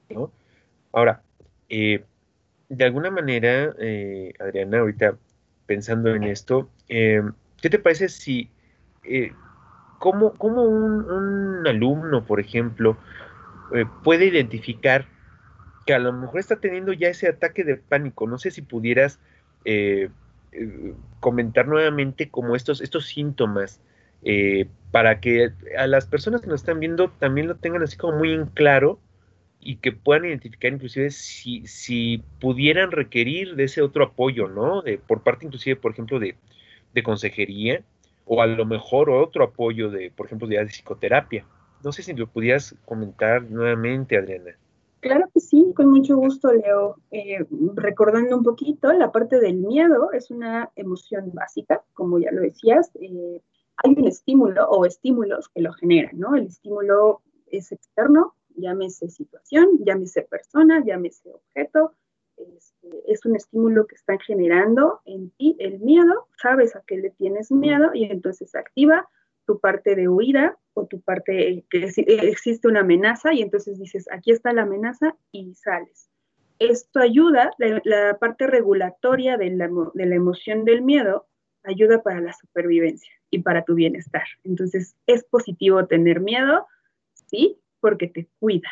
¿no? 0.08 0.32
Ahora, 0.92 1.22
eh, 1.68 2.04
de 2.68 2.84
alguna 2.84 3.10
manera, 3.10 3.74
eh, 3.78 4.32
Adriana, 4.40 4.78
ahorita 4.78 5.16
pensando 5.66 6.14
en 6.14 6.24
esto, 6.24 6.70
eh, 6.88 7.22
¿qué 7.60 7.68
te 7.68 7.78
parece 7.78 8.08
si, 8.08 8.50
cómo, 9.98 10.34
un, 10.40 11.66
alumno, 11.66 12.24
por 12.24 12.40
ejemplo, 12.40 12.96
puede 14.02 14.26
identificar 14.26 15.06
que 15.86 15.94
a 15.94 15.98
lo 15.98 16.12
mejor 16.12 16.40
está 16.40 16.56
teniendo 16.56 16.92
ya 16.92 17.08
ese 17.08 17.28
ataque 17.28 17.64
de 17.64 17.76
pánico? 17.76 18.26
No 18.26 18.38
sé 18.38 18.50
si 18.50 18.62
pudieras 18.62 19.20
comentar 21.20 21.68
nuevamente 21.68 22.30
como 22.30 22.56
estos, 22.56 22.80
estos 22.80 23.06
síntomas. 23.06 23.80
para 24.90 25.20
que 25.20 25.52
a 25.76 25.86
las 25.86 26.06
personas 26.06 26.40
que 26.40 26.48
nos 26.48 26.60
están 26.60 26.80
viendo 26.80 27.10
también 27.10 27.48
lo 27.48 27.56
tengan 27.56 27.82
así 27.82 27.96
como 27.96 28.18
muy 28.18 28.32
en 28.32 28.46
claro 28.46 28.98
y 29.60 29.76
que 29.76 29.92
puedan 29.92 30.24
identificar 30.24 30.72
inclusive 30.72 31.10
si, 31.10 31.66
si 31.66 32.22
pudieran 32.40 32.90
requerir 32.90 33.56
de 33.56 33.64
ese 33.64 33.82
otro 33.82 34.04
apoyo, 34.04 34.48
¿no? 34.48 34.82
De, 34.82 34.98
por 34.98 35.22
parte 35.22 35.46
inclusive, 35.46 35.76
por 35.76 35.92
ejemplo, 35.92 36.18
de, 36.18 36.36
consejería 37.04 37.82
o 38.24 38.42
a 38.42 38.46
lo 38.48 38.66
mejor 38.66 39.08
otro 39.08 39.44
apoyo 39.44 39.88
de, 39.88 40.10
por 40.10 40.26
ejemplo, 40.26 40.48
de, 40.48 40.64
psicoterapia. 40.66 41.44
No 41.84 41.92
sé 41.92 42.02
si 42.02 42.12
lo 42.14 42.26
pudieras 42.26 42.74
comentar 42.84 43.42
nuevamente, 43.50 44.16
Adriana. 44.16 44.56
Claro 45.00 45.28
que 45.32 45.40
sí, 45.40 45.72
con 45.76 45.90
mucho 45.90 46.16
gusto, 46.16 46.52
Leo. 46.52 46.96
Eh, 47.12 47.46
recordando 47.74 48.36
un 48.36 48.42
poquito, 48.42 48.92
la 48.92 49.12
parte 49.12 49.38
del 49.38 49.58
miedo 49.58 50.10
es 50.12 50.30
una 50.30 50.70
emoción 50.74 51.30
básica, 51.32 51.82
como 51.94 52.18
ya 52.18 52.32
lo 52.32 52.40
decías. 52.42 52.90
Eh, 52.96 53.40
hay 53.76 53.94
un 53.96 54.08
estímulo 54.08 54.68
o 54.68 54.84
estímulos 54.84 55.48
que 55.50 55.60
lo 55.60 55.72
generan, 55.72 56.18
¿no? 56.18 56.34
El 56.34 56.46
estímulo 56.46 57.22
es 57.46 57.70
externo, 57.70 58.34
llámese 58.56 59.08
situación, 59.08 59.78
llámese 59.84 60.22
persona, 60.22 60.82
llámese 60.84 61.30
objeto, 61.30 61.92
este, 62.36 63.12
es 63.12 63.24
un 63.24 63.36
estímulo 63.36 63.86
que 63.86 63.94
están 63.94 64.18
generando 64.18 65.00
en 65.04 65.30
ti 65.30 65.56
el 65.58 65.78
miedo, 65.80 66.26
sabes 66.40 66.74
a 66.76 66.82
qué 66.86 66.96
le 66.96 67.10
tienes 67.10 67.50
miedo 67.50 67.90
y 67.94 68.04
entonces 68.04 68.54
activa 68.54 69.08
tu 69.48 69.60
parte 69.60 69.96
de 69.96 70.08
huida 70.08 70.58
o 70.74 70.86
tu 70.86 71.00
parte 71.00 71.64
que 71.70 71.90
existe 72.06 72.68
una 72.68 72.80
amenaza 72.80 73.32
y 73.32 73.40
entonces 73.40 73.78
dices, 73.78 74.06
aquí 74.12 74.30
está 74.30 74.52
la 74.52 74.62
amenaza 74.62 75.16
y 75.32 75.54
sales. 75.54 76.10
Esto 76.58 77.00
ayuda, 77.00 77.50
la, 77.56 78.18
parte 78.18 78.46
regulatoria 78.46 79.38
de 79.38 79.50
la, 79.50 79.70
de 79.94 80.04
la 80.04 80.14
emoción 80.14 80.66
del 80.66 80.82
miedo 80.82 81.26
ayuda 81.64 82.02
para 82.02 82.20
la 82.20 82.34
supervivencia. 82.34 83.10
y 83.30 83.40
para 83.40 83.62
tu 83.62 83.74
bienestar. 83.74 84.24
Entonces, 84.44 84.96
es 85.06 85.24
positivo 85.24 85.86
tener 85.86 86.20
miedo, 86.20 86.66
sí, 87.26 87.58
porque 87.80 88.06
te 88.06 88.26
cuida. 88.38 88.70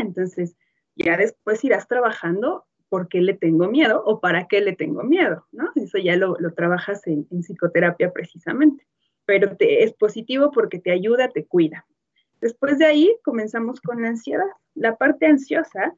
Entonces, 0.00 0.56
ya 0.96 1.16
después 1.16 1.64
irás 1.64 1.86
trabajando 1.88 2.64
por 2.88 3.08
qué 3.08 3.20
le 3.20 3.34
tengo 3.34 3.68
miedo 3.68 4.02
o 4.06 4.20
para 4.20 4.48
qué 4.48 4.60
le 4.60 4.74
tengo 4.74 5.02
miedo, 5.02 5.46
¿no? 5.52 5.70
Eso 5.74 5.98
ya 5.98 6.16
lo, 6.16 6.36
trabajas 6.54 7.06
en, 7.06 7.26
psicoterapia 7.42 8.12
precisamente. 8.12 8.86
Pero 9.26 9.56
te, 9.56 9.84
es 9.84 9.92
positivo 9.94 10.50
porque 10.52 10.78
te 10.78 10.90
ayuda, 10.90 11.28
te 11.28 11.46
cuida. 11.46 11.86
Después 12.40 12.78
de 12.78 12.86
ahí 12.86 13.16
comenzamos 13.22 13.80
con 13.80 14.02
la 14.02 14.08
ansiedad. 14.08 14.44
La 14.74 14.96
parte 14.96 15.26
ansiosa 15.26 15.94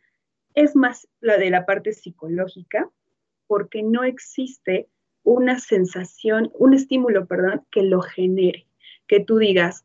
es 0.54 0.76
más 0.76 1.08
la 1.20 1.36
de 1.38 1.50
la 1.50 1.66
parte 1.66 1.92
psicológica 1.92 2.88
porque 3.46 3.82
no 3.82 4.04
existe 4.04 4.88
una 5.22 5.58
sensación, 5.58 6.50
un 6.54 6.74
estímulo, 6.74 7.26
perdón, 7.26 7.66
que 7.70 7.82
lo 7.82 8.00
genere, 8.00 8.66
que 9.08 9.20
tú 9.20 9.38
digas, 9.38 9.84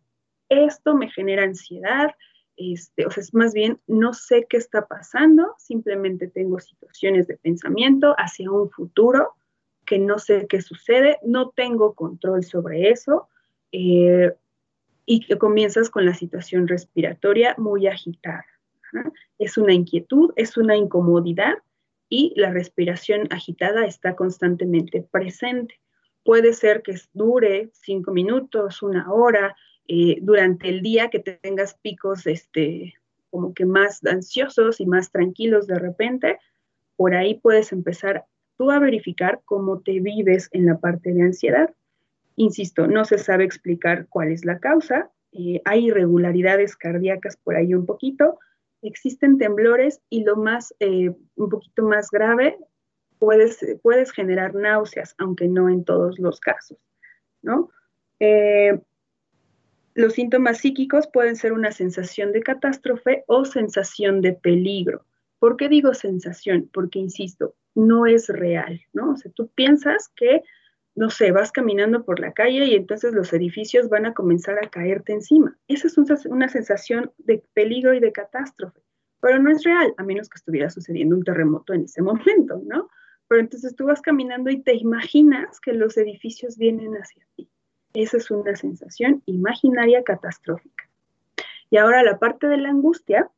esto 0.50 0.96
me 0.96 1.10
genera 1.10 1.44
ansiedad, 1.44 2.12
este, 2.58 3.06
o 3.06 3.12
sea, 3.12 3.22
es 3.22 3.34
más 3.34 3.54
bien, 3.54 3.80
no 3.88 4.14
sé 4.14 4.46
qué 4.48 4.58
está 4.58 4.86
pasando, 4.86 5.56
simplemente 5.58 6.28
tengo 6.28 6.60
situaciones 6.60 7.28
de 7.28 7.38
pensamiento 7.38 8.14
hacia 8.18 8.52
un 8.52 8.70
futuro 8.70 9.34
que 9.92 10.00
no 10.00 10.20
sé 10.20 10.48
qué 10.48 10.62
sucede, 10.62 11.18
no 11.22 11.50
tengo 11.50 11.96
control 11.96 12.46
sobre 12.46 12.92
eso, 12.92 13.28
eh, 13.74 14.32
y 15.06 15.20
que 15.20 15.38
comienzas 15.38 15.89
con 15.89 16.06
la 16.06 16.14
situación 16.14 16.70
respiratoria 16.70 17.56
muy 17.58 17.88
agitada. 17.88 18.46
Es 19.38 19.58
una 19.58 19.74
inquietud, 19.74 20.32
es 20.38 20.56
una 20.56 20.78
incomodidad 20.78 21.56
y 22.08 22.32
la 22.38 22.52
respiración 22.52 23.28
agitada 23.32 23.86
está 23.86 24.16
constantemente 24.16 25.02
presente. 25.02 25.82
Puede 26.24 26.54
ser 26.54 26.84
que 26.84 26.96
dure 27.12 27.70
cinco 27.74 28.14
minutos, 28.14 28.82
una 28.82 29.12
hora, 29.12 29.58
eh, 29.89 30.20
durante 30.22 30.70
el 30.70 30.82
día 30.82 31.10
que 31.10 31.20
tengas 31.20 31.74
picos 31.74 32.28
este, 32.28 32.94
como 33.30 33.54
que 33.54 33.66
más 33.66 34.06
ansiosos 34.06 34.80
y 34.80 34.86
más 34.86 35.12
tranquilos 35.12 35.68
de 35.68 35.80
repente, 35.80 36.39
por 36.96 37.14
ahí 37.14 37.36
puedes 37.36 37.74
empezar 37.74 38.26
tú 38.62 38.70
a 38.70 38.78
verificar 38.78 39.41
cómo 39.43 39.80
te 39.80 39.99
vives 39.99 40.47
en 40.51 40.68
la 40.68 40.78
parte 40.78 41.14
de 41.14 41.24
ansiedad. 41.24 41.74
Insisto, 42.36 42.86
no 42.86 43.05
se 43.05 43.18
sabe 43.18 43.43
explicar 43.43 44.05
cuál 44.07 44.32
es 44.32 44.45
la 44.45 44.59
causa, 44.59 45.09
eh, 45.32 45.64
hay 45.66 45.88
irregularidades 45.88 46.76
cardíacas 46.76 47.38
por 47.38 47.55
ahí 47.55 47.74
un 47.74 47.88
poquito, 47.88 48.38
existen 48.84 49.39
temblores 49.39 49.99
y 50.12 50.24
lo 50.26 50.36
más, 50.36 50.76
eh, 50.80 51.12
un 51.38 51.49
poquito 51.49 51.82
más 51.82 52.12
grave, 52.12 52.59
puedes, 53.18 53.66
puedes 53.82 54.12
generar 54.12 54.53
náuseas, 54.53 55.16
aunque 55.18 55.47
no 55.47 55.68
en 55.68 55.84
todos 55.84 56.20
los 56.20 56.39
casos, 56.39 56.78
¿no? 57.41 57.72
Eh, 58.20 58.80
los 59.95 60.14
síntomas 60.14 60.59
psíquicos 60.59 61.07
pueden 61.12 61.36
ser 61.36 61.53
una 61.53 61.72
sensación 61.72 62.32
de 62.32 62.43
catástrofe 62.43 63.24
o 63.26 63.43
sensación 63.43 64.22
de 64.22 64.34
peligro. 64.34 65.03
¿Por 65.39 65.57
qué 65.57 65.68
digo 65.68 65.95
sensación? 65.95 66.70
Porque, 66.72 66.99
insisto, 66.99 67.55
no 67.76 68.06
es 68.06 68.28
real, 68.28 68.82
¿no? 68.94 69.12
O 69.12 69.18
sea, 69.18 69.32
tú 69.32 69.50
piensas 69.50 70.10
que, 70.16 70.44
no 70.96 71.10
sé, 71.10 71.32
vas 71.32 71.52
caminando 71.52 72.04
por 72.04 72.20
la 72.20 72.34
calle 72.34 72.66
y 72.66 72.76
entonces 72.76 73.14
los 73.14 73.34
edificios 73.34 73.90
van 73.90 74.06
a 74.06 74.14
comenzar 74.14 74.64
a 74.64 74.70
caerte 74.70 75.14
encima. 75.14 75.58
Esa 75.68 75.88
es 75.88 75.98
una 76.26 76.50
sensación 76.50 77.12
de 77.18 77.44
peligro 77.54 77.94
y 77.94 78.00
de 78.00 78.12
catástrofe, 78.12 78.82
pero 79.22 79.40
no 79.40 79.52
es 79.52 79.64
real, 79.64 79.94
a 79.98 80.04
menos 80.04 80.30
que 80.30 80.38
estuviera 80.38 80.70
sucediendo 80.70 81.16
un 81.16 81.24
terremoto 81.24 81.74
en 81.74 81.86
ese 81.86 82.02
momento, 82.02 82.62
¿no? 82.66 82.90
Pero 83.28 83.42
entonces 83.42 83.76
tú 83.76 83.86
vas 83.86 84.02
caminando 84.02 84.50
y 84.50 84.62
te 84.62 84.76
imaginas 84.76 85.60
que 85.62 85.74
los 85.74 85.98
edificios 85.98 86.58
vienen 86.58 86.94
hacia 86.96 87.26
ti. 87.36 87.50
Esa 87.94 88.18
es 88.18 88.30
una 88.30 88.56
sensación 88.56 89.24
imaginaria 89.26 90.04
catastrófica. 90.04 90.90
Y 91.70 91.78
ahora 91.78 92.04
la 92.04 92.20
parte 92.20 92.48
de 92.48 92.58
la 92.58 92.70
angustia 92.70 93.32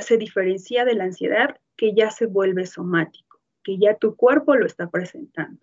se 0.00 0.16
diferencia 0.16 0.84
de 0.84 0.94
la 0.94 1.04
ansiedad 1.04 1.56
que 1.76 1.94
ya 1.94 2.10
se 2.10 2.26
vuelve 2.26 2.66
somático, 2.66 3.23
que 3.64 3.78
ya 3.78 3.96
tu 3.96 4.14
cuerpo 4.14 4.54
lo 4.54 4.66
está 4.66 4.90
presentando. 4.90 5.60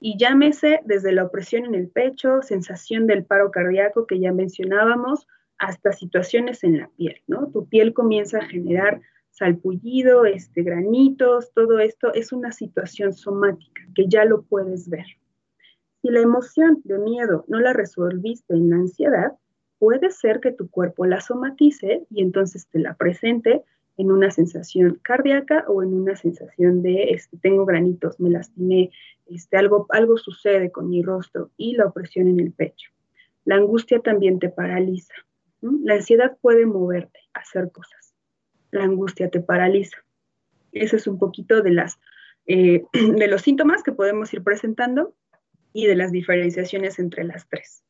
Y 0.00 0.18
llámese 0.18 0.80
desde 0.84 1.12
la 1.12 1.24
opresión 1.24 1.64
en 1.64 1.74
el 1.74 1.88
pecho, 1.88 2.42
sensación 2.42 3.06
del 3.06 3.24
paro 3.24 3.50
cardíaco 3.50 4.06
que 4.06 4.20
ya 4.20 4.32
mencionábamos, 4.32 5.26
hasta 5.58 5.92
situaciones 5.92 6.64
en 6.64 6.78
la 6.78 6.88
piel, 6.96 7.22
¿no? 7.26 7.48
Tu 7.48 7.66
piel 7.66 7.94
comienza 7.94 8.38
a 8.38 8.46
generar 8.46 9.00
salpullido, 9.30 10.26
este, 10.26 10.62
granitos, 10.62 11.52
todo 11.54 11.78
esto 11.78 12.12
es 12.14 12.32
una 12.32 12.52
situación 12.52 13.12
somática 13.12 13.82
que 13.94 14.06
ya 14.08 14.24
lo 14.24 14.42
puedes 14.42 14.88
ver. 14.88 15.06
Si 16.02 16.08
la 16.10 16.20
emoción 16.20 16.80
de 16.84 16.98
miedo 16.98 17.44
no 17.48 17.60
la 17.60 17.72
resolviste 17.72 18.54
en 18.54 18.70
la 18.70 18.76
ansiedad, 18.76 19.32
puede 19.78 20.10
ser 20.10 20.40
que 20.40 20.52
tu 20.52 20.70
cuerpo 20.70 21.04
la 21.04 21.20
somatice 21.20 22.06
y 22.10 22.22
entonces 22.22 22.66
te 22.68 22.78
la 22.78 22.94
presente 22.94 23.62
en 23.96 24.12
una 24.12 24.30
sensación 24.30 24.98
cardíaca 25.02 25.64
o 25.68 25.82
en 25.82 25.94
una 25.94 26.16
sensación 26.16 26.82
de 26.82 27.10
este, 27.10 27.36
tengo 27.38 27.64
granitos, 27.64 28.20
me 28.20 28.30
lastimé, 28.30 28.90
este, 29.26 29.56
algo, 29.56 29.86
algo 29.90 30.18
sucede 30.18 30.70
con 30.70 30.90
mi 30.90 31.02
rostro 31.02 31.50
y 31.56 31.76
la 31.76 31.86
opresión 31.86 32.28
en 32.28 32.40
el 32.40 32.52
pecho. 32.52 32.90
La 33.44 33.56
angustia 33.56 34.00
también 34.00 34.38
te 34.38 34.48
paraliza. 34.48 35.14
La 35.60 35.94
ansiedad 35.94 36.36
puede 36.40 36.66
moverte 36.66 37.20
hacer 37.32 37.70
cosas. 37.72 38.14
La 38.70 38.84
angustia 38.84 39.30
te 39.30 39.40
paraliza. 39.40 39.98
Ese 40.72 40.96
es 40.96 41.06
un 41.06 41.18
poquito 41.18 41.62
de, 41.62 41.70
las, 41.70 41.98
eh, 42.46 42.84
de 42.92 43.28
los 43.28 43.42
síntomas 43.42 43.82
que 43.82 43.92
podemos 43.92 44.32
ir 44.34 44.42
presentando 44.42 45.14
y 45.72 45.86
de 45.86 45.94
las 45.94 46.12
diferenciaciones 46.12 46.98
entre 46.98 47.24
las 47.24 47.48
tres. 47.48 47.82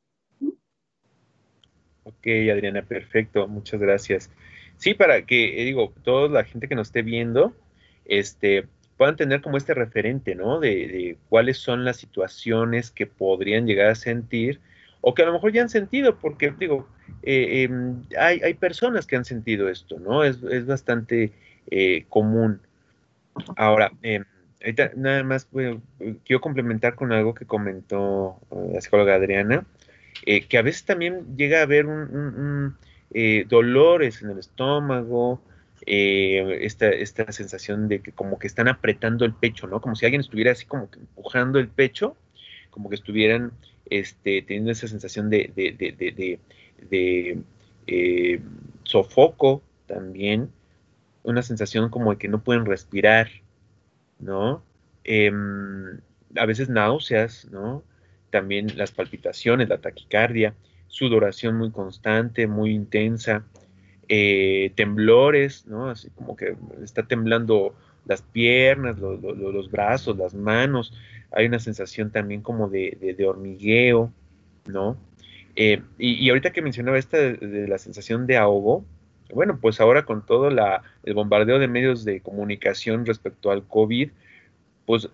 Ok, 2.05 2.27
Adriana, 2.53 2.83
perfecto, 2.83 3.49
muchas 3.49 3.81
gracias. 3.81 4.31
Sí, 4.77 4.95
para 4.95 5.23
que, 5.23 5.61
eh, 5.61 5.65
digo, 5.65 5.93
toda 6.05 6.29
la 6.29 6.45
gente 6.45 6.69
que 6.69 6.75
nos 6.75 6.89
esté 6.89 7.03
viendo, 7.03 7.55
este, 8.05 8.67
puedan 8.97 9.17
tener 9.17 9.41
como 9.41 9.57
este 9.57 9.75
referente, 9.75 10.35
¿no? 10.35 10.61
De, 10.61 11.17
cuáles 11.29 11.59
son 11.59 11.85
las 11.85 11.97
situaciones 11.97 12.91
que 12.91 13.07
podrían 13.07 13.67
llegar 13.67 13.89
a 13.89 13.95
sentir 13.95 14.61
o 15.01 15.15
que 15.15 15.23
a 15.23 15.27
lo 15.27 15.33
mejor 15.33 15.53
ya 15.53 15.63
han 15.63 15.69
sentido, 15.69 16.19
porque, 16.19 16.53
digo, 16.59 16.89
eh, 17.23 17.63
em, 17.63 18.03
hay, 18.19 18.41
hay, 18.43 18.55
personas 18.55 19.07
que 19.07 19.17
han 19.17 19.25
sentido 19.25 19.69
esto, 19.69 19.99
¿no? 20.01 20.25
Es, 20.25 20.43
es 20.43 20.67
bastante 20.67 21.33
eh, 21.71 22.05
común. 22.09 22.61
Ahora, 23.57 23.93
eh, 24.03 24.23
nada 24.97 25.23
más 25.25 25.49
quiero 26.25 26.41
complementar 26.41 26.95
con 26.95 27.13
algo 27.13 27.35
que 27.35 27.45
comentó 27.45 28.39
eh, 28.51 28.71
la 28.75 28.81
psicóloga 28.81 29.15
Adriana, 29.15 29.67
que 30.25 30.59
a 30.59 30.63
veces 30.63 30.85
también 30.85 31.37
llega 31.37 31.61
a 31.61 31.63
haber 31.63 31.87
un, 31.87 32.77
eh, 33.13 33.45
dolores 33.49 34.23
en 34.23 34.31
el 34.31 34.39
estómago, 34.39 35.41
esta, 35.89 36.89
esta 36.89 37.31
sensación 37.31 37.87
de 37.87 38.01
que 38.01 38.11
como 38.11 38.39
que 38.39 38.49
están 38.49 38.67
apretando 38.67 39.25
el 39.25 39.35
pecho, 39.35 39.69
¿no? 39.69 39.81
Como 39.81 39.95
si 39.95 40.05
alguien 40.05 40.21
estuviera 40.21 40.51
así 40.51 40.67
como 40.67 40.91
que 40.91 40.99
empujando 40.99 41.61
el 41.61 41.69
pecho, 41.69 42.17
como 42.71 42.89
que 42.89 42.97
estuvieran 42.97 43.53
este, 43.89 44.43
teniendo 44.43 44.73
esa 44.73 44.89
sensación 44.89 45.31
de, 45.31 45.53
de, 45.55 46.41
de 46.91 48.43
sofoco 48.83 49.63
también, 49.87 50.51
una 51.23 51.43
sensación 51.43 51.91
como 51.91 52.13
de 52.13 52.19
que 52.19 52.29
no 52.29 52.43
pueden 52.43 52.67
respirar, 52.67 53.29
¿no? 54.19 54.63
Em, 55.05 56.01
a 56.37 56.47
veces 56.47 56.69
náuseas, 56.69 57.49
¿no? 57.51 57.83
También 58.31 58.77
las 58.77 58.93
palpitaciones, 58.93 59.69
la 59.69 59.79
taquicardia, 59.79 60.55
sudoración 60.89 61.57
muy 61.57 61.71
constante, 61.71 62.47
muy 62.47 62.73
intensa, 62.73 63.45
eh, 64.09 64.73
temblores, 64.77 65.67
¿no? 65.67 65.91
Así 65.91 66.11
como 66.11 66.37
que 66.37 66.57
está 66.83 67.03
temblando 67.05 67.75
las 68.05 68.23
piernas, 68.23 68.99
los 68.99 69.71
brazos, 69.71 70.17
las 70.17 70.35
manos. 70.35 70.93
Hay 71.33 71.47
una 71.47 71.59
sensación 71.59 72.11
también 72.11 72.41
como 72.41 72.69
de, 72.69 73.17
hormigueo, 73.29 74.13
¿no? 74.67 74.97
Eh, 75.57 75.83
y, 75.99 76.29
ahorita 76.29 76.53
que 76.53 76.63
mencionaba 76.63 76.99
esta 76.99 77.19
de, 77.19 77.67
la 77.67 77.79
sensación 77.79 78.27
de 78.27 78.37
ahogo, 78.37 78.85
bueno, 79.35 79.59
pues 79.61 79.81
ahora 79.81 80.05
con 80.05 80.25
todo 80.25 80.51
la, 80.51 80.83
el 81.03 81.15
bombardeo 81.15 81.59
de 81.59 81.67
medios 81.67 82.05
de 82.05 82.21
comunicación 82.21 83.07
respecto 83.07 83.51
al 83.51 83.67
COVID, 83.67 84.11
pues 84.85 85.09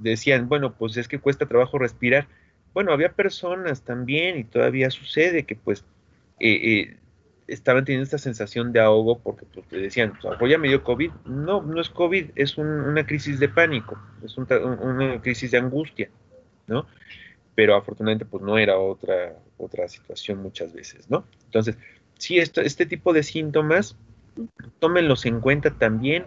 decían, 0.00 0.48
bueno, 0.48 0.74
pues 0.74 0.96
es 0.96 1.06
que 1.08 1.20
cuesta 1.20 1.46
trabajo 1.46 1.78
respirar. 1.78 2.26
Bueno, 2.74 2.92
había 2.92 3.12
personas 3.12 3.82
también, 3.82 4.38
y 4.38 4.44
todavía 4.44 4.90
sucede, 4.90 5.44
que 5.44 5.56
pues 5.56 5.84
eh, 6.40 6.60
eh, 6.62 6.96
estaban 7.46 7.84
teniendo 7.84 8.04
esta 8.04 8.18
sensación 8.18 8.72
de 8.72 8.80
ahogo 8.80 9.18
porque 9.18 9.44
pues, 9.52 9.68
decían, 9.70 10.12
pues, 10.38 10.50
ya 10.50 10.58
me 10.58 10.68
dio 10.68 10.82
COVID. 10.82 11.10
No, 11.26 11.62
no 11.62 11.80
es 11.80 11.90
COVID, 11.90 12.30
es 12.34 12.56
una 12.58 13.04
crisis 13.06 13.38
de 13.38 13.48
pánico, 13.48 13.98
es 14.24 14.36
una 14.38 15.20
crisis 15.20 15.50
de 15.50 15.58
angustia, 15.58 16.10
¿no? 16.66 16.86
Pero 17.54 17.76
afortunadamente 17.76 18.24
pues 18.24 18.42
no 18.42 18.56
era 18.56 18.78
otra, 18.78 19.36
otra 19.58 19.88
situación 19.88 20.42
muchas 20.42 20.72
veces, 20.72 21.10
¿no? 21.10 21.24
Entonces, 21.44 21.76
sí, 22.18 22.38
esto, 22.38 22.62
este 22.62 22.86
tipo 22.86 23.12
de 23.12 23.22
síntomas, 23.22 23.96
tómenlos 24.78 25.26
en 25.26 25.40
cuenta 25.40 25.70
también. 25.70 26.24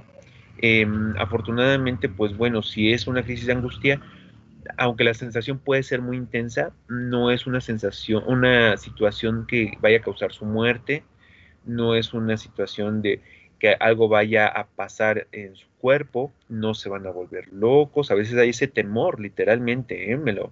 Em, 0.60 1.16
afortunadamente, 1.18 2.08
pues 2.08 2.38
bueno, 2.38 2.62
si 2.62 2.93
es 2.93 3.08
una 3.08 3.24
crisis 3.24 3.48
de 3.48 3.54
angustia, 3.54 4.02
aunque 4.78 5.03
la 5.03 5.13
sensación 5.13 5.59
puede 5.59 5.84
ser 5.84 6.01
muy 6.01 6.18
intensa, 6.18 6.72
no 6.88 7.32
es 7.32 7.47
una 7.47 7.61
sensación, 7.61 8.24
una 8.28 8.78
situación 8.78 9.45
que 9.47 9.78
vaya 9.82 9.97
a 9.97 10.01
causar 10.01 10.32
su 10.32 10.45
muerte, 10.45 11.03
no 11.66 11.95
es 11.95 12.13
una 12.13 12.38
situación 12.38 13.01
de 13.01 13.22
que 13.59 13.76
algo 13.80 14.07
vaya 14.07 14.47
a 14.47 14.68
pasar 14.68 15.28
en 15.32 15.55
su 15.55 15.68
cuerpo, 15.80 16.32
no 16.49 16.74
se 16.74 16.89
van 16.89 17.07
a 17.07 17.11
volver 17.11 17.51
locos, 17.53 18.11
a 18.11 18.16
veces 18.16 18.38
hay 18.38 18.49
ese 18.49 18.68
temor, 18.68 19.20
literalmente, 19.20 20.11
¿eh? 20.11 20.18
me 20.18 20.34
lo, 20.34 20.51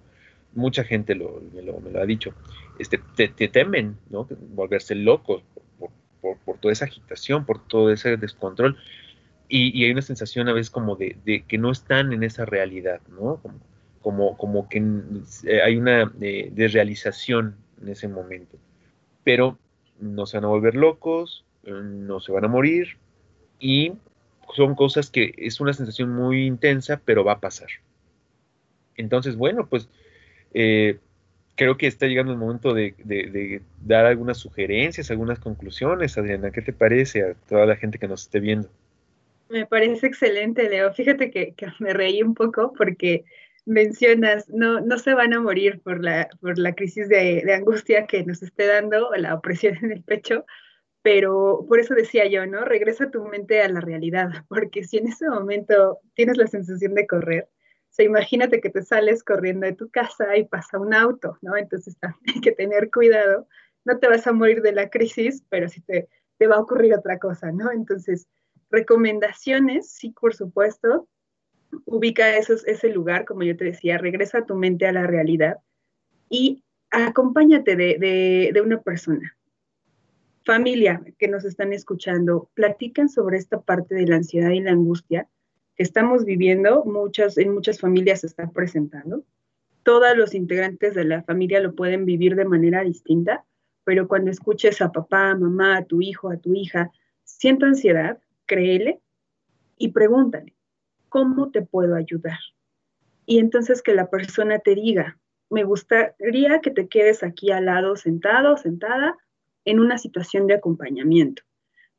mucha 0.54 0.84
gente 0.84 1.14
me, 1.14 1.62
lo, 1.62 2.00
ha 2.00 2.06
dicho, 2.06 2.34
este, 2.78 3.00
te, 3.16 3.48
temen, 3.48 3.98
¿no? 4.10 4.26
Volverse 4.54 4.94
locos 4.94 5.42
por, 6.20 6.58
toda 6.58 6.72
esa 6.72 6.86
agitación, 6.86 7.44
por 7.44 7.66
todo 7.66 7.92
ese 7.92 8.16
descontrol, 8.16 8.78
y, 9.48 9.84
hay 9.84 9.90
una 9.90 10.02
sensación 10.02 10.48
a 10.48 10.52
veces 10.52 10.70
como 10.70 10.96
de, 10.96 11.44
que 11.46 11.58
no 11.58 11.70
están 11.70 12.12
en 12.12 12.22
esa 12.22 12.44
realidad, 12.46 13.00
¿no? 13.08 13.36
Como, 13.42 13.60
como, 14.04 14.68
que 14.68 14.82
eh, 15.44 15.62
hay 15.62 15.76
una 15.76 16.12
eh, 16.20 16.50
desrealización 16.52 17.56
en 17.80 17.88
ese 17.88 18.06
momento, 18.06 18.58
pero 19.24 19.58
no 19.98 20.26
se 20.26 20.36
van 20.36 20.44
a 20.44 20.48
volver 20.48 20.74
locos, 20.74 21.44
no 21.64 22.20
se 22.20 22.30
van 22.30 22.44
a 22.44 22.48
morir, 22.48 22.98
y 23.58 23.94
son 24.54 24.74
cosas 24.74 25.10
que 25.10 25.32
es 25.38 25.60
una 25.60 25.72
sensación 25.72 26.10
muy 26.10 26.46
intensa, 26.46 27.00
pero 27.02 27.24
va 27.24 27.32
a 27.32 27.40
pasar. 27.40 27.68
Entonces, 28.96 29.36
bueno, 29.36 29.66
pues 29.66 29.88
eh, 30.52 30.98
creo 31.56 31.76
que 31.76 31.86
está 31.86 32.06
llegando 32.06 32.32
el 32.32 32.38
momento 32.38 32.74
de, 32.74 33.62
dar 33.82 34.04
algunas 34.04 34.38
sugerencias, 34.38 35.10
algunas 35.10 35.38
conclusiones. 35.38 36.18
Adriana, 36.18 36.50
¿qué 36.50 36.60
te 36.60 36.72
parece 36.72 37.22
a 37.22 37.34
toda 37.48 37.66
la 37.66 37.76
gente 37.76 37.98
que 37.98 38.06
nos 38.06 38.22
esté 38.22 38.40
viendo? 38.40 38.68
Me 39.48 39.66
parece 39.66 40.06
excelente, 40.06 40.68
Leo. 40.68 40.92
Fíjate 40.92 41.30
que, 41.30 41.54
me 41.78 41.92
reí 41.92 42.22
un 42.22 42.34
poco 42.34 42.72
porque 42.76 43.24
mencionas, 43.66 44.48
no, 44.48 44.80
no 44.80 44.98
se 44.98 45.14
van 45.14 45.32
a 45.32 45.40
morir 45.40 45.80
por 45.82 46.02
la, 46.02 46.28
por 46.40 46.58
la 46.58 46.74
crisis 46.74 47.08
de, 47.08 47.42
de 47.44 47.54
angustia 47.54 48.06
que 48.06 48.24
nos 48.24 48.42
esté 48.42 48.66
dando 48.66 49.08
o 49.08 49.14
la 49.16 49.34
opresión 49.34 49.76
en 49.82 49.92
el 49.92 50.02
pecho, 50.02 50.44
pero 51.02 51.66
por 51.68 51.80
eso 51.80 51.94
decía 51.94 52.26
yo, 52.26 52.46
¿no? 52.46 52.64
Regresa 52.64 53.10
tu 53.10 53.24
mente 53.24 53.60
a 53.62 53.68
la 53.68 53.80
realidad, 53.80 54.30
porque 54.48 54.84
si 54.84 54.98
en 54.98 55.08
ese 55.08 55.28
momento 55.28 56.00
tienes 56.14 56.36
la 56.36 56.46
sensación 56.46 56.94
de 56.94 57.06
correr, 57.06 57.48
o 57.50 57.96
sea, 57.96 58.06
imagínate 58.06 58.60
que 58.60 58.70
te 58.70 58.82
sales 58.82 59.22
corriendo 59.22 59.66
de 59.66 59.74
tu 59.74 59.88
casa 59.88 60.36
y 60.36 60.44
pasa 60.44 60.80
un 60.80 60.92
auto, 60.92 61.38
¿no? 61.42 61.56
Entonces 61.56 61.96
hay 62.34 62.40
que 62.40 62.52
tener 62.52 62.90
cuidado. 62.90 63.46
No 63.84 63.98
te 63.98 64.08
vas 64.08 64.26
a 64.26 64.32
morir 64.32 64.62
de 64.62 64.72
la 64.72 64.90
crisis, 64.90 65.44
pero 65.48 65.68
sí 65.68 65.80
te, 65.82 66.08
te 66.38 66.46
va 66.46 66.56
a 66.56 66.60
ocurrir 66.60 66.94
otra 66.94 67.18
cosa, 67.18 67.52
¿no? 67.52 67.70
Entonces, 67.70 68.26
recomendaciones, 68.70 69.90
sí, 69.92 70.10
por 70.18 70.34
supuesto. 70.34 71.06
Ubica 71.84 72.36
esos, 72.36 72.66
ese 72.66 72.88
lugar, 72.88 73.24
como 73.24 73.42
yo 73.42 73.56
te 73.56 73.64
decía, 73.64 73.98
regresa 73.98 74.44
tu 74.44 74.54
mente 74.54 74.86
a 74.86 74.92
la 74.92 75.06
realidad 75.06 75.58
y 76.28 76.62
acompáñate 76.90 77.76
de 77.76 78.62
una 78.64 78.80
persona. 78.80 79.36
Familia 80.44 81.02
que 81.18 81.28
nos 81.28 81.44
están 81.44 81.72
escuchando, 81.72 82.50
platican 82.54 83.08
sobre 83.08 83.38
esta 83.38 83.60
parte 83.62 83.94
de 83.94 84.06
la 84.06 84.16
ansiedad 84.16 84.50
y 84.50 84.60
la 84.60 84.72
angustia 84.72 85.28
que 85.76 85.82
estamos 85.82 86.24
viviendo, 86.24 86.84
muchas, 86.84 87.38
en 87.38 87.52
muchas 87.52 87.80
familias 87.80 88.20
se 88.20 88.28
está 88.28 88.50
presentando. 88.50 89.24
Todos 89.82 90.16
los 90.16 90.34
integrantes 90.34 90.94
de 90.94 91.04
la 91.04 91.22
familia 91.22 91.60
lo 91.60 91.74
pueden 91.74 92.04
vivir 92.04 92.36
de 92.36 92.44
manera 92.44 92.82
distinta, 92.82 93.44
pero 93.84 94.06
cuando 94.06 94.30
escuches 94.30 94.80
a 94.80 94.92
papá, 94.92 95.30
a 95.30 95.36
mamá, 95.36 95.78
a 95.78 95.84
tu 95.84 96.00
hijo, 96.00 96.30
a 96.30 96.36
tu 96.36 96.54
hija, 96.54 96.90
siento 97.24 97.66
ansiedad, 97.66 98.18
créele 98.46 99.00
y 99.76 99.88
pregúntale, 99.88 100.54
¿cómo 101.14 101.52
te 101.52 101.62
puedo 101.62 101.94
ayudar? 101.94 102.40
Y 103.24 103.38
entonces 103.38 103.82
que 103.82 103.94
la 103.94 104.10
persona 104.10 104.58
te 104.58 104.74
diga, 104.74 105.16
me 105.48 105.62
gustaría 105.62 106.60
que 106.60 106.72
te 106.72 106.88
quedes 106.88 107.22
aquí 107.22 107.52
al 107.52 107.66
lado 107.66 107.94
sentado, 107.94 108.56
sentada, 108.56 109.16
en 109.64 109.78
una 109.78 109.96
situación 109.96 110.48
de 110.48 110.54
acompañamiento 110.54 111.44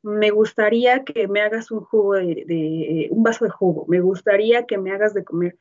me 0.02 0.30
gustaría 0.30 1.02
que 1.02 1.26
me 1.26 1.40
hagas 1.40 1.72
un 1.72 1.80
jugo 1.80 2.14
de, 2.14 3.08
un 3.10 3.24
vaso 3.24 3.44
de 3.44 3.50
jugo, 3.50 3.86
me 3.88 4.00
gustaría 4.00 4.64
que 4.64 4.78
me 4.78 4.92
hagas 4.92 5.14
de 5.14 5.24
comer. 5.24 5.56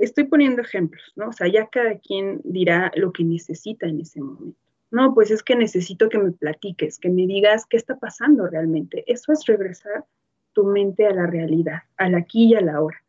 Estoy 0.00 0.24
poniendo 0.24 0.62
ejemplos, 0.62 1.12
¿no? 1.14 1.28
O 1.28 1.32
sea, 1.32 1.46
ya 1.46 1.68
cada 1.68 1.96
quien 1.98 2.40
dirá 2.42 2.90
lo 2.96 3.12
que 3.12 3.22
necesita 3.22 3.86
en 3.86 4.00
ese 4.00 4.20
momento. 4.20 4.58
No, 4.90 5.14
pues 5.14 5.30
es 5.30 5.44
que 5.44 5.54
necesito 5.54 6.08
que 6.08 6.18
me 6.18 6.32
platiques, 6.32 6.98
que 6.98 7.08
me 7.08 7.26
digas 7.26 7.64
qué 7.66 7.76
está 7.76 7.96
pasando 7.98 8.48
realmente. 8.48 9.04
Eso 9.06 9.32
es 9.32 9.44
regresar 9.46 10.04
tu 10.52 10.64
mente 10.64 11.06
a 11.06 11.14
la 11.14 11.26
realidad, 11.26 11.82
al 11.96 12.14
aquí 12.14 12.48
y 12.48 12.54
a 12.54 12.60
la 12.60 12.80
hora. 12.80 13.02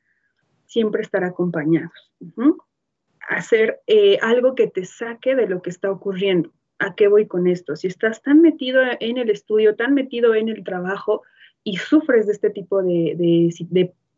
Siempre 0.66 1.02
estar 1.02 1.24
acompañados. 1.24 2.12
Hacer 3.30 3.82
eh, 3.88 4.18
algo 4.22 4.56
que 4.56 4.68
te 4.68 4.86
saque 4.86 5.36
de 5.36 5.48
lo 5.48 5.62
que 5.62 5.70
está 5.70 5.91
ocurriendo 5.91 6.52
¿A 6.84 6.96
qué 6.96 7.08
voy 7.08 7.28
con 7.28 7.48
esto? 7.48 7.78
Si 7.78 7.88
estás 7.88 8.22
tan 8.22 8.41
metido 8.41 8.82
en 9.00 9.18
el 9.18 9.30
estudio, 9.30 9.76
tan 9.76 9.94
metido 9.94 10.36
en 10.36 10.50
el 10.50 10.66
trabajo 10.66 11.22
y 11.64 11.78
sufres 11.78 12.26
de 12.26 12.34
este 12.34 12.50
tipo 12.50 12.84
de, 12.84 13.50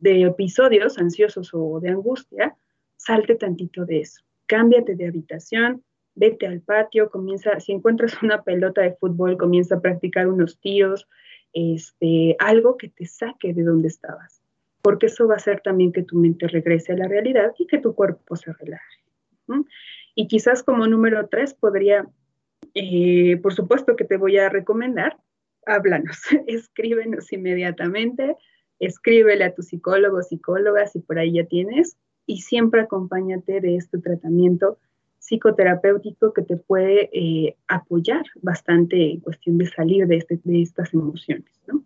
episodios 0.01 0.97
ansiosos 0.97 1.51
o 1.53 1.79
de 1.79 1.89
angustia, 1.89 2.55
salte 2.97 3.35
tantito 3.35 3.85
de 3.85 3.99
eso. 4.01 4.23
Cámbiate 4.47 4.95
de 4.95 5.07
habitación, 5.07 5.83
vete 6.15 6.47
al 6.47 6.61
patio, 6.61 7.11
comienza, 7.11 7.59
si 7.59 7.71
encuentras 7.71 8.19
una 8.23 8.41
pelota 8.41 8.81
de 8.81 8.93
fútbol, 8.93 9.37
comienza 9.37 9.75
a 9.75 9.81
practicar 9.81 10.27
unos 10.27 10.59
tiros, 10.59 11.07
este, 11.55 12.35
algo 12.37 12.77
que 12.77 12.89
te 12.89 13.07
saque 13.07 13.55
de 13.55 13.63
donde 13.63 13.87
estabas, 13.87 14.43
porque 14.83 15.07
eso 15.07 15.27
va 15.27 15.33
a 15.33 15.37
hacer 15.37 15.61
también 15.61 15.91
que 15.91 16.03
tu 16.03 16.17
mente 16.19 16.47
regrese 16.47 16.93
a 16.93 16.97
la 16.97 17.07
realidad 17.07 17.53
y 17.57 17.65
que 17.65 17.79
tu 17.79 17.95
cuerpo 17.95 18.35
se 18.35 18.53
relaje. 18.53 18.99
Y 20.13 20.27
quizás 20.27 20.61
como 20.61 20.85
número 20.85 21.27
tres 21.27 21.55
podría 21.55 22.07
eh, 22.73 23.37
por 23.41 23.53
supuesto 23.53 23.95
que 23.95 24.03
te 24.03 24.17
voy 24.17 24.37
a 24.37 24.49
recomendar, 24.49 25.17
háblanos, 25.65 26.17
escríbenos 26.47 27.31
inmediatamente, 27.31 28.35
escríbele 28.79 29.45
a 29.45 29.53
tu 29.53 29.61
psicólogo, 29.61 30.21
psicóloga, 30.21 30.85
si 30.85 30.99
por 30.99 31.17
ahí 31.17 31.33
ya 31.33 31.45
tienes, 31.45 31.97
y 32.25 32.41
siempre 32.41 32.81
acompáñate 32.81 33.61
de 33.61 33.77
este 33.77 33.99
tratamiento 33.99 34.77
psicoterapéutico 35.25 36.33
que 36.33 36.43
te 36.43 36.55
puede 36.55 37.09
eh, 37.11 37.55
apoyar 37.67 38.23
bastante 38.41 39.11
en 39.11 39.19
cuestión 39.19 39.57
de 39.57 39.65
salir 39.67 40.05
de, 40.07 40.17
este, 40.17 40.39
de 40.43 40.61
estas 40.61 40.93
emociones. 40.93 41.49
¿no? 41.67 41.83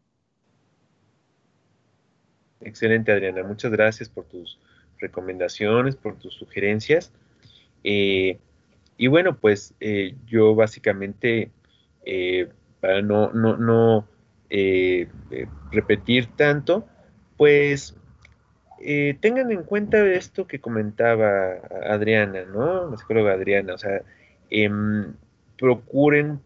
Excelente, 2.61 3.11
Adriana. 3.11 3.43
Muchas 3.43 3.71
gracias 3.71 4.09
por 4.09 4.25
tus 4.25 4.59
recomendaciones, 4.99 5.95
por 5.95 6.19
tus 6.19 6.33
sugerencias. 6.33 7.13
Eh, 7.85 8.37
y 8.97 9.07
bueno, 9.07 9.37
pues 9.37 9.73
eh, 9.79 10.15
yo 10.25 10.53
básicamente, 10.53 11.51
para 12.81 13.01
no, 13.01 13.31
no, 13.31 13.55
no 13.55 14.05
repetir 15.71 16.27
tanto, 16.35 16.85
pues 17.37 17.95
tengan 19.19 19.51
en 19.51 19.63
cuenta 19.63 20.05
esto 20.05 20.47
que 20.47 20.59
comentaba 20.59 21.55
Adriana, 21.87 22.45
¿no? 22.45 22.89
La 22.91 22.97
psicóloga 22.97 23.33
Adriana, 23.33 23.73
o 23.73 23.77
sea, 23.77 24.01
em, 24.49 25.13
procuren 25.57 26.39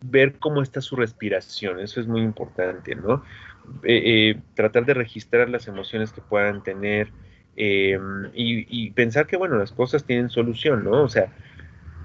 ver 0.00 0.38
cómo 0.38 0.62
está 0.62 0.80
su 0.80 0.96
respiración, 0.96 1.80
eso 1.80 2.00
es 2.00 2.06
muy 2.06 2.22
importante, 2.22 2.94
¿no? 2.94 3.22
tratar 4.54 4.84
de 4.84 4.94
registrar 4.94 5.48
las 5.48 5.68
emociones 5.68 6.12
que 6.12 6.20
puedan 6.20 6.62
tener 6.62 7.08
em, 7.54 8.30
y, 8.34 8.90
pensar 8.90 9.26
que, 9.26 9.36
bueno, 9.36 9.56
las 9.56 9.72
cosas 9.72 10.04
tienen 10.04 10.30
solución, 10.30 10.84
¿no? 10.84 11.02
O 11.02 11.08
sea, 11.08 11.32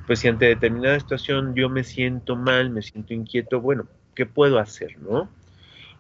pues 0.06 0.20
si 0.20 0.28
ante 0.28 0.46
determinada 0.46 1.00
situación 1.00 1.56
yo 1.56 1.70
me 1.70 1.84
siento 1.84 2.36
mal, 2.36 2.70
me 2.70 2.82
siento 2.82 3.14
inquieto, 3.14 3.62
bueno, 3.62 3.88
¿qué 4.14 4.26
puedo 4.26 4.60
hacer, 4.60 4.98
no? 5.00 5.30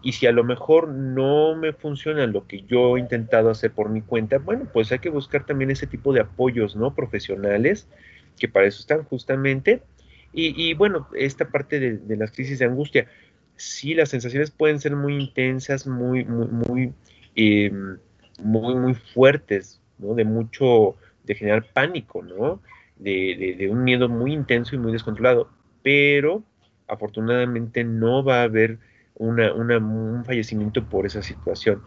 Y 0.01 0.13
si 0.13 0.27
a 0.27 0.31
lo 0.31 0.43
mejor 0.43 0.87
no 0.87 1.55
me 1.55 1.73
funciona 1.73 2.27
lo 2.27 2.47
que 2.47 2.61
yo 2.63 2.97
he 2.97 2.99
intentado 2.99 3.49
hacer 3.49 3.71
por 3.71 3.89
mi 3.89 4.01
cuenta, 4.01 4.37
bueno, 4.37 4.67
pues 4.71 4.91
hay 4.91 4.99
que 4.99 5.09
buscar 5.09 5.45
también 5.45 5.71
ese 5.71 5.87
tipo 5.87 6.13
de 6.13 6.21
apoyos, 6.21 6.75
¿no? 6.75 6.93
Profesionales, 6.93 7.87
que 8.37 8.47
para 8.47 8.67
eso 8.67 8.79
están 8.79 9.03
justamente. 9.03 9.81
Y, 10.33 10.75
bueno, 10.75 11.07
esta 11.15 11.49
parte 11.49 11.79
de, 11.79 12.15
las 12.15 12.31
crisis 12.31 12.59
de 12.59 12.65
angustia, 12.65 13.07
sí, 13.55 13.95
las 13.95 14.09
sensaciones 14.09 14.51
pueden 14.51 14.79
ser 14.79 14.95
muy 14.95 15.15
intensas, 15.15 15.87
muy, 15.87 16.25
muy, 16.25 16.47
muy, 16.47 16.93
em, 17.35 17.97
muy, 18.43 18.75
muy 18.75 18.93
fuertes, 18.93 19.81
¿no? 19.97 20.13
De 20.13 20.25
mucho, 20.25 20.95
de 21.23 21.33
generar 21.33 21.65
pánico, 21.73 22.21
¿no? 22.21 22.61
de, 22.99 23.67
un 23.71 23.83
miedo 23.83 24.09
muy 24.09 24.33
intenso 24.33 24.75
y 24.75 24.79
muy 24.79 24.91
descontrolado, 24.91 25.49
pero 25.83 26.43
afortunadamente 26.87 27.83
no 27.83 28.23
va 28.23 28.41
a 28.41 28.43
haber 28.43 28.79
un 29.19 30.23
fallecimiento 30.25 30.83
por 30.83 31.05
esa 31.05 31.21
situación. 31.21 31.81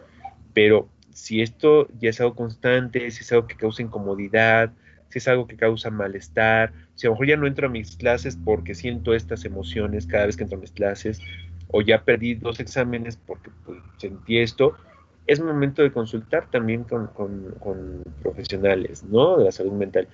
Pero 0.52 0.88
si 1.12 1.42
esto 1.42 1.88
ya 1.98 2.10
es 2.10 2.20
algo 2.20 2.34
constante, 2.34 3.10
si 3.10 3.22
es 3.22 3.32
algo 3.32 3.46
que 3.46 3.56
causa 3.56 3.82
incomodidad, 3.82 4.72
si 5.10 5.18
es 5.18 5.28
algo 5.28 5.46
que 5.46 5.56
causa 5.56 5.90
malestar, 5.90 6.72
si 6.94 7.06
a 7.06 7.10
lo 7.10 7.14
mejor 7.14 7.26
ya 7.28 7.36
no 7.36 7.46
entro 7.46 7.66
a 7.66 7.70
mis 7.70 7.96
clases 7.96 8.38
porque 8.44 8.74
siento 8.74 9.14
estas 9.14 9.44
emociones 9.44 10.06
cada 10.06 10.26
vez 10.26 10.36
que 10.36 10.44
entro 10.44 10.58
a 10.58 10.60
mis 10.60 10.72
clases, 10.72 11.20
o 11.68 11.82
ya 11.82 12.04
perdí 12.04 12.34
dos 12.34 12.60
exámenes 12.60 13.16
porque 13.16 13.50
pues, 13.64 13.78
sentí 13.98 14.38
esto, 14.38 14.76
es 15.26 15.40
momento 15.40 15.82
de 15.82 15.92
consultar 15.92 16.50
también 16.50 16.84
con, 16.84 17.06
con, 17.08 18.02
profesionales, 18.22 19.04
¿no? 19.04 19.36
De 19.36 19.44
la 19.44 19.52
salud 19.52 19.72
mental. 19.72 20.08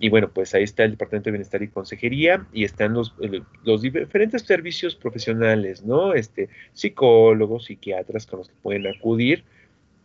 Y 0.00 0.08
bueno, 0.08 0.28
pues 0.28 0.54
ahí 0.54 0.64
está 0.64 0.84
el 0.84 0.92
Departamento 0.92 1.26
de 1.28 1.32
Bienestar 1.32 1.62
y 1.62 1.68
Consejería 1.68 2.46
y 2.52 2.64
están 2.64 2.94
los, 2.94 3.14
los 3.62 3.82
diferentes 3.82 4.42
servicios 4.42 4.96
profesionales, 4.96 5.84
¿no? 5.84 6.14
Este, 6.14 6.48
psicólogos, 6.72 7.66
psiquiatras 7.66 8.26
con 8.26 8.40
los 8.40 8.48
que 8.48 8.54
pueden 8.62 8.86
acudir 8.86 9.44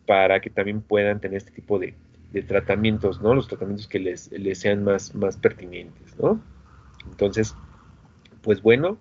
para 0.05 0.39
que 0.41 0.49
también 0.49 0.81
puedan 0.81 1.19
tener 1.19 1.37
este 1.37 1.51
tipo 1.51 1.79
de, 1.79 1.95
de 2.31 2.41
tratamientos, 2.43 3.21
¿no? 3.21 3.33
Los 3.33 3.47
tratamientos 3.47 3.87
que 3.87 3.99
les, 3.99 4.31
les 4.31 4.59
sean 4.59 4.83
más, 4.83 5.15
más 5.15 5.37
pertinentes, 5.37 6.17
¿no? 6.19 6.41
Entonces, 7.09 7.55
pues 8.41 8.61
bueno, 8.61 8.99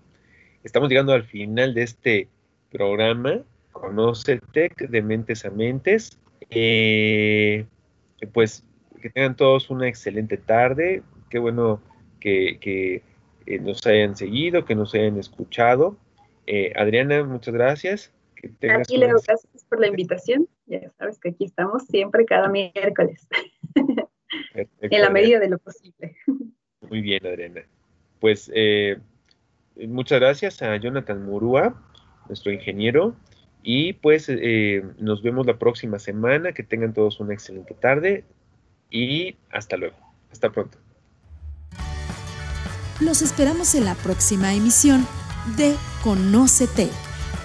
estamos 0.64 0.88
llegando 0.88 1.12
al 1.12 1.24
final 1.24 1.74
de 1.74 1.82
este 1.82 2.28
programa. 2.70 3.42
Conoce 3.72 4.40
Tech 4.52 4.76
de 4.88 5.02
Mentes 5.02 5.44
a 5.44 5.50
Mentes. 5.50 6.18
Eh, 6.50 7.66
pues 8.32 8.64
que 8.98 9.10
tengan 9.10 9.36
todos 9.36 9.70
una 9.70 9.88
excelente 9.88 10.36
tarde. 10.36 11.02
Qué 11.30 11.38
bueno 11.38 11.80
que, 12.20 13.02
eh, 13.46 13.58
nos 13.60 13.86
hayan 13.86 14.16
seguido, 14.16 14.64
que 14.64 14.74
nos 14.74 14.94
hayan 14.94 15.18
escuchado. 15.18 15.96
Eh, 16.46 16.72
Adriana, 16.76 17.24
muchas 17.24 17.54
gracias. 17.54 18.12
Que 18.34 18.70
aquí, 18.70 18.96
Leo, 18.96 19.16
gracias 19.26 19.64
por 19.68 19.80
la 19.80 19.88
invitación. 19.88 20.48
Ya 20.66 20.90
sabes 20.98 21.18
que 21.18 21.30
aquí 21.30 21.44
estamos 21.44 21.86
siempre 21.86 22.24
cada 22.24 22.48
miércoles. 22.48 23.26
en 24.54 25.00
la 25.00 25.10
medida 25.10 25.38
de 25.40 25.48
lo 25.48 25.58
posible. 25.58 26.16
Muy 26.88 27.00
bien, 27.00 27.26
Adriana. 27.26 27.62
Pues 28.20 28.50
muchas 29.76 30.20
gracias 30.20 30.62
a 30.62 30.76
Jonathan 30.76 31.24
Murúa, 31.24 31.82
nuestro 32.28 32.52
ingeniero. 32.52 33.16
Y 33.62 33.94
pues 33.94 34.28
eh, 34.28 34.82
nos 34.98 35.22
vemos 35.22 35.46
la 35.46 35.58
próxima 35.58 35.98
semana. 35.98 36.52
Que 36.52 36.62
tengan 36.62 36.94
todos 36.94 37.20
una 37.20 37.34
excelente 37.34 37.74
tarde 37.74 38.24
y 38.90 39.36
hasta 39.50 39.76
luego. 39.76 39.96
Hasta 40.32 40.50
pronto. 40.50 40.78
Los 43.00 43.22
esperamos 43.22 43.74
en 43.74 43.84
la 43.84 43.94
próxima 43.94 44.54
emisión 44.54 45.06
de 45.56 45.74
Conócete, 46.02 46.90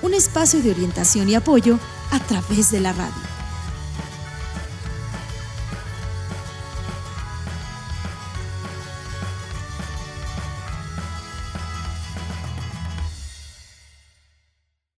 un 0.01 0.13
espacio 0.13 0.61
de 0.61 0.71
orientación 0.71 1.29
y 1.29 1.35
apoyo 1.35 1.77
a 2.11 2.19
través 2.19 2.71
de 2.71 2.79
la 2.79 2.93
radio. 2.93 3.32